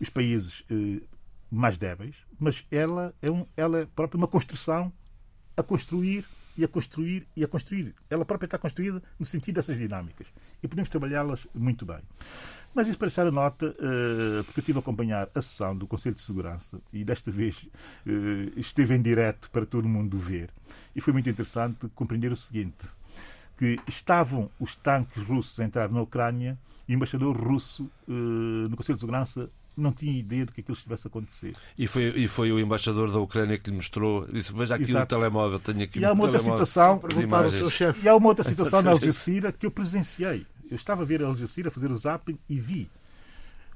os 0.00 0.08
países 0.08 0.62
eh, 0.70 1.02
mais 1.50 1.76
débeis, 1.76 2.14
mas 2.38 2.64
ela 2.70 3.12
é, 3.20 3.30
um, 3.30 3.44
ela 3.56 3.80
é 3.80 3.86
própria 3.86 4.18
uma 4.18 4.28
construção 4.28 4.92
a 5.56 5.62
construir 5.62 6.24
e 6.56 6.64
a 6.64 6.68
construir 6.68 7.26
e 7.36 7.44
a 7.44 7.48
construir. 7.48 7.94
Ela 8.08 8.24
própria 8.24 8.46
está 8.46 8.58
construída 8.58 9.02
no 9.18 9.26
sentido 9.26 9.56
dessas 9.56 9.76
dinâmicas 9.76 10.26
e 10.62 10.68
podemos 10.68 10.88
trabalhá-las 10.88 11.46
muito 11.54 11.84
bem. 11.84 12.00
Mas 12.74 12.88
isso 12.88 12.98
para 12.98 13.08
deixar 13.08 13.26
a 13.26 13.30
nota, 13.30 13.68
uh, 13.68 14.44
porque 14.44 14.60
eu 14.60 14.62
estive 14.62 14.78
a 14.78 14.80
acompanhar 14.80 15.30
a 15.34 15.40
sessão 15.40 15.74
do 15.74 15.86
Conselho 15.86 16.14
de 16.14 16.20
Segurança 16.20 16.78
e 16.92 17.04
desta 17.04 17.30
vez 17.30 17.62
uh, 17.62 18.60
esteve 18.60 18.94
em 18.94 19.00
direto 19.00 19.50
para 19.50 19.64
todo 19.64 19.88
mundo 19.88 20.18
ver. 20.18 20.50
E 20.94 21.00
foi 21.00 21.12
muito 21.12 21.30
interessante 21.30 21.88
compreender 21.94 22.30
o 22.30 22.36
seguinte: 22.36 22.86
que 23.56 23.78
estavam 23.88 24.50
os 24.60 24.76
tanques 24.76 25.22
russos 25.22 25.58
a 25.58 25.64
entrar 25.64 25.90
na 25.90 26.02
Ucrânia 26.02 26.58
e 26.86 26.92
o 26.92 26.96
embaixador 26.96 27.34
russo 27.34 27.90
uh, 28.06 28.68
no 28.68 28.76
Conselho 28.76 28.96
de 28.96 29.00
Segurança 29.00 29.50
não 29.76 29.92
tinha 29.92 30.18
ideia 30.18 30.46
de 30.46 30.52
que 30.52 30.60
aquilo 30.60 30.76
estivesse 30.76 31.06
a 31.06 31.08
acontecer. 31.08 31.52
E 31.76 31.86
foi, 31.86 32.04
e 32.16 32.26
foi 32.26 32.50
o 32.50 32.58
embaixador 32.58 33.10
da 33.10 33.18
Ucrânia 33.18 33.58
que 33.58 33.70
lhe 33.70 33.76
mostrou, 33.76 34.26
disse, 34.26 34.52
veja 34.52 34.74
aqui 34.74 34.90
Exato. 34.90 35.14
telemóvel, 35.14 35.60
tenho 35.60 35.82
aqui 35.82 36.00
e 36.00 36.04
há 36.04 36.12
uma 36.12 36.24
outra 36.24 36.40
situação, 36.40 37.00
E 38.02 38.08
há 38.08 38.16
uma 38.16 38.28
outra 38.28 38.44
situação 38.44 38.82
na 38.82 38.92
Al 38.92 39.00
Jazeera 39.00 39.52
que 39.52 39.66
eu 39.66 39.70
presenciei. 39.70 40.46
Eu 40.70 40.76
estava 40.76 41.02
a 41.02 41.04
ver 41.04 41.22
a 41.22 41.26
Al 41.26 41.36
Jazeera 41.36 41.70
fazer 41.70 41.90
o 41.90 41.98
zapping 41.98 42.38
e 42.48 42.58
vi 42.58 42.88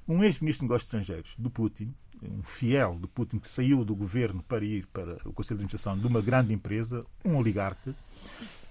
um 0.09 0.25
ex-ministro 0.25 0.67
de 0.67 0.71
Negócios 0.71 0.87
Estrangeiros 0.89 1.35
do 1.39 1.51
Putin, 1.51 1.95
um 2.23 2.43
fiel 2.43 2.97
do 2.99 3.07
Putin 3.07 3.39
que 3.39 3.49
saiu 3.49 3.85
do 3.85 3.95
governo 3.95 4.43
para 4.43 4.65
ir 4.65 4.87
para 4.93 5.17
o 5.25 5.33
Conselho 5.33 5.59
de 5.59 5.65
Administração 5.65 5.99
de 5.99 6.07
uma 6.07 6.21
grande 6.21 6.53
empresa, 6.53 7.05
um 7.25 7.37
oligarca, 7.37 7.95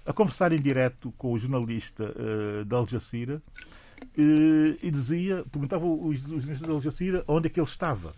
a 0.04 0.12
conversar 0.12 0.52
em 0.52 0.60
direto 0.60 1.12
com 1.16 1.32
o 1.32 1.38
jornalista 1.38 2.12
uh, 2.12 2.64
da 2.64 2.76
Al 2.76 2.86
Jazeera 2.86 3.42
e 4.16 4.90
dizia, 4.90 5.44
perguntava 5.50 5.86
os 5.86 6.20
jornalistas 6.20 6.60
da 6.60 6.72
Al 6.72 6.80
Jazeera 6.80 7.24
onde 7.26 7.46
é 7.46 7.50
que 7.50 7.60
ele 7.60 7.68
estava. 7.68 8.14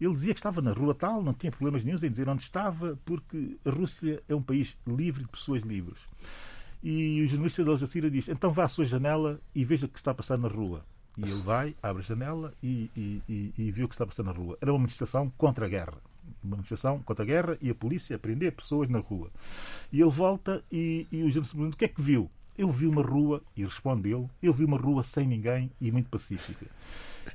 Ele 0.00 0.12
dizia 0.12 0.34
que 0.34 0.40
estava 0.40 0.60
na 0.60 0.72
rua 0.72 0.94
tal, 0.94 1.22
não 1.22 1.32
tinha 1.32 1.52
problemas 1.52 1.84
nenhum 1.84 1.96
em 1.96 2.10
dizer 2.10 2.28
onde 2.28 2.42
estava, 2.42 2.98
porque 3.04 3.56
a 3.64 3.70
Rússia 3.70 4.22
é 4.28 4.34
um 4.34 4.42
país 4.42 4.76
livre 4.86 5.22
de 5.22 5.28
pessoas 5.28 5.62
livres. 5.62 5.98
E 6.82 7.22
o 7.22 7.28
jornalista 7.28 7.64
da 7.64 7.70
Al 7.70 7.78
Jazeera 7.78 8.10
diz: 8.10 8.28
então 8.28 8.52
vá 8.52 8.64
à 8.64 8.68
sua 8.68 8.84
janela 8.84 9.40
e 9.54 9.64
veja 9.64 9.86
o 9.86 9.88
que 9.88 9.98
está 9.98 10.10
a 10.10 10.14
passar 10.14 10.36
na 10.36 10.48
rua. 10.48 10.84
E 11.16 11.22
ele 11.22 11.40
vai, 11.42 11.76
abre 11.82 12.02
a 12.02 12.04
janela 12.04 12.52
e, 12.62 12.90
e, 12.96 13.22
e, 13.28 13.54
e 13.56 13.70
viu 13.70 13.86
o 13.86 13.88
que 13.88 13.94
está 13.94 14.04
a 14.04 14.06
passar 14.06 14.24
na 14.24 14.32
rua. 14.32 14.58
Era 14.60 14.72
uma 14.72 14.80
manifestação 14.80 15.30
contra 15.38 15.66
a 15.66 15.68
guerra. 15.68 15.94
Uma 16.42 16.56
manifestação 16.56 17.00
contra 17.00 17.22
a 17.22 17.26
guerra 17.26 17.56
e 17.62 17.70
a 17.70 17.74
polícia 17.74 18.16
a 18.16 18.18
prender 18.18 18.52
pessoas 18.52 18.88
na 18.88 18.98
rua. 18.98 19.30
E 19.92 20.00
ele 20.00 20.10
volta 20.10 20.62
e, 20.70 21.06
e 21.10 21.22
o 21.22 21.30
jornalista 21.30 21.56
pergunta: 21.56 21.76
o 21.76 21.78
que 21.78 21.84
é 21.84 21.88
que 21.88 22.02
viu? 22.02 22.30
Eu 22.56 22.70
vi 22.70 22.86
uma 22.86 23.02
rua, 23.02 23.42
e 23.56 23.64
responde 23.64 24.12
ele, 24.12 24.28
eu 24.42 24.52
vi 24.52 24.64
uma 24.64 24.78
rua 24.78 25.02
sem 25.02 25.26
ninguém 25.26 25.70
e 25.80 25.90
muito 25.90 26.08
pacífica. 26.08 26.66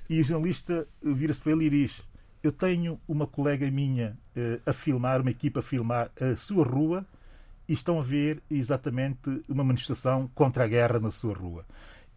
E 0.10 0.20
o 0.20 0.24
jornalista 0.24 0.88
vira-se 1.02 1.42
para 1.42 1.52
ele 1.52 1.66
e 1.66 1.70
diz: 1.70 2.02
Eu 2.42 2.52
tenho 2.52 3.00
uma 3.08 3.28
colega 3.28 3.70
minha 3.70 4.18
uh, 4.36 4.62
a 4.66 4.74
filmar, 4.74 5.22
uma 5.22 5.32
equipa 5.32 5.60
a 5.60 5.64
filmar 5.64 6.12
a 6.20 6.36
sua 6.36 6.64
rua 6.64 7.06
e 7.68 7.74
estão 7.74 8.00
a 8.00 8.04
ver 8.04 8.42
exatamente 8.50 9.44
uma 9.48 9.64
manifestação 9.64 10.30
contra 10.34 10.64
a 10.64 10.68
guerra 10.68 11.00
na 11.00 11.12
sua 11.12 11.34
rua. 11.34 11.66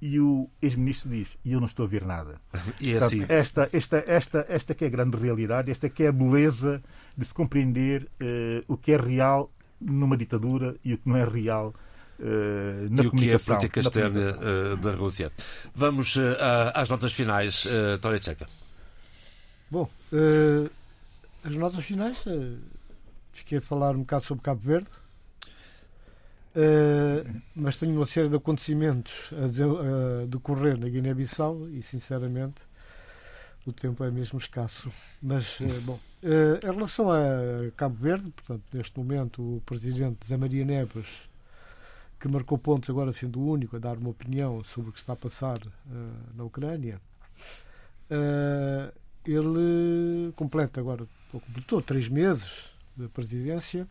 E 0.01 0.19
o 0.19 0.49
ex-ministro 0.61 1.11
diz: 1.11 1.37
E 1.45 1.53
eu 1.53 1.61
não 1.61 1.67
estou 1.67 1.85
a 1.87 1.89
ver 1.89 2.05
nada. 2.05 2.41
E 2.81 2.91
é 2.91 2.99
Portanto, 2.99 3.23
assim. 3.23 3.27
esta, 3.29 3.69
esta, 3.73 4.05
esta, 4.07 4.47
esta 4.49 4.75
que 4.75 4.85
é 4.85 4.87
a 4.87 4.91
grande 4.91 5.17
realidade, 5.17 5.71
esta 5.71 5.89
que 5.89 6.05
é 6.05 6.09
a 6.09 6.13
beleza 6.13 6.83
de 7.17 7.25
se 7.25 7.35
compreender 7.35 8.05
uh, 8.21 8.65
o 8.67 8.77
que 8.77 8.93
é 8.93 8.97
real 8.97 9.51
numa 9.81 10.17
ditadura 10.17 10.77
e 10.85 10.95
o 10.95 10.99
que 10.99 11.09
não 11.09 11.17
é 11.17 11.25
real 11.25 11.75
na 12.91 13.03
e 13.03 13.07
o 13.07 13.11
que 13.11 13.31
é 13.31 13.35
a 13.35 13.39
política 13.39 13.81
externa 13.81 14.37
uh, 14.37 14.77
da 14.77 14.93
Rússia. 14.93 15.33
Vamos 15.75 16.17
uh, 16.17 16.23
às 16.75 16.89
notas 16.89 17.13
finais, 17.13 17.65
uh, 17.65 17.99
Tória 18.01 18.21
Tcheca. 18.21 18.47
Bom, 19.71 19.89
as 21.45 21.55
notas 21.55 21.85
finais, 21.85 22.25
uh, 22.27 22.59
fiquei 23.33 23.59
a 23.59 23.61
falar 23.61 23.97
um 23.97 24.01
bocado 24.01 24.25
sobre 24.27 24.45
Cabo 24.45 24.61
Verde. 24.61 24.89
Uh, 26.55 27.41
mas 27.57 27.77
tenho 27.77 27.97
uma 27.97 28.05
série 28.05 28.29
de 28.29 28.37
acontecimentos 28.37 29.31
a, 29.33 30.23
a 30.23 30.27
decorrer 30.27 30.79
na 30.79 30.87
Guiné-Bissau 30.87 31.69
e, 31.71 31.83
sinceramente, 31.83 32.61
o 33.67 33.73
tempo 33.73 34.05
é 34.05 34.11
mesmo 34.11 34.39
escasso. 34.39 34.93
Mas, 35.21 35.59
uh, 35.61 35.81
bom, 35.83 35.99
uh, 36.23 36.67
em 36.67 36.75
relação 36.75 37.11
a 37.11 37.71
Cabo 37.77 37.97
Verde, 37.97 38.31
portanto, 38.31 38.63
neste 38.73 38.97
momento, 38.99 39.57
o 39.57 39.63
presidente 39.65 40.29
Zé 40.29 40.37
Maria 40.37 40.65
Neves, 40.65 41.09
que 42.23 42.29
marcou 42.29 42.57
pontos 42.57 42.89
agora 42.89 43.13
sendo 43.13 43.41
o 43.41 43.51
único 43.51 43.75
a 43.75 43.81
dar 43.81 43.99
uma 43.99 44.11
opinião 44.11 44.63
sobre 44.63 44.91
o 44.91 44.93
que 44.93 45.01
está 45.01 45.15
a 45.15 45.17
passar 45.17 45.59
na 46.37 46.45
Ucrânia, 46.45 47.01
ele 49.27 50.33
completa 50.37 50.79
agora, 50.79 51.05
completou 51.33 51.83
três 51.83 52.09
meses 52.09 52.71
de 52.97 53.09
presidência 53.09 53.89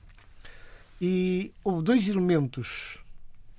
e 1.02 1.52
houve 1.62 1.84
dois 1.84 2.08
elementos 2.08 3.04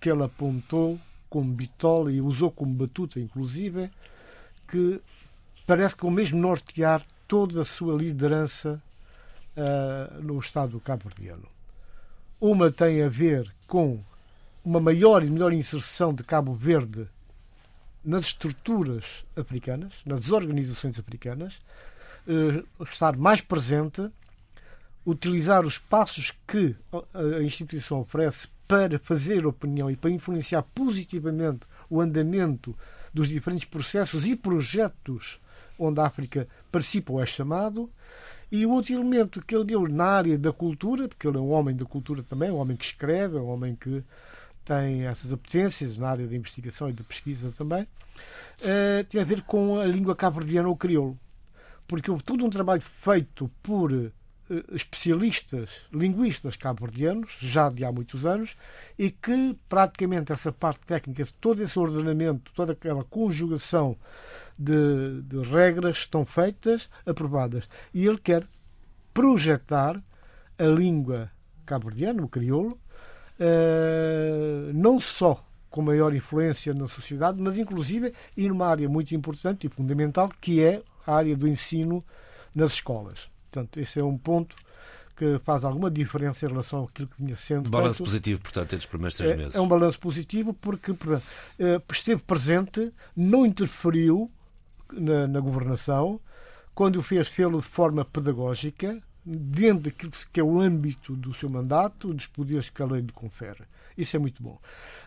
que 0.00 0.10
ele 0.10 0.22
apontou 0.22 0.98
como 1.28 1.52
bitola 1.52 2.10
e 2.10 2.22
usou 2.22 2.50
como 2.50 2.72
batuta, 2.72 3.20
inclusive, 3.20 3.90
que 4.66 5.02
parece 5.66 5.94
que 5.94 6.06
o 6.06 6.10
mesmo 6.10 6.40
nortear 6.40 7.02
toda 7.28 7.60
a 7.60 7.64
sua 7.64 7.94
liderança 7.94 8.82
uh, 9.54 10.22
no 10.22 10.38
Estado 10.38 10.80
cabo-verdiano. 10.80 11.46
Uma 12.40 12.70
tem 12.70 13.02
a 13.02 13.08
ver 13.08 13.52
com 13.66 14.00
uma 14.64 14.80
maior 14.80 15.22
e 15.22 15.30
melhor 15.30 15.52
inserção 15.52 16.14
de 16.14 16.22
Cabo 16.22 16.54
Verde 16.54 17.08
nas 18.04 18.26
estruturas 18.26 19.24
africanas, 19.36 19.92
nas 20.04 20.30
organizações 20.30 20.98
africanas, 20.98 21.54
uh, 22.26 22.84
estar 22.84 23.16
mais 23.16 23.40
presente 23.40 24.10
utilizar 25.04 25.66
os 25.66 25.78
passos 25.78 26.32
que 26.46 26.76
a 27.12 27.42
instituição 27.42 28.00
oferece 28.00 28.48
para 28.66 28.98
fazer 28.98 29.46
opinião 29.46 29.90
e 29.90 29.96
para 29.96 30.10
influenciar 30.10 30.62
positivamente 30.74 31.66
o 31.90 32.00
andamento 32.00 32.76
dos 33.12 33.28
diferentes 33.28 33.64
processos 33.64 34.24
e 34.24 34.36
projetos 34.36 35.40
onde 35.78 36.00
a 36.00 36.06
África 36.06 36.48
participa 36.70 37.12
ou 37.12 37.22
é 37.22 37.26
chamado. 37.26 37.90
E 38.50 38.64
o 38.64 38.70
outro 38.70 38.94
elemento 38.94 39.42
que 39.42 39.54
ele 39.54 39.64
deu 39.64 39.88
na 39.88 40.04
área 40.04 40.38
da 40.38 40.52
cultura, 40.52 41.08
porque 41.08 41.26
ele 41.26 41.38
é 41.38 41.40
um 41.40 41.50
homem 41.50 41.74
da 41.74 41.84
cultura 41.84 42.22
também, 42.22 42.50
um 42.50 42.56
homem 42.56 42.76
que 42.76 42.84
escreve, 42.84 43.36
é 43.36 43.40
um 43.40 43.48
homem 43.48 43.74
que 43.74 44.04
tem 44.64 45.06
essas 45.06 45.32
apetências 45.32 45.98
na 45.98 46.10
área 46.10 46.26
da 46.26 46.36
investigação 46.36 46.88
e 46.88 46.92
da 46.92 47.04
pesquisa 47.04 47.52
também, 47.56 47.82
uh, 47.82 49.04
tem 49.08 49.20
a 49.20 49.24
ver 49.24 49.42
com 49.42 49.78
a 49.78 49.86
língua 49.86 50.16
cabo-verdiana 50.16 50.68
ou 50.68 50.76
crioulo. 50.76 51.18
Porque 51.86 52.10
houve 52.10 52.22
todo 52.22 52.44
um 52.44 52.50
trabalho 52.50 52.80
feito 52.80 53.50
por 53.62 53.92
eh, 53.92 54.10
especialistas, 54.72 55.70
linguistas 55.92 56.56
cabo-verdianos, 56.56 57.36
já 57.40 57.68
de 57.70 57.84
há 57.84 57.92
muitos 57.92 58.26
anos, 58.26 58.56
e 58.98 59.10
que 59.10 59.56
praticamente 59.68 60.32
essa 60.32 60.52
parte 60.52 60.80
técnica, 60.86 61.26
todo 61.40 61.62
esse 61.62 61.78
ordenamento, 61.78 62.52
toda 62.54 62.72
aquela 62.72 63.04
conjugação 63.04 63.96
de, 64.58 65.22
de 65.22 65.40
regras 65.42 65.98
estão 65.98 66.24
feitas, 66.24 66.88
aprovadas. 67.06 67.68
E 67.94 68.06
ele 68.06 68.18
quer 68.18 68.46
projetar 69.14 70.02
a 70.58 70.64
língua 70.64 71.30
cabo-verdiana, 71.64 72.22
o 72.22 72.28
crioulo, 72.28 72.72
uh, 72.72 72.81
não 74.74 75.00
só 75.00 75.44
com 75.70 75.82
maior 75.82 76.14
influência 76.14 76.74
na 76.74 76.86
sociedade, 76.86 77.40
mas 77.40 77.58
inclusive 77.58 78.12
e 78.36 78.48
numa 78.48 78.66
área 78.66 78.88
muito 78.88 79.14
importante 79.14 79.66
e 79.66 79.70
fundamental, 79.70 80.30
que 80.40 80.62
é 80.62 80.82
a 81.06 81.14
área 81.14 81.36
do 81.36 81.48
ensino 81.48 82.04
nas 82.54 82.74
escolas. 82.74 83.30
Portanto, 83.50 83.80
esse 83.80 83.98
é 83.98 84.04
um 84.04 84.16
ponto 84.16 84.54
que 85.16 85.38
faz 85.44 85.64
alguma 85.64 85.90
diferença 85.90 86.44
em 86.44 86.48
relação 86.48 86.84
àquilo 86.84 87.08
que 87.08 87.22
vinha 87.22 87.36
sendo. 87.36 87.70
Balanço 87.70 87.98
feito. 87.98 88.08
positivo, 88.08 88.40
portanto, 88.40 88.72
estes 88.72 88.86
primeiros 88.86 89.16
três 89.16 89.32
é, 89.32 89.36
meses. 89.36 89.54
É 89.54 89.60
um 89.60 89.68
balanço 89.68 89.98
positivo 89.98 90.52
porque 90.54 90.92
portanto, 90.92 91.24
eh, 91.58 91.80
esteve 91.90 92.22
presente, 92.22 92.92
não 93.16 93.46
interferiu 93.46 94.30
na, 94.92 95.26
na 95.26 95.40
governação, 95.40 96.20
quando 96.74 96.96
o 96.96 97.02
fez, 97.02 97.28
fê-lo 97.28 97.60
de 97.60 97.66
forma 97.66 98.04
pedagógica, 98.04 99.02
dentro 99.24 99.84
daquilo 99.84 100.12
que 100.32 100.40
é 100.40 100.42
o 100.42 100.60
âmbito 100.60 101.14
do 101.14 101.32
seu 101.34 101.48
mandato, 101.48 102.12
dos 102.12 102.26
poderes 102.26 102.68
que 102.68 102.82
a 102.82 102.86
lei 102.86 103.00
lhe 103.00 103.12
confere. 103.12 103.64
Isso 103.96 104.16
é 104.16 104.18
muito 104.18 104.42
bom. 104.42 104.58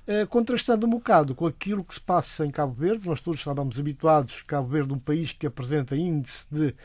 Uh, 0.08 0.28
contrastando 0.28 0.86
um 0.86 0.90
bocado 0.90 1.34
com 1.34 1.48
aquilo 1.48 1.84
que 1.84 1.96
se 1.96 2.00
passa 2.00 2.46
em 2.46 2.52
Cabo 2.52 2.74
Verde, 2.74 3.08
nós 3.08 3.20
todos 3.20 3.40
estávamos 3.40 3.80
habituados, 3.80 4.44
Cabo 4.44 4.68
Verde 4.68 4.94
um 4.94 5.00
país 5.00 5.34
que 5.34 5.48
apresenta 5.48 5.96
índice 5.96 6.46
de 6.52 6.76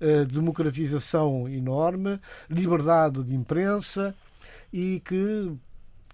uh, 0.00 0.24
democratização 0.26 1.48
enorme, 1.48 2.18
liberdade 2.48 3.22
de 3.22 3.34
imprensa 3.34 4.14
e 4.72 5.00
que 5.04 5.52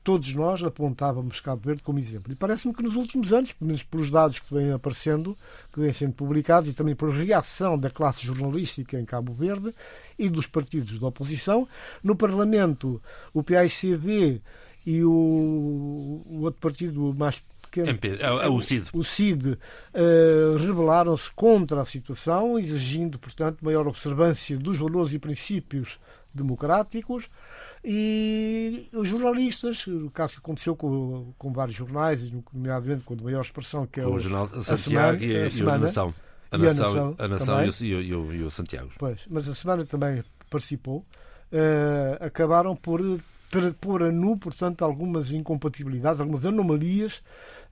todos 0.09 0.33
nós 0.33 0.63
apontávamos 0.63 1.39
Cabo 1.39 1.61
Verde 1.67 1.83
como 1.83 1.99
exemplo. 1.99 2.33
E 2.33 2.35
parece-me 2.35 2.73
que 2.73 2.83
nos 2.83 2.97
últimos 2.97 3.31
anos, 3.31 3.53
pelo 3.53 3.67
menos 3.67 3.83
pelos 3.83 4.11
dados 4.11 4.39
que 4.39 4.55
vêm 4.55 4.73
aparecendo, 4.73 5.37
que 5.71 5.79
vêm 5.79 5.93
sendo 5.93 6.15
publicados, 6.15 6.71
e 6.71 6.73
também 6.73 6.97
pela 6.97 7.13
reação 7.13 7.79
da 7.79 7.91
classe 7.91 8.25
jornalística 8.25 8.99
em 8.99 9.05
Cabo 9.05 9.35
Verde 9.35 9.75
e 10.19 10.31
dos 10.31 10.47
partidos 10.47 10.99
da 10.99 11.09
oposição, 11.09 11.69
no 12.03 12.17
Parlamento 12.17 13.03
o 13.35 13.43
PAICD 13.43 14.41
e 14.87 15.05
o, 15.05 15.11
o 15.11 16.41
outro 16.41 16.59
partido 16.59 17.15
mais 17.15 17.43
pequeno, 17.61 17.91
MP, 17.91 18.17
é, 18.19 18.25
é 18.25 18.49
o 18.49 18.63
CID, 18.63 18.89
o 18.95 19.05
CID 19.05 19.51
uh, 19.51 20.57
rebelaram-se 20.57 21.31
contra 21.33 21.83
a 21.83 21.85
situação, 21.85 22.59
exigindo, 22.59 23.19
portanto, 23.19 23.59
maior 23.61 23.87
observância 23.87 24.57
dos 24.57 24.79
valores 24.79 25.13
e 25.13 25.19
princípios 25.19 26.01
democráticos 26.33 27.29
e 27.85 28.89
os 28.93 29.09
jornalistas, 29.09 29.87
o 29.87 30.11
caso 30.11 30.35
que 30.35 30.39
aconteceu 30.39 30.74
com, 30.74 31.33
com 31.39 31.53
vários 31.53 31.76
jornais, 31.76 32.20
nomeadamente 32.53 33.05
com 33.05 33.14
a 33.14 33.22
maior 33.22 33.41
expressão 33.41 33.87
que 33.87 34.01
é 34.01 34.07
o, 34.07 34.14
o 34.14 34.20
Jornal 34.20 34.47
Santiago 34.47 35.18
semana, 35.18 35.24
e, 35.24 35.43
a, 35.47 35.51
semana, 35.51 35.76
a 35.76 35.79
Nação. 35.81 36.14
A 36.51 36.57
e 36.57 36.61
Nação, 36.61 36.87
a 36.87 37.29
Nação, 37.29 37.57
a 37.59 37.66
Nação 37.66 37.87
e, 37.87 37.95
o, 37.95 38.03
e, 38.03 38.14
o, 38.14 38.35
e 38.35 38.43
o 38.43 38.51
Santiago. 38.51 38.91
Pois, 38.99 39.20
mas 39.29 39.49
a 39.49 39.55
semana 39.55 39.85
também 39.85 40.24
participou. 40.51 41.05
Uh, 41.51 42.24
acabaram 42.24 42.76
por 42.76 43.01
pôr 43.81 44.03
a 44.03 44.12
nu, 44.12 44.37
portanto, 44.39 44.85
algumas 44.85 45.33
incompatibilidades, 45.33 46.20
algumas 46.20 46.45
anomalias 46.45 47.22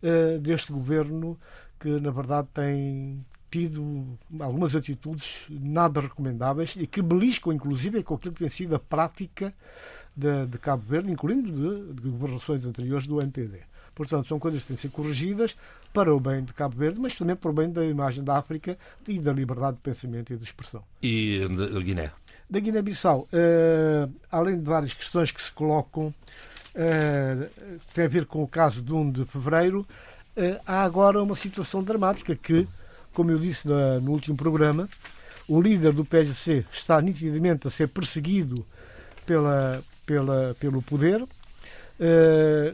uh, 0.03 0.39
deste 0.39 0.73
governo 0.73 1.39
que, 1.79 1.89
na 2.01 2.11
verdade, 2.11 2.49
tem 2.55 3.25
tido 3.51 4.19
algumas 4.41 4.75
atitudes 4.75 5.47
nada 5.49 6.01
recomendáveis 6.01 6.75
e 6.77 6.87
que 6.87 7.01
beliscam, 7.01 7.53
inclusive, 7.53 8.03
com 8.03 8.15
aquilo 8.15 8.35
que 8.35 8.41
tem 8.41 8.49
sido 8.49 8.75
a 8.75 8.79
prática 8.79 9.55
de, 10.17 10.47
de 10.47 10.59
Cabo 10.59 10.83
Verde, 10.89 11.11
incluindo 11.11 11.53
de, 11.53 12.01
de 12.01 12.09
governações 12.09 12.65
anteriores 12.65 13.07
do 13.07 13.21
MPD. 13.21 13.59
Portanto, 13.95 14.29
são 14.29 14.39
coisas 14.39 14.63
que 14.63 14.69
têm 14.69 14.77
de 14.77 14.83
ser 14.83 14.89
corrigidas 14.91 15.57
para 15.93 16.15
o 16.15 16.21
bem 16.21 16.45
de 16.45 16.53
Cabo 16.53 16.77
Verde, 16.77 17.01
mas 17.01 17.15
também 17.15 17.35
para 17.35 17.51
o 17.51 17.55
bem 17.55 17.71
da 17.71 17.85
imagem 17.85 18.23
da 18.23 18.37
África 18.37 18.77
e 19.09 19.19
da 19.19 19.33
liberdade 19.33 19.77
de 19.77 19.83
pensamento 19.83 20.33
e 20.33 20.37
de 20.37 20.45
expressão. 20.45 20.83
E 21.03 21.41
da 21.49 21.81
Guiné? 21.81 22.13
Da 22.49 22.61
Guiné-Bissau, 22.61 23.21
uh, 23.21 24.13
além 24.31 24.59
de 24.59 24.65
várias 24.65 24.93
questões 24.93 25.31
que 25.31 25.43
se 25.43 25.51
colocam, 25.51 26.09
uh, 26.09 27.75
tem 27.95 28.05
a 28.05 28.09
ver 28.09 28.27
com 28.27 28.43
o 28.43 28.47
caso 28.47 28.83
de 28.83 28.93
1 28.93 29.11
de 29.11 29.25
fevereiro, 29.25 29.81
uh, 30.37 30.61
há 30.67 30.83
agora 30.83 31.23
uma 31.23 31.35
situação 31.35 31.83
dramática 31.83 32.37
que, 32.37 32.69
como 33.15 33.31
eu 33.31 33.39
disse 33.39 33.67
no, 33.67 34.01
no 34.01 34.13
último 34.13 34.37
programa, 34.37 34.89
o 35.49 35.61
líder 35.61 35.93
do 35.93 36.05
PSC 36.05 36.67
está 36.73 37.01
nitidamente 37.01 37.67
a 37.67 37.71
ser 37.71 37.89
perseguido 37.89 38.67
pela, 39.25 39.83
pela, 40.07 40.57
pelo 40.59 40.81
poder, 40.81 41.23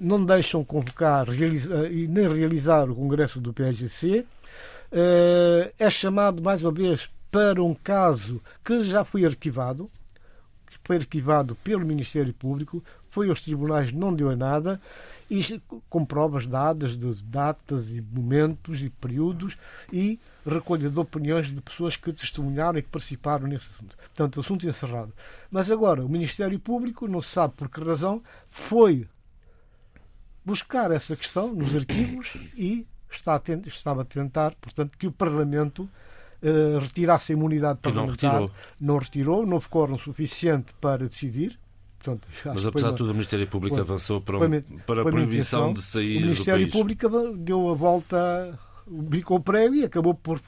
não 0.00 0.24
deixam 0.24 0.64
convocar 0.64 1.26
e 1.30 2.06
nem 2.06 2.28
realizar 2.28 2.90
o 2.90 2.94
congresso 2.94 3.40
do 3.40 3.52
PSC, 3.52 4.24
é 5.78 5.90
chamado 5.90 6.42
mais 6.42 6.62
uma 6.62 6.70
vez 6.70 7.08
para 7.30 7.62
um 7.62 7.74
caso 7.74 8.42
que 8.62 8.82
já 8.82 9.04
foi 9.04 9.24
arquivado, 9.24 9.90
que 10.70 10.76
foi 10.84 10.96
arquivado 10.96 11.54
pelo 11.64 11.86
Ministério 11.86 12.34
Público, 12.34 12.84
foi 13.10 13.30
aos 13.30 13.40
tribunais, 13.40 13.90
não 13.90 14.12
deu 14.12 14.28
a 14.28 14.36
nada, 14.36 14.80
com 15.88 16.04
provas 16.04 16.46
dadas 16.46 16.96
de 16.96 17.22
datas 17.22 17.88
e 17.88 18.02
momentos 18.02 18.82
e 18.82 18.90
períodos 18.90 19.56
e 19.92 20.20
recolha 20.46 20.90
de 20.90 20.98
opiniões 20.98 21.46
de 21.46 21.60
pessoas 21.60 21.96
que 21.96 22.12
testemunharam 22.12 22.78
e 22.78 22.82
que 22.82 22.88
participaram 22.88 23.46
nesse 23.46 23.66
assunto. 23.74 23.96
Portanto, 23.96 24.36
o 24.36 24.40
assunto 24.40 24.66
encerrado. 24.66 25.12
Mas 25.50 25.70
agora, 25.70 26.04
o 26.04 26.08
Ministério 26.08 26.58
Público, 26.58 27.08
não 27.08 27.22
se 27.22 27.30
sabe 27.30 27.54
por 27.54 27.70
que 27.70 27.82
razão, 27.82 28.22
foi 28.50 29.06
buscar 30.44 30.90
essa 30.90 31.16
questão 31.16 31.54
nos 31.54 31.74
arquivos 31.74 32.36
e 32.56 32.86
está 33.10 33.34
a 33.34 33.40
estava 33.68 34.02
a 34.02 34.04
tentar, 34.04 34.54
portanto, 34.56 34.98
que 34.98 35.06
o 35.06 35.12
Parlamento 35.12 35.88
uh, 36.42 36.78
retirasse 36.78 37.32
a 37.32 37.34
imunidade 37.34 37.78
parlamentar. 37.80 38.32
Não 38.32 38.40
retirou. 38.40 38.50
não 38.80 38.98
retirou, 38.98 39.46
não 39.46 39.60
quórum 39.60 39.98
suficiente 39.98 40.74
para 40.80 41.08
decidir. 41.08 41.58
Portanto, 42.02 42.26
Mas 42.44 42.66
apesar 42.66 42.90
de 42.90 42.96
tudo, 42.96 43.10
o 43.10 43.14
Ministério 43.14 43.46
Público 43.46 43.76
foi, 43.76 43.84
avançou 43.84 44.20
para, 44.20 44.38
um, 44.38 44.60
para 44.86 45.02
a 45.02 45.04
proibição 45.04 45.72
de 45.72 45.80
sair 45.80 46.14
do 46.14 46.18
país. 46.18 46.24
O 46.24 46.30
Ministério 46.30 46.70
Público 46.70 47.08
deu 47.36 47.70
a 47.70 47.74
volta, 47.74 48.58
bicou 48.86 49.36
o 49.36 49.40
prego 49.40 49.74
e 49.76 49.84
acabou 49.84 50.14
por 50.14 50.40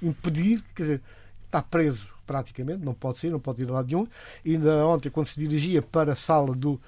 impedir, 0.00 0.62
quer 0.74 0.82
dizer, 0.82 1.02
está 1.46 1.60
preso 1.60 2.06
praticamente, 2.24 2.84
não 2.84 2.94
pode 2.94 3.18
sair, 3.18 3.30
não 3.30 3.40
pode 3.40 3.60
ir 3.60 3.68
a 3.68 3.72
lado 3.72 3.88
nenhum. 3.88 4.06
E 4.44 4.54
ainda 4.54 4.86
ontem, 4.86 5.10
quando 5.10 5.26
se 5.26 5.40
dirigia 5.40 5.82
para 5.82 6.12
a 6.12 6.16
sala 6.16 6.54
do, 6.54 6.80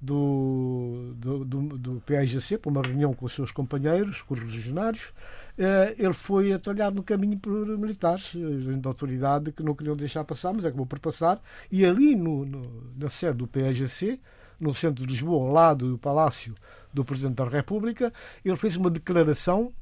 do, 0.00 1.12
do, 1.14 1.44
do, 1.44 1.78
do 1.78 2.02
PAIGC, 2.04 2.58
para 2.58 2.70
uma 2.70 2.82
reunião 2.82 3.14
com 3.14 3.26
os 3.26 3.32
seus 3.32 3.52
companheiros, 3.52 4.20
com 4.22 4.34
os 4.34 4.40
legionários, 4.40 5.10
eh, 5.49 5.49
ele 5.98 6.14
foi 6.14 6.52
a 6.52 6.58
talhar 6.58 6.90
no 6.90 7.02
caminho 7.02 7.38
por 7.38 7.66
militares 7.78 8.32
da 8.78 8.88
autoridade 8.88 9.52
que 9.52 9.62
não 9.62 9.74
queriam 9.74 9.94
deixar 9.94 10.24
passar, 10.24 10.54
mas 10.54 10.64
acabou 10.64 10.86
por 10.86 10.98
passar. 10.98 11.40
E 11.70 11.84
ali, 11.84 12.16
no, 12.16 12.46
no, 12.46 12.92
na 12.96 13.10
sede 13.10 13.38
do 13.38 13.46
PAGC, 13.46 14.18
no 14.58 14.74
centro 14.74 15.04
de 15.04 15.12
Lisboa, 15.12 15.46
ao 15.46 15.52
lado 15.52 15.90
do 15.90 15.98
Palácio 15.98 16.54
do 16.92 17.04
Presidente 17.04 17.36
da 17.36 17.44
República, 17.44 18.12
ele 18.42 18.56
fez 18.56 18.76
uma 18.76 18.90
declaração, 18.90 19.72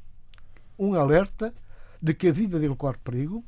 um 0.77 0.95
alerta 0.95 1.55
de 2.03 2.13
que 2.13 2.29
a 2.29 2.33
vida 2.33 2.59
dele 2.59 2.75
corre 2.75 2.99
perigo 3.05 3.45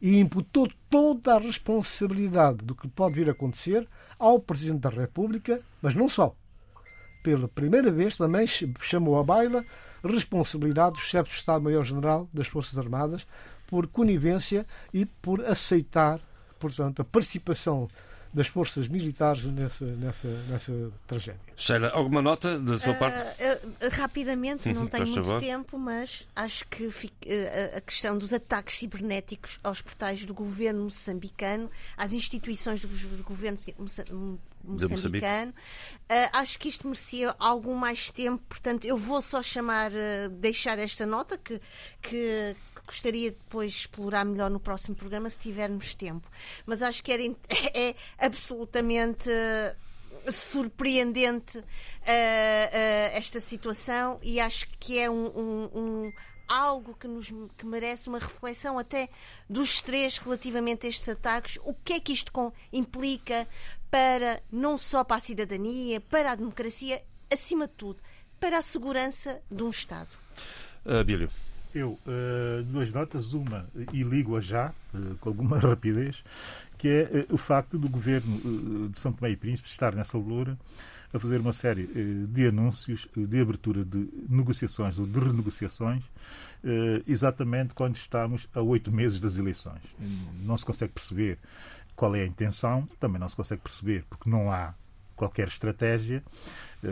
e 0.00 0.18
imputou 0.18 0.68
toda 0.90 1.34
a 1.34 1.38
responsabilidade 1.38 2.58
do 2.64 2.74
que 2.74 2.88
pode 2.88 3.14
vir 3.14 3.28
a 3.28 3.32
acontecer 3.32 3.88
ao 4.18 4.40
Presidente 4.40 4.80
da 4.80 4.90
República, 4.90 5.60
mas 5.80 5.94
não 5.94 6.08
só. 6.08 6.34
Pela 7.22 7.48
primeira 7.48 7.90
vez 7.90 8.16
também 8.16 8.46
chamou 8.46 9.18
a 9.18 9.24
baila 9.24 9.64
responsabilidade 10.04 10.96
do 10.96 11.00
chefe 11.00 11.30
de 11.30 11.36
Estado-Maior-General 11.36 12.28
das 12.32 12.46
Forças 12.46 12.78
Armadas 12.78 13.26
por 13.66 13.86
conivência 13.86 14.66
e 14.92 15.04
por 15.06 15.44
aceitar, 15.44 16.20
portanto, 16.58 17.02
a 17.02 17.04
participação 17.04 17.88
das 18.36 18.48
forças 18.48 18.86
militares 18.86 19.42
nessa, 19.44 19.84
nessa, 19.86 20.28
nessa 20.28 20.92
tragédia. 21.06 21.40
Sheila, 21.56 21.88
alguma 21.88 22.20
nota 22.20 22.58
da 22.58 22.78
sua 22.78 22.92
parte? 22.92 23.16
Uh, 23.18 23.66
uh, 23.66 23.90
rapidamente, 23.92 24.70
não 24.74 24.86
tenho 24.86 25.06
muito 25.06 25.24
favor. 25.24 25.40
tempo, 25.40 25.78
mas 25.78 26.28
acho 26.36 26.68
que 26.68 26.86
uh, 26.86 26.92
a 27.74 27.80
questão 27.80 28.18
dos 28.18 28.34
ataques 28.34 28.76
cibernéticos 28.76 29.58
aos 29.64 29.80
portais 29.80 30.26
do 30.26 30.34
governo 30.34 30.84
moçambicano, 30.84 31.70
às 31.96 32.12
instituições 32.12 32.82
do 32.82 33.24
governo 33.24 33.56
moçambicano. 34.62 35.52
Uh, 35.52 36.28
acho 36.34 36.58
que 36.58 36.68
isto 36.68 36.86
merecia 36.86 37.34
algum 37.38 37.74
mais 37.74 38.10
tempo, 38.10 38.42
portanto, 38.46 38.84
eu 38.84 38.98
vou 38.98 39.22
só 39.22 39.42
chamar, 39.42 39.90
uh, 39.92 40.28
deixar 40.28 40.78
esta 40.78 41.06
nota 41.06 41.38
que, 41.38 41.58
que, 42.02 42.54
gostaria 42.86 43.30
depois 43.30 43.72
de 43.72 43.78
explorar 43.80 44.24
melhor 44.24 44.50
no 44.50 44.60
próximo 44.60 44.94
programa 44.94 45.28
se 45.28 45.38
tivermos 45.38 45.94
tempo. 45.94 46.28
Mas 46.64 46.82
acho 46.82 47.02
que 47.02 47.12
era, 47.12 47.22
é 47.74 47.94
absolutamente 48.18 49.30
surpreendente 50.32 51.58
uh, 51.58 51.62
uh, 51.62 51.64
esta 53.12 53.40
situação 53.40 54.18
e 54.22 54.40
acho 54.40 54.66
que 54.78 54.98
é 54.98 55.10
um, 55.10 55.26
um, 55.26 55.70
um 55.74 56.12
algo 56.48 56.94
que, 56.94 57.08
nos, 57.08 57.32
que 57.56 57.66
merece 57.66 58.08
uma 58.08 58.18
reflexão 58.18 58.78
até 58.78 59.08
dos 59.48 59.80
três 59.82 60.18
relativamente 60.18 60.86
a 60.86 60.88
estes 60.88 61.08
ataques. 61.08 61.58
O 61.64 61.74
que 61.74 61.94
é 61.94 62.00
que 62.00 62.12
isto 62.12 62.32
com, 62.32 62.52
implica 62.72 63.48
para 63.90 64.42
não 64.50 64.76
só 64.76 65.04
para 65.04 65.16
a 65.16 65.20
cidadania, 65.20 66.00
para 66.00 66.32
a 66.32 66.34
democracia, 66.34 67.02
acima 67.32 67.66
de 67.66 67.74
tudo, 67.74 68.02
para 68.38 68.58
a 68.58 68.62
segurança 68.62 69.40
de 69.50 69.62
um 69.62 69.70
Estado? 69.70 70.16
Uh, 70.84 71.04
Bílio. 71.04 71.30
Eu, 71.76 71.90
uh, 71.90 72.62
duas 72.64 72.90
notas, 72.90 73.34
uma, 73.34 73.68
e 73.92 74.02
ligo-a 74.02 74.40
já, 74.40 74.72
uh, 74.94 75.14
com 75.16 75.28
alguma 75.28 75.58
rapidez, 75.60 76.24
que 76.78 76.88
é 76.88 77.26
uh, 77.30 77.34
o 77.34 77.36
facto 77.36 77.78
do 77.78 77.86
governo 77.86 78.88
de 78.88 78.98
São 78.98 79.12
Tomé 79.12 79.32
e 79.32 79.36
Príncipe 79.36 79.68
estar 79.68 79.94
nessa 79.94 80.16
altura 80.16 80.56
a 81.12 81.18
fazer 81.18 81.38
uma 81.38 81.52
série 81.52 81.86
de 82.28 82.46
anúncios 82.46 83.06
de 83.14 83.40
abertura 83.40 83.84
de 83.84 84.08
negociações 84.26 84.98
ou 84.98 85.06
de 85.06 85.18
renegociações, 85.18 86.02
exatamente 87.06 87.74
quando 87.74 87.96
estamos 87.96 88.48
a 88.52 88.60
oito 88.60 88.92
meses 88.92 89.20
das 89.20 89.36
eleições. 89.36 89.80
Não 90.42 90.58
se 90.58 90.64
consegue 90.64 90.92
perceber 90.92 91.38
qual 91.94 92.14
é 92.16 92.22
a 92.22 92.26
intenção, 92.26 92.86
também 92.98 93.20
não 93.20 93.28
se 93.28 93.36
consegue 93.36 93.62
perceber, 93.62 94.04
porque 94.10 94.28
não 94.28 94.50
há 94.50 94.74
qualquer 95.16 95.48
estratégia, 95.48 96.22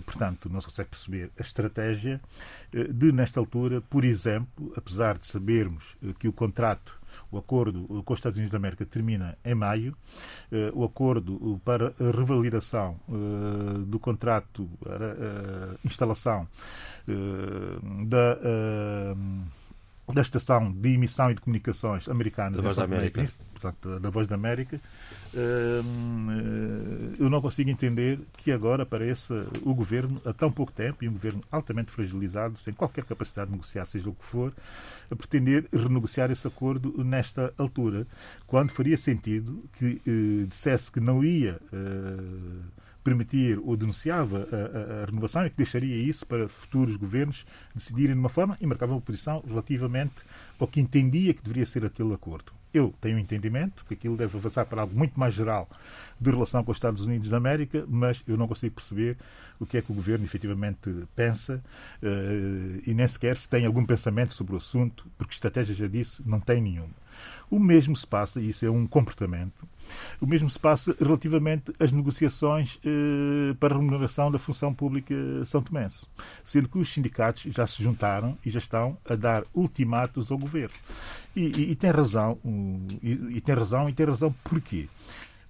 portanto, 0.04 0.48
não 0.48 0.60
se 0.60 0.66
consegue 0.66 0.90
perceber 0.90 1.30
a 1.38 1.42
estratégia 1.42 2.20
de, 2.72 3.12
nesta 3.12 3.38
altura, 3.38 3.80
por 3.82 4.04
exemplo, 4.04 4.72
apesar 4.76 5.18
de 5.18 5.26
sabermos 5.26 5.84
que 6.18 6.26
o 6.26 6.32
contrato 6.32 6.98
o 7.30 7.38
acordo 7.38 8.02
com 8.04 8.12
os 8.12 8.18
Estados 8.18 8.36
Unidos 8.36 8.52
da 8.52 8.58
América 8.58 8.84
termina 8.86 9.36
em 9.44 9.54
maio. 9.54 9.96
Eh, 10.50 10.70
o 10.74 10.84
acordo 10.84 11.60
para 11.64 11.88
a 12.00 12.16
revalidação 12.16 12.98
eh, 13.08 13.78
do 13.86 13.98
contrato 13.98 14.68
para 14.80 15.12
a 15.12 15.86
instalação 15.86 16.46
eh, 17.08 18.04
da 18.06 19.14
da 20.12 20.20
Estação 20.20 20.70
de 20.70 20.92
Emissão 20.92 21.30
e 21.30 21.34
de 21.34 21.40
Comunicações 21.40 22.06
Americanas 22.10 22.58
da 22.58 22.62
Voz 22.62 22.76
da 22.76 22.84
América, 22.84 23.26
portanto, 23.52 23.98
da 23.98 24.10
Voz 24.10 24.28
da 24.28 24.34
América, 24.34 24.78
eu 27.18 27.28
não 27.28 27.40
consigo 27.40 27.70
entender 27.70 28.20
que 28.36 28.52
agora 28.52 28.84
apareça 28.84 29.46
o 29.62 29.74
governo, 29.74 30.20
há 30.24 30.32
tão 30.32 30.50
pouco 30.50 30.72
tempo, 30.72 31.04
e 31.04 31.08
um 31.08 31.12
governo 31.12 31.42
altamente 31.50 31.90
fragilizado, 31.90 32.56
sem 32.56 32.72
qualquer 32.72 33.04
capacidade 33.04 33.48
de 33.48 33.56
negociar, 33.56 33.86
seja 33.86 34.08
o 34.08 34.14
que 34.14 34.24
for, 34.24 34.52
a 35.10 35.16
pretender 35.16 35.66
renegociar 35.72 36.30
esse 36.30 36.46
acordo 36.46 37.02
nesta 37.04 37.52
altura, 37.58 38.06
quando 38.46 38.70
faria 38.70 38.96
sentido 38.96 39.62
que 39.78 40.00
eh, 40.06 40.46
dissesse 40.46 40.90
que 40.90 41.00
não 41.00 41.24
ia. 41.24 41.60
Eh, 41.72 42.83
permitir 43.04 43.60
ou 43.62 43.76
denunciava 43.76 44.48
a, 44.50 44.56
a, 44.56 45.02
a, 45.02 45.04
renovação 45.04 45.46
e 45.46 45.50
que 45.50 45.56
deixaria 45.56 45.96
isso 45.96 46.26
para 46.26 46.48
futuros 46.48 46.96
governos 46.96 47.44
decidirem 47.74 48.14
de 48.14 48.18
uma 48.18 48.30
forma 48.30 48.56
e 48.60 48.66
marcava 48.66 48.92
uma 48.92 49.00
posição 49.00 49.44
relativamente 49.46 50.14
ao 50.58 50.66
que 50.66 50.80
entendia 50.80 51.34
que 51.34 51.42
deveria 51.42 51.66
ser 51.66 51.84
aquele 51.84 52.14
acordo. 52.14 52.52
Eu 52.72 52.92
tenho 53.00 53.16
um 53.16 53.20
entendimento 53.20 53.84
que 53.84 53.94
aquilo 53.94 54.16
deve 54.16 54.36
avançar 54.36 54.64
para 54.64 54.80
algo 54.82 54.96
muito 54.96 55.20
mais 55.20 55.32
geral 55.32 55.68
de 56.20 56.28
relação 56.28 56.64
com 56.64 56.72
os 56.72 56.76
Estados 56.76 57.02
Unidos 57.02 57.28
da 57.28 57.36
América, 57.36 57.84
mas 57.86 58.20
eu 58.26 58.36
não 58.36 58.48
consigo 58.48 58.74
perceber 58.74 59.16
o 59.60 59.66
que 59.66 59.76
é 59.76 59.82
que 59.82 59.92
o 59.92 59.94
governo 59.94 60.24
efetivamente 60.24 60.90
pensa 61.14 61.62
uh, 62.02 62.82
e 62.84 62.92
nem 62.92 63.06
sequer 63.06 63.36
se 63.36 63.48
tem 63.48 63.64
algum 63.64 63.84
pensamento 63.84 64.34
sobre 64.34 64.54
o 64.54 64.56
assunto, 64.56 65.06
porque 65.16 65.34
estratégia, 65.34 65.72
já 65.72 65.86
disse, 65.86 66.20
não 66.26 66.40
tem 66.40 66.60
nenhuma. 66.60 66.90
O 67.48 67.60
mesmo 67.60 67.96
se 67.96 68.06
passa, 68.06 68.40
e 68.40 68.48
isso 68.48 68.66
é 68.66 68.70
um 68.70 68.88
comportamento, 68.88 69.68
o 70.20 70.26
mesmo 70.26 70.48
se 70.48 70.58
passa 70.58 70.94
relativamente 71.00 71.72
às 71.78 71.92
negociações 71.92 72.78
eh, 72.84 73.54
para 73.58 73.74
a 73.74 73.78
remuneração 73.78 74.30
da 74.30 74.38
função 74.38 74.72
pública 74.72 75.14
são 75.44 75.62
tomense, 75.62 76.06
sendo 76.44 76.68
que 76.68 76.78
os 76.78 76.92
sindicatos 76.92 77.42
já 77.52 77.66
se 77.66 77.82
juntaram 77.82 78.36
e 78.44 78.50
já 78.50 78.58
estão 78.58 78.96
a 79.08 79.14
dar 79.14 79.44
ultimatos 79.54 80.30
ao 80.30 80.38
governo. 80.38 80.74
E, 81.34 81.46
e, 81.46 81.70
e 81.72 81.76
tem 81.76 81.90
razão, 81.90 82.38
e, 83.02 83.36
e 83.36 83.40
tem 83.40 83.54
razão, 83.54 83.88
e 83.88 83.92
tem 83.92 84.06
razão 84.06 84.34
porquê? 84.44 84.88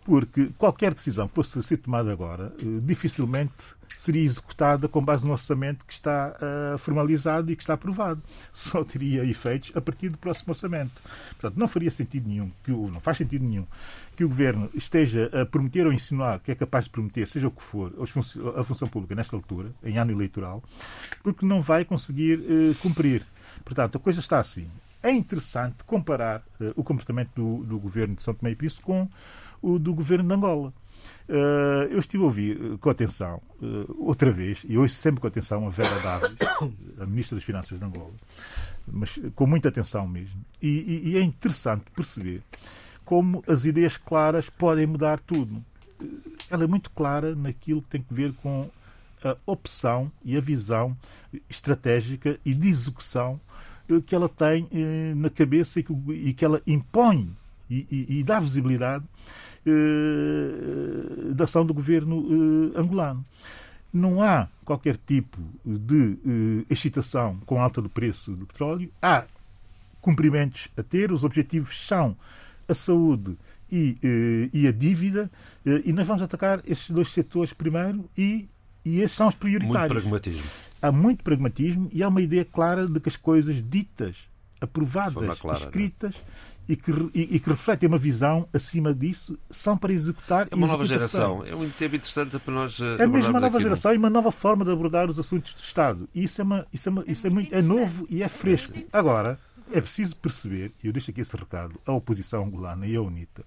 Porque 0.05 0.51
qualquer 0.59 0.93
decisão 0.93 1.27
que 1.27 1.35
fosse 1.35 1.63
ser 1.63 1.79
tomada 1.79 2.13
agora, 2.13 2.53
eh, 2.59 2.65
dificilmente 2.83 3.53
seria 3.99 4.23
executada 4.23 4.89
com 4.89 5.03
base 5.03 5.25
no 5.25 5.33
orçamento 5.33 5.85
que 5.85 5.93
está 5.93 6.37
uh, 6.37 6.79
formalizado 6.79 7.51
e 7.51 7.57
que 7.57 7.63
está 7.63 7.75
aprovado. 7.75 8.23
Só 8.53 8.85
teria 8.85 9.25
efeitos 9.25 9.73
a 9.75 9.81
partir 9.81 10.09
do 10.09 10.19
próximo 10.19 10.51
orçamento. 10.51 11.01
Portanto, 11.31 11.59
não 11.59 11.69
faria 11.69 11.91
sentido 11.91 12.29
nenhum, 12.29 12.51
que 12.63 12.73
o, 12.73 12.91
não 12.91 13.01
faz 13.01 13.19
sentido 13.19 13.45
nenhum 13.45 13.67
que 14.17 14.25
o 14.25 14.29
Governo 14.29 14.71
esteja 14.75 15.31
a 15.33 15.47
prometer 15.47 15.87
ou 15.87 15.93
insinuar 15.93 16.39
que 16.41 16.53
é 16.53 16.55
capaz 16.55 16.85
de 16.85 16.91
prometer, 16.91 17.27
seja 17.27 17.49
o 17.49 17.51
que 17.51 17.63
for, 17.63 17.93
a 18.57 18.65
função 18.65 18.87
pública 18.87 19.15
nesta 19.15 19.35
altura, 19.35 19.71
em 19.83 19.99
ano 19.99 20.13
eleitoral, 20.13 20.63
porque 21.23 21.45
não 21.45 21.61
vai 21.61 21.85
conseguir 21.85 22.39
uh, 22.39 22.75
cumprir. 22.77 23.27
Portanto, 23.65 23.97
a 23.97 24.01
coisa 24.01 24.21
está 24.21 24.39
assim. 24.39 24.69
É 25.03 25.11
interessante 25.11 25.83
comparar 25.85 26.43
uh, 26.61 26.73
o 26.77 26.85
comportamento 26.85 27.31
do, 27.35 27.65
do 27.65 27.79
Governo 27.79 28.15
de 28.15 28.23
São 28.23 28.35
Tomé 28.35 28.53
e 28.53 28.57
Príncipe 28.57 28.83
com 28.83 29.09
o 29.65 29.79
do 29.79 29.95
Governo 29.95 30.29
de 30.29 30.35
Angola. 30.35 30.73
Uh, 31.27 31.89
eu 31.91 31.99
estive 31.99 32.23
a 32.23 32.27
ouvir 32.27 32.61
uh, 32.61 32.79
com 32.79 32.91
atenção, 32.91 33.41
uh, 33.63 34.07
outra 34.07 34.31
vez, 34.31 34.63
e 34.69 34.77
hoje 34.77 34.93
sempre 34.93 35.23
com 35.23 35.27
atenção, 35.27 35.67
a 35.67 35.71
Vera 35.71 35.99
Davis, 36.01 36.37
a 37.01 37.07
Ministra 37.07 37.37
das 37.37 37.45
Finanças 37.45 37.79
de 37.79 37.85
Angola, 37.85 38.13
mas 38.87 39.19
com 39.35 39.47
muita 39.47 39.71
atenção 39.71 40.07
mesmo. 40.07 40.39
E, 40.61 40.69
e, 40.69 41.11
e, 41.11 41.17
é 41.17 41.23
interessante 41.23 41.85
perceber 41.97 42.43
como 43.07 43.43
as 43.47 43.65
ideias 43.65 43.97
claras 43.97 44.51
podem 44.51 44.87
mudar 44.87 45.19
tudo. 45.19 45.65
Ela 46.51 46.65
é 46.65 46.67
muito 46.67 46.91
clara 46.91 47.35
naquilo 47.35 47.81
que 47.81 47.89
tem 47.89 48.03
que 48.03 48.13
ver 48.13 48.35
com 48.35 48.69
a 49.25 49.37
opção 49.47 50.13
e 50.23 50.37
a 50.37 50.41
visão 50.41 50.95
estratégica 51.49 52.39
e 52.45 52.53
de 52.53 52.69
execução 52.69 53.41
que 54.07 54.15
ela 54.15 54.29
tem 54.29 54.69
na 55.15 55.31
cabeça 55.31 55.81
e 55.81 55.83
que, 55.83 55.93
e 56.11 56.35
que 56.35 56.45
ela 56.45 56.61
impõe 56.67 57.35
e, 57.71 58.19
e, 58.19 58.23
dá 58.23 58.39
visibilidade 58.41 59.05
da 61.35 61.45
ação 61.45 61.65
do 61.65 61.75
governo 61.75 62.73
eh, 62.75 62.79
angolano. 62.79 63.25
Não 63.93 64.23
há 64.23 64.49
qualquer 64.65 64.99
tipo 65.07 65.39
de 65.65 66.19
eh, 66.27 66.65
excitação 66.69 67.39
com 67.47 67.61
a 67.61 67.63
alta 67.63 67.81
do 67.81 67.89
preço 67.89 68.33
do 68.33 68.47
petróleo. 68.47 68.91
Há 69.01 69.25
cumprimentos 70.01 70.69
a 70.77 70.83
ter. 70.83 71.13
Os 71.13 71.25
objetivos 71.25 71.87
são 71.87 72.17
a 72.69 72.75
saúde 72.75 73.37
e, 73.71 74.51
e 74.53 74.67
a 74.67 74.73
dívida. 74.73 75.31
e 75.85 75.93
nós 75.93 76.07
vamos 76.07 76.23
atacar 76.23 76.61
estes 76.67 76.91
dois 76.91 77.09
setores 77.13 77.53
primeiro 77.53 78.09
e, 78.17 78.49
e 78.85 79.01
esses 79.01 79.17
são 79.17 79.29
os 79.29 79.35
prioritários. 79.35 80.05
Muito 80.05 80.21
pragmatismo. 80.21 80.51
Há 80.81 80.93
muito 80.93 81.25
pragmatismo 81.25 81.89
e 81.93 82.03
há 82.03 82.09
uma 82.09 82.21
ideia 82.21 82.45
clara 82.45 82.87
de 82.87 83.01
que 83.01 83.09
as 83.09 83.17
coisas 83.17 83.63
ditas, 83.69 84.17
aprovadas, 84.61 85.39
clara, 85.39 85.59
é? 85.59 85.63
escritas, 85.63 86.15
e 86.69 86.77
que, 86.77 86.91
e, 87.15 87.37
e 87.37 87.41
que 87.41 87.51
refletem 87.51 87.89
uma 87.89 87.99
visão 87.99 88.49
acima 88.53 88.95
disso, 88.95 89.39
são 89.51 89.77
para 89.77 89.93
executar. 89.93 90.49
É 90.51 90.55
uma 90.55 90.67
nova 90.67 90.85
geração. 90.85 91.45
É 91.45 91.55
um 91.55 91.69
tempo 91.71 91.97
interessante 91.97 92.39
para 92.39 92.55
nós. 92.55 92.81
Eh, 92.81 93.03
é 93.03 93.07
mesmo 93.07 93.31
uma 93.31 93.41
nova 93.41 93.61
geração 93.61 93.91
no... 93.91 93.95
e 93.95 93.99
uma 93.99 94.11
nova 94.11 94.33
forma 94.33 94.65
de 94.65 94.71
abordar 94.71 95.11
os 95.11 95.19
assuntos 95.19 95.53
do 95.53 95.61
Estado. 95.61 96.09
E 96.15 96.25
isso 96.25 96.41
é, 96.41 96.45
uma, 96.45 96.67
isso 96.73 96.89
é, 96.89 96.93
uma, 96.93 97.05
isso 97.07 97.27
é, 97.27 97.31
muito, 97.31 97.55
é 97.55 97.61
novo 97.61 98.07
e 98.09 98.23
é 98.23 98.29
fresco. 98.29 98.75
Agora, 98.93 99.39
é 99.71 99.81
preciso 99.81 100.17
perceber, 100.17 100.73
e 100.83 100.87
eu 100.87 100.93
deixo 100.93 101.11
aqui 101.11 101.21
esse 101.21 101.37
recado 101.37 101.79
à 101.87 101.93
oposição 101.93 102.45
angolana 102.45 102.87
e 102.87 102.97
à 102.97 103.03
UNITA, 103.03 103.45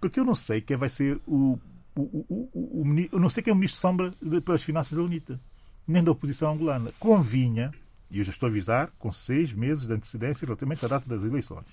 porque 0.00 0.18
eu 0.18 0.24
não 0.24 0.34
sei 0.34 0.60
quem 0.60 0.76
vai 0.76 0.88
ser 0.88 1.20
o. 1.26 1.58
o, 1.94 2.00
o, 2.00 2.48
o, 2.54 2.82
o 2.82 3.08
eu 3.12 3.20
não 3.20 3.28
sei 3.28 3.42
quem 3.42 3.50
é 3.50 3.54
o 3.54 3.56
ministro 3.56 3.80
Sombra 3.80 4.12
para 4.42 4.54
as 4.54 4.62
finanças 4.62 4.96
da 4.96 5.02
UNITA, 5.02 5.38
nem 5.86 6.02
da 6.02 6.12
oposição 6.12 6.52
angolana. 6.52 6.92
Convinha, 6.98 7.72
e 8.10 8.18
eu 8.18 8.24
já 8.24 8.30
estou 8.30 8.46
a 8.46 8.50
avisar, 8.50 8.90
com 8.98 9.12
seis 9.12 9.52
meses 9.52 9.86
de 9.86 9.92
antecedência 9.92 10.46
relativamente 10.46 10.82
à 10.86 10.88
data 10.88 11.06
das 11.06 11.24
eleições 11.24 11.66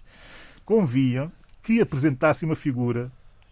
convinha 0.66 1.32
que 1.64 1.80
apresentasse 1.80 2.44
uma 2.44 2.56
figura 2.56 3.12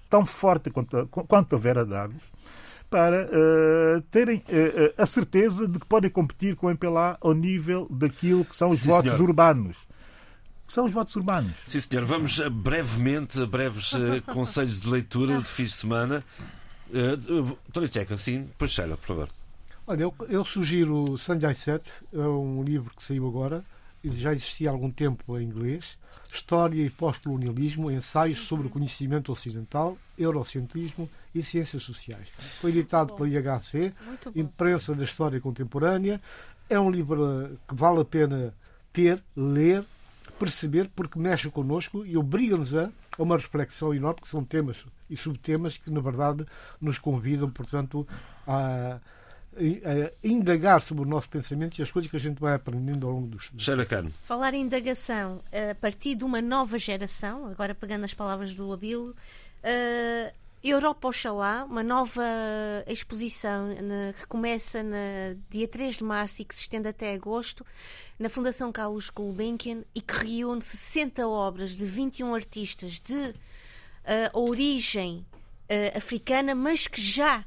tão 0.09 0.26
forte 0.26 0.70
quanto 0.70 0.97
a, 0.97 1.07
quanto 1.07 1.55
a 1.55 1.59
Vera 1.59 1.86
Davis 1.86 2.22
para 2.89 3.26
uh, 3.26 4.01
terem 4.11 4.38
uh, 4.38 4.93
a 5.01 5.05
certeza 5.07 5.68
de 5.68 5.80
que 5.80 5.86
podem 5.88 6.11
competir 6.11 6.55
com 6.55 6.68
o 6.68 6.70
MPLA 6.70 7.18
ao 7.20 7.34
nível 7.34 7.88
daquilo 7.89 8.45
que 8.45 8.55
são 8.55 8.70
os 8.70 8.82
Sim, 8.82 8.89
votos 8.89 9.11
senhor. 9.14 9.28
urbanos. 9.30 9.76
Que 10.68 10.74
são 10.74 10.86
os 10.86 10.93
votos 10.93 11.16
urbanos. 11.16 11.53
Sim, 11.66 11.80
senhor. 11.80 12.05
Vamos 12.05 12.39
brevemente 12.49 13.41
a 13.41 13.47
breves 13.47 13.93
uh, 13.93 14.22
conselhos 14.32 14.82
de 14.82 14.89
leitura 14.89 15.39
de 15.39 15.45
fim 15.45 15.64
de 15.64 15.72
semana. 15.72 16.24
Uh, 16.89 17.57
Tony 17.72 17.88
Checa, 17.91 18.16
sim, 18.16 18.47
pois 18.59 18.70
Sheila, 18.70 18.95
por 18.95 19.07
favor. 19.07 19.30
Olha, 19.88 20.03
eu, 20.03 20.14
eu 20.30 20.45
sugiro 20.45 21.18
Sanjay 21.18 21.55
Set, 21.55 21.84
é 22.14 22.20
um 22.20 22.64
livro 22.64 22.91
que 22.95 23.03
saiu 23.03 23.28
agora, 23.28 23.66
já 24.04 24.34
existia 24.34 24.70
há 24.70 24.74
algum 24.74 24.91
tempo 24.91 25.38
em 25.39 25.43
inglês, 25.43 25.97
História 26.32 26.82
e 26.82 26.89
Pós-Colonialismo, 26.89 27.91
Ensaios 27.91 28.39
sobre 28.39 28.68
o 28.68 28.70
Conhecimento 28.70 29.32
Ocidental, 29.32 29.97
Eurocentrismo 30.18 31.10
e 31.34 31.41
Ciências 31.41 31.84
Sociais. 31.84 32.28
Foi 32.60 32.72
editado 32.72 33.16
pela 33.16 33.30
IHC, 33.30 33.93
Imprensa 34.36 34.93
da 34.93 35.04
História 35.04 35.39
Contemporânea. 35.39 36.22
É 36.70 36.80
um 36.80 36.89
livro 36.89 37.58
que 37.68 37.76
vale 37.76 38.01
a 38.01 38.06
pena 38.06 38.54
ter, 38.91 39.24
ler, 39.36 39.86
perceber, 40.38 40.89
porque 40.95 41.18
mexe 41.18 41.49
connosco 41.49 42.06
e 42.06 42.18
obriga-nos 42.18 42.74
a, 42.76 42.91
uma 43.18 43.38
reflexão 43.38 43.93
enorme, 43.93 44.22
que 44.22 44.30
são 44.30 44.43
temas 44.43 44.84
e 45.10 45.16
subtemas 45.16 45.78
que, 45.78 45.91
na 45.91 46.01
verdade, 46.01 46.45
nos 46.82 46.97
convidam, 46.97 47.49
portanto, 47.49 48.08
a 48.47 48.99
indagar 50.24 50.82
sobre 50.82 51.04
o 51.04 51.06
nosso 51.06 51.30
pensamento 51.30 51.78
e 51.78 51.82
as 51.82 51.91
coisas 51.91 52.10
que 52.10 52.18
a 52.18 52.20
gente 52.20 52.39
vai 52.39 52.54
aprendendo 52.54 53.08
ao 53.08 53.14
longo 53.14 53.28
dos 53.28 53.49
Sheila 53.58 53.86
Cano. 53.86 54.12
Falar 54.26 54.54
em 54.54 54.62
indagação 54.62 55.41
a 55.72 55.76
partir 55.76 56.16
de 56.16 56.24
uma 56.24 56.41
nova 56.41 56.78
geração, 56.78 57.47
agora 57.47 57.76
pegando 57.76 58.06
as 58.06 58.14
palavras 58.14 58.54
do 58.54 58.72
Abilo, 58.72 59.12
uh, 59.12 60.34
Europa 60.64 61.10
Oxalá, 61.10 61.66
uma 61.66 61.84
nova 61.84 62.24
exposição 62.88 63.68
na, 63.68 64.14
que 64.14 64.26
começa 64.28 64.82
no 64.82 64.95
dia 65.49 65.68
3 65.68 65.97
de 65.97 66.04
março 66.06 66.41
e 66.41 66.45
que 66.45 66.56
se 66.56 66.62
estende 66.62 66.88
até 66.88 67.14
agosto, 67.14 67.66
na 68.18 68.30
Fundação 68.30 68.72
Carlos 68.72 69.10
Gulbenkian 69.10 69.84
e 69.93 69.99
que 69.99 70.26
reúne 70.26 70.62
60 70.62 71.28
obras 71.28 71.72
de 71.72 71.86
21 71.86 72.34
artistas 72.34 73.01
de 73.01 73.14
uh, 73.14 73.34
origem 74.32 75.26
uh, 75.70 75.97
africana, 75.97 76.56
mas 76.56 76.88
que 76.88 77.01
já 77.01 77.43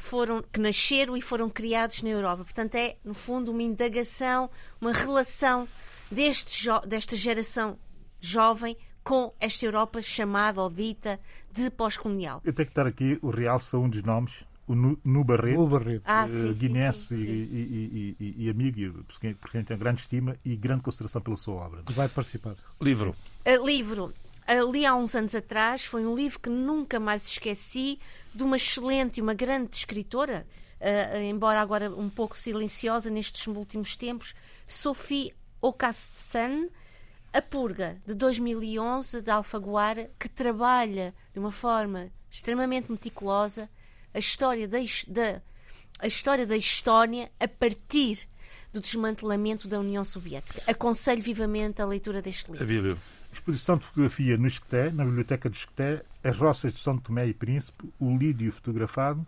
foram, 0.00 0.42
que 0.42 0.58
nasceram 0.60 1.16
e 1.16 1.22
foram 1.22 1.48
criados 1.48 2.02
na 2.02 2.10
Europa. 2.10 2.44
Portanto, 2.44 2.74
é, 2.74 2.96
no 3.04 3.14
fundo, 3.14 3.50
uma 3.52 3.62
indagação, 3.62 4.50
uma 4.80 4.92
relação 4.92 5.68
deste, 6.10 6.68
desta 6.86 7.16
geração 7.16 7.78
jovem 8.20 8.76
com 9.02 9.32
esta 9.40 9.64
Europa 9.64 10.02
chamada 10.02 10.60
ou 10.60 10.70
dita 10.70 11.18
de 11.52 11.70
pós-colonial. 11.70 12.40
Eu 12.44 12.52
tenho 12.52 12.66
que 12.66 12.72
estar 12.72 12.86
aqui, 12.86 13.18
o 13.22 13.30
Realça 13.30 13.76
um 13.78 13.88
dos 13.88 14.02
nomes, 14.02 14.32
o 14.66 14.74
Nu 14.74 15.24
Barreto. 15.24 16.02
Ah, 16.04 16.24
eh, 16.24 16.28
sim, 16.28 16.52
guinense 16.54 16.98
sim, 17.06 17.16
sim. 17.18 17.26
E, 17.26 18.16
e- 18.20 18.24
e- 18.24 18.44
e 18.46 18.50
amigo, 18.50 18.78
e 18.78 18.90
por 18.90 19.18
quem, 19.18 19.34
por 19.34 19.50
quem 19.50 19.64
tenho 19.64 19.78
grande 19.80 20.02
estima 20.02 20.36
e 20.44 20.54
grande 20.54 20.82
consideração 20.82 21.20
pela 21.20 21.36
sua 21.36 21.54
obra. 21.54 21.82
que 21.82 21.92
vai 21.92 22.08
participar. 22.08 22.54
Livro. 22.80 23.14
Uh, 23.44 23.66
livro. 23.66 24.12
Ali 24.58 24.84
há 24.84 24.94
uns 24.96 25.14
anos 25.14 25.34
atrás 25.34 25.84
foi 25.84 26.04
um 26.04 26.14
livro 26.14 26.40
que 26.40 26.50
nunca 26.50 26.98
mais 26.98 27.26
esqueci 27.28 28.00
de 28.34 28.42
uma 28.42 28.56
excelente 28.56 29.18
e 29.18 29.22
uma 29.22 29.32
grande 29.34 29.76
escritora, 29.76 30.44
uh, 30.80 31.20
embora 31.22 31.60
agora 31.60 31.88
um 31.94 32.08
pouco 32.10 32.36
silenciosa 32.36 33.10
nestes 33.10 33.46
últimos 33.46 33.94
tempos, 33.94 34.34
Sophie 34.66 35.32
Okassan, 35.60 36.68
A 37.32 37.40
Purga, 37.40 37.96
de 38.04 38.14
2011, 38.14 39.22
de 39.22 39.30
Alfaguara, 39.30 40.10
que 40.18 40.28
trabalha 40.28 41.14
de 41.32 41.38
uma 41.38 41.52
forma 41.52 42.10
extremamente 42.28 42.90
meticulosa 42.90 43.70
a 44.12 44.18
história 44.18 44.66
da, 44.66 44.78
da- 45.06 45.40
a 46.00 46.06
história 46.08 46.44
da 46.46 46.56
Estónia 46.56 47.30
a 47.38 47.46
partir 47.46 48.26
do 48.72 48.80
desmantelamento 48.80 49.68
da 49.68 49.78
União 49.78 50.04
Soviética. 50.04 50.60
Aconselho 50.66 51.22
vivamente 51.22 51.80
a 51.80 51.86
leitura 51.86 52.20
deste 52.20 52.50
livro. 52.50 52.64
Abílio. 52.64 52.98
Exposição 53.32 53.76
de 53.76 53.84
fotografia 53.86 54.36
no 54.36 54.46
Esqueté, 54.46 54.90
na 54.90 55.04
Biblioteca 55.04 55.48
do 55.48 55.54
Esqueté, 55.54 56.02
as 56.22 56.36
roças 56.36 56.72
de 56.72 56.78
São 56.78 56.98
Tomé 56.98 57.28
e 57.28 57.34
Príncipe, 57.34 57.88
o 57.98 58.16
Lídio 58.16 58.52
fotografado, 58.52 59.24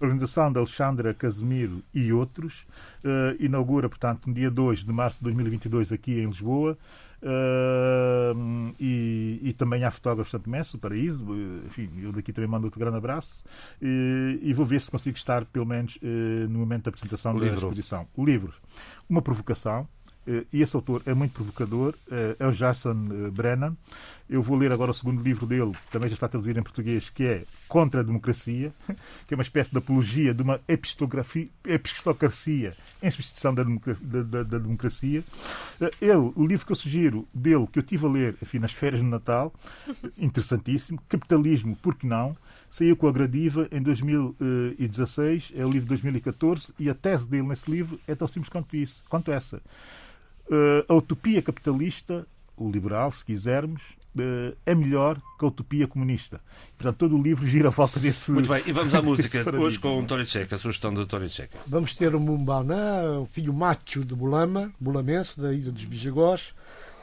organização 0.00 0.52
de 0.52 0.58
Alexandra 0.58 1.14
Casemiro 1.14 1.82
e 1.94 2.12
outros, 2.12 2.64
eh, 3.04 3.36
inaugura, 3.40 3.88
portanto, 3.88 4.26
no 4.26 4.34
dia 4.34 4.50
2 4.50 4.84
de 4.84 4.92
março 4.92 5.18
de 5.18 5.24
2022 5.24 5.90
aqui 5.92 6.20
em 6.20 6.26
Lisboa, 6.26 6.76
eh, 7.22 8.32
e, 8.78 9.40
e 9.42 9.52
também 9.54 9.84
há 9.84 9.90
fotógrafos 9.90 10.30
de 10.30 10.32
Santo 10.38 10.50
Mestre, 10.50 10.76
o 10.76 10.80
Paraíso, 10.80 11.24
eh, 11.32 11.66
enfim, 11.66 11.90
eu 12.02 12.12
daqui 12.12 12.32
também 12.32 12.48
mando 12.50 12.66
outro 12.66 12.78
grande 12.78 12.96
abraço, 12.96 13.42
eh, 13.80 14.38
e 14.42 14.52
vou 14.52 14.66
ver 14.66 14.80
se 14.80 14.90
consigo 14.90 15.16
estar, 15.16 15.44
pelo 15.46 15.66
menos, 15.66 15.98
eh, 16.02 16.46
no 16.48 16.58
momento 16.60 16.84
da 16.84 16.88
apresentação 16.90 17.32
O 17.32 17.38
da 17.38 17.44
livro. 17.46 17.58
exposição. 17.58 18.06
O 18.16 18.24
livro, 18.24 18.52
uma 19.08 19.22
provocação, 19.22 19.88
e 20.52 20.62
esse 20.62 20.76
autor 20.76 21.02
é 21.06 21.14
muito 21.14 21.32
provocador, 21.32 21.94
eh, 22.10 22.36
é 22.38 22.46
o 22.46 22.52
Jason 22.52 23.08
eh, 23.10 23.30
Brennan. 23.30 23.76
Eu 24.28 24.42
vou 24.42 24.58
ler 24.58 24.70
agora 24.72 24.90
o 24.90 24.94
segundo 24.94 25.22
livro 25.22 25.46
dele, 25.46 25.72
que 25.72 25.90
também 25.90 26.08
já 26.08 26.14
está 26.14 26.28
traduzido 26.28 26.60
em 26.60 26.62
português, 26.62 27.08
que 27.08 27.24
é 27.24 27.44
Contra 27.66 28.00
a 28.00 28.02
Democracia, 28.02 28.72
que 29.26 29.32
é 29.32 29.36
uma 29.36 29.42
espécie 29.42 29.70
de 29.70 29.78
apologia 29.78 30.34
de 30.34 30.42
uma 30.42 30.60
epistocracia 30.68 31.48
em 33.02 33.10
substituição 33.10 33.54
da, 33.54 33.62
da- 33.64 34.42
da- 34.42 34.58
democracia. 34.58 35.24
Eh, 35.80 35.90
Ele, 36.00 36.32
o 36.34 36.46
livro 36.46 36.66
que 36.66 36.72
eu 36.72 36.76
sugiro 36.76 37.26
dele, 37.32 37.66
que 37.72 37.78
eu 37.78 37.82
tive 37.82 38.06
a 38.06 38.08
ler 38.08 38.36
enfim, 38.42 38.58
nas 38.58 38.72
férias 38.72 39.00
de 39.00 39.06
Natal, 39.08 39.52
interessantíssimo, 40.18 41.00
Capitalismo, 41.08 41.76
por 41.76 41.94
que 41.94 42.06
não? 42.06 42.36
Saiu 42.70 42.96
com 42.96 43.08
a 43.08 43.12
Gradiva 43.12 43.66
em 43.72 43.80
2016, 43.80 45.52
é 45.54 45.64
o 45.64 45.70
livro 45.70 45.82
de 45.82 45.88
2014, 45.88 46.72
e 46.78 46.90
a 46.90 46.94
tese 46.94 47.28
dele 47.28 47.46
nesse 47.48 47.70
livro 47.70 47.98
é 48.06 48.14
tão 48.14 48.28
simples 48.28 48.50
quanto 48.50 48.76
isso, 48.76 49.02
quanto 49.08 49.32
essa. 49.32 49.60
Eh, 50.50 50.84
a 50.88 50.94
utopia 50.94 51.42
capitalista, 51.42 52.26
o 52.56 52.70
liberal, 52.70 53.12
se 53.12 53.24
quisermos, 53.24 53.82
eh, 54.18 54.54
é 54.66 54.74
melhor 54.74 55.20
que 55.38 55.44
a 55.44 55.48
utopia 55.48 55.86
comunista. 55.86 56.40
Portanto, 56.76 56.96
todo 56.96 57.16
o 57.16 57.22
livro 57.22 57.46
gira 57.46 57.68
à 57.68 57.70
volta 57.70 58.00
desse. 58.00 58.30
Muito 58.30 58.48
bem, 58.48 58.62
e 58.66 58.72
vamos 58.72 58.94
à 58.94 59.00
música. 59.02 59.44
Hoje 59.56 59.78
com 59.78 60.00
o 60.00 60.06
Tony 60.06 60.24
Checa, 60.26 60.56
a 60.56 60.58
sugestão 60.58 60.92
do 60.92 61.06
Tony 61.06 61.28
Checa. 61.28 61.58
Vamos 61.66 61.94
ter 61.94 62.14
o 62.14 62.20
Mumbaná, 62.20 63.20
o 63.20 63.26
filho 63.26 63.52
macho 63.52 64.04
de 64.04 64.14
Bulama, 64.14 64.72
bulamense, 64.80 65.38
da 65.38 65.52
Ilha 65.52 65.70
dos 65.70 65.84
Bijagós, 65.84 66.54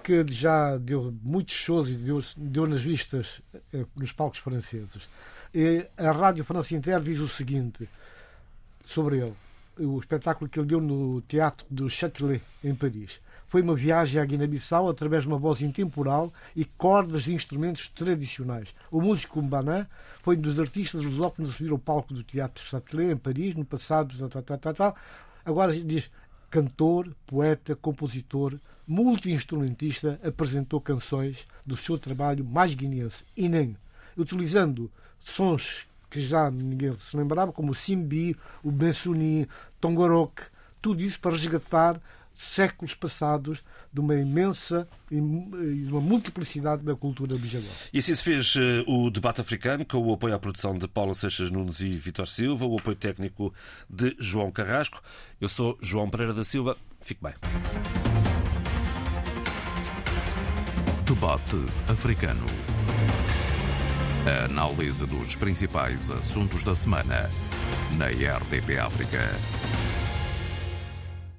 que 0.04 0.26
já 0.28 0.78
deu 0.78 1.14
muitos 1.24 1.56
shows 1.56 1.90
e 1.90 1.94
deu, 1.94 2.24
deu 2.36 2.68
nas 2.68 2.82
vistas 2.82 3.42
eh, 3.74 3.86
nos 3.96 4.12
palcos 4.12 4.40
franceses. 4.40 5.10
E 5.54 5.86
a 5.98 6.12
Rádio 6.12 6.44
France 6.44 6.76
Inter 6.76 7.00
diz 7.00 7.20
o 7.20 7.30
seguinte 7.30 7.88
sobre 8.86 9.20
ele. 9.20 9.34
O 9.78 10.00
espetáculo 10.00 10.50
que 10.50 10.60
ele 10.60 10.68
deu 10.68 10.82
no 10.82 11.22
Teatro 11.22 11.66
do 11.70 11.90
Châtelet, 11.90 12.42
em 12.64 12.76
Paris. 12.76 13.22
Foi 13.56 13.62
uma 13.62 13.74
viagem 13.74 14.22
à 14.22 14.26
Guiné-Bissau 14.26 14.90
através 14.90 15.24
de 15.24 15.30
uma 15.30 15.38
voz 15.38 15.62
intemporal 15.62 16.34
e 16.54 16.66
cordas 16.66 17.24
de 17.24 17.34
instrumentos 17.34 17.88
tradicionais. 17.88 18.76
O 18.92 19.00
músico 19.00 19.42
Mbaná 19.42 19.88
foi 20.22 20.36
um 20.36 20.42
dos 20.42 20.60
artistas 20.60 21.02
lusófonos 21.02 21.52
a 21.52 21.54
subir 21.54 21.72
ao 21.72 21.80
palco 21.80 22.14
do 22.14 22.22
Teatro 22.22 22.66
Châtelet, 22.66 23.14
em 23.14 23.16
Paris, 23.16 23.56
no 23.56 23.64
passado. 23.64 24.14
Tal, 24.28 24.44
tal, 24.44 24.58
tal, 24.58 24.74
tal. 24.74 24.96
Agora 25.46 25.74
diz 25.74 26.12
cantor, 26.50 27.16
poeta, 27.26 27.78
compositor, 27.78 28.60
multi-instrumentista, 28.86 30.20
apresentou 30.22 30.82
canções 30.82 31.48
do 31.66 31.78
seu 31.78 31.98
trabalho 31.98 32.44
mais 32.44 32.74
guineense, 32.74 33.24
Inem, 33.38 33.78
utilizando 34.18 34.92
sons 35.22 35.88
que 36.10 36.20
já 36.20 36.52
ninguém 36.52 36.94
se 37.00 37.16
lembrava, 37.16 37.54
como 37.54 37.72
o 37.72 37.76
Simbi, 37.76 38.36
o 38.62 38.70
Bensuni, 38.70 39.48
Tongorok, 39.80 40.42
tudo 40.82 41.02
isso 41.02 41.18
para 41.22 41.32
resgatar 41.32 42.02
séculos 42.38 42.94
passados 42.94 43.64
de 43.92 44.00
uma 44.00 44.16
imensa 44.16 44.88
e 45.10 45.16
de 45.16 45.90
uma 45.90 46.02
multiplicidade 46.02 46.84
da 46.84 46.96
cultura 46.96 47.38
bijagó. 47.38 47.68
E 47.94 48.00
assim 48.00 48.16
se 48.16 48.24
fez 48.24 48.56
eh, 48.58 48.84
o 48.88 49.10
debate 49.10 49.42
africano, 49.42 49.86
com 49.86 49.98
o 49.98 50.14
apoio 50.14 50.36
à 50.36 50.40
produção 50.40 50.78
de 50.78 50.88
Paulo 50.88 51.16
Seixas 51.16 51.50
Nunes 51.50 51.80
e 51.80 51.90
Vitor 51.90 52.28
Silva, 52.28 52.66
o 52.66 52.78
apoio 52.78 52.96
técnico 52.96 53.54
de 53.90 54.16
João 54.20 54.52
Carrasco. 54.52 55.02
Eu 55.40 55.50
sou 55.50 55.78
João 55.82 56.10
Pereira 56.10 56.34
da 56.34 56.44
Silva. 56.44 56.78
Fique 57.00 57.24
bem. 57.24 57.34
Debate 61.06 61.58
africano. 61.88 62.46
A 64.26 64.46
análise 64.46 65.06
dos 65.06 65.36
principais 65.36 66.10
assuntos 66.10 66.64
da 66.64 66.76
semana 66.76 67.30
na 67.98 68.08
RDP 68.08 68.80
África. 68.80 69.20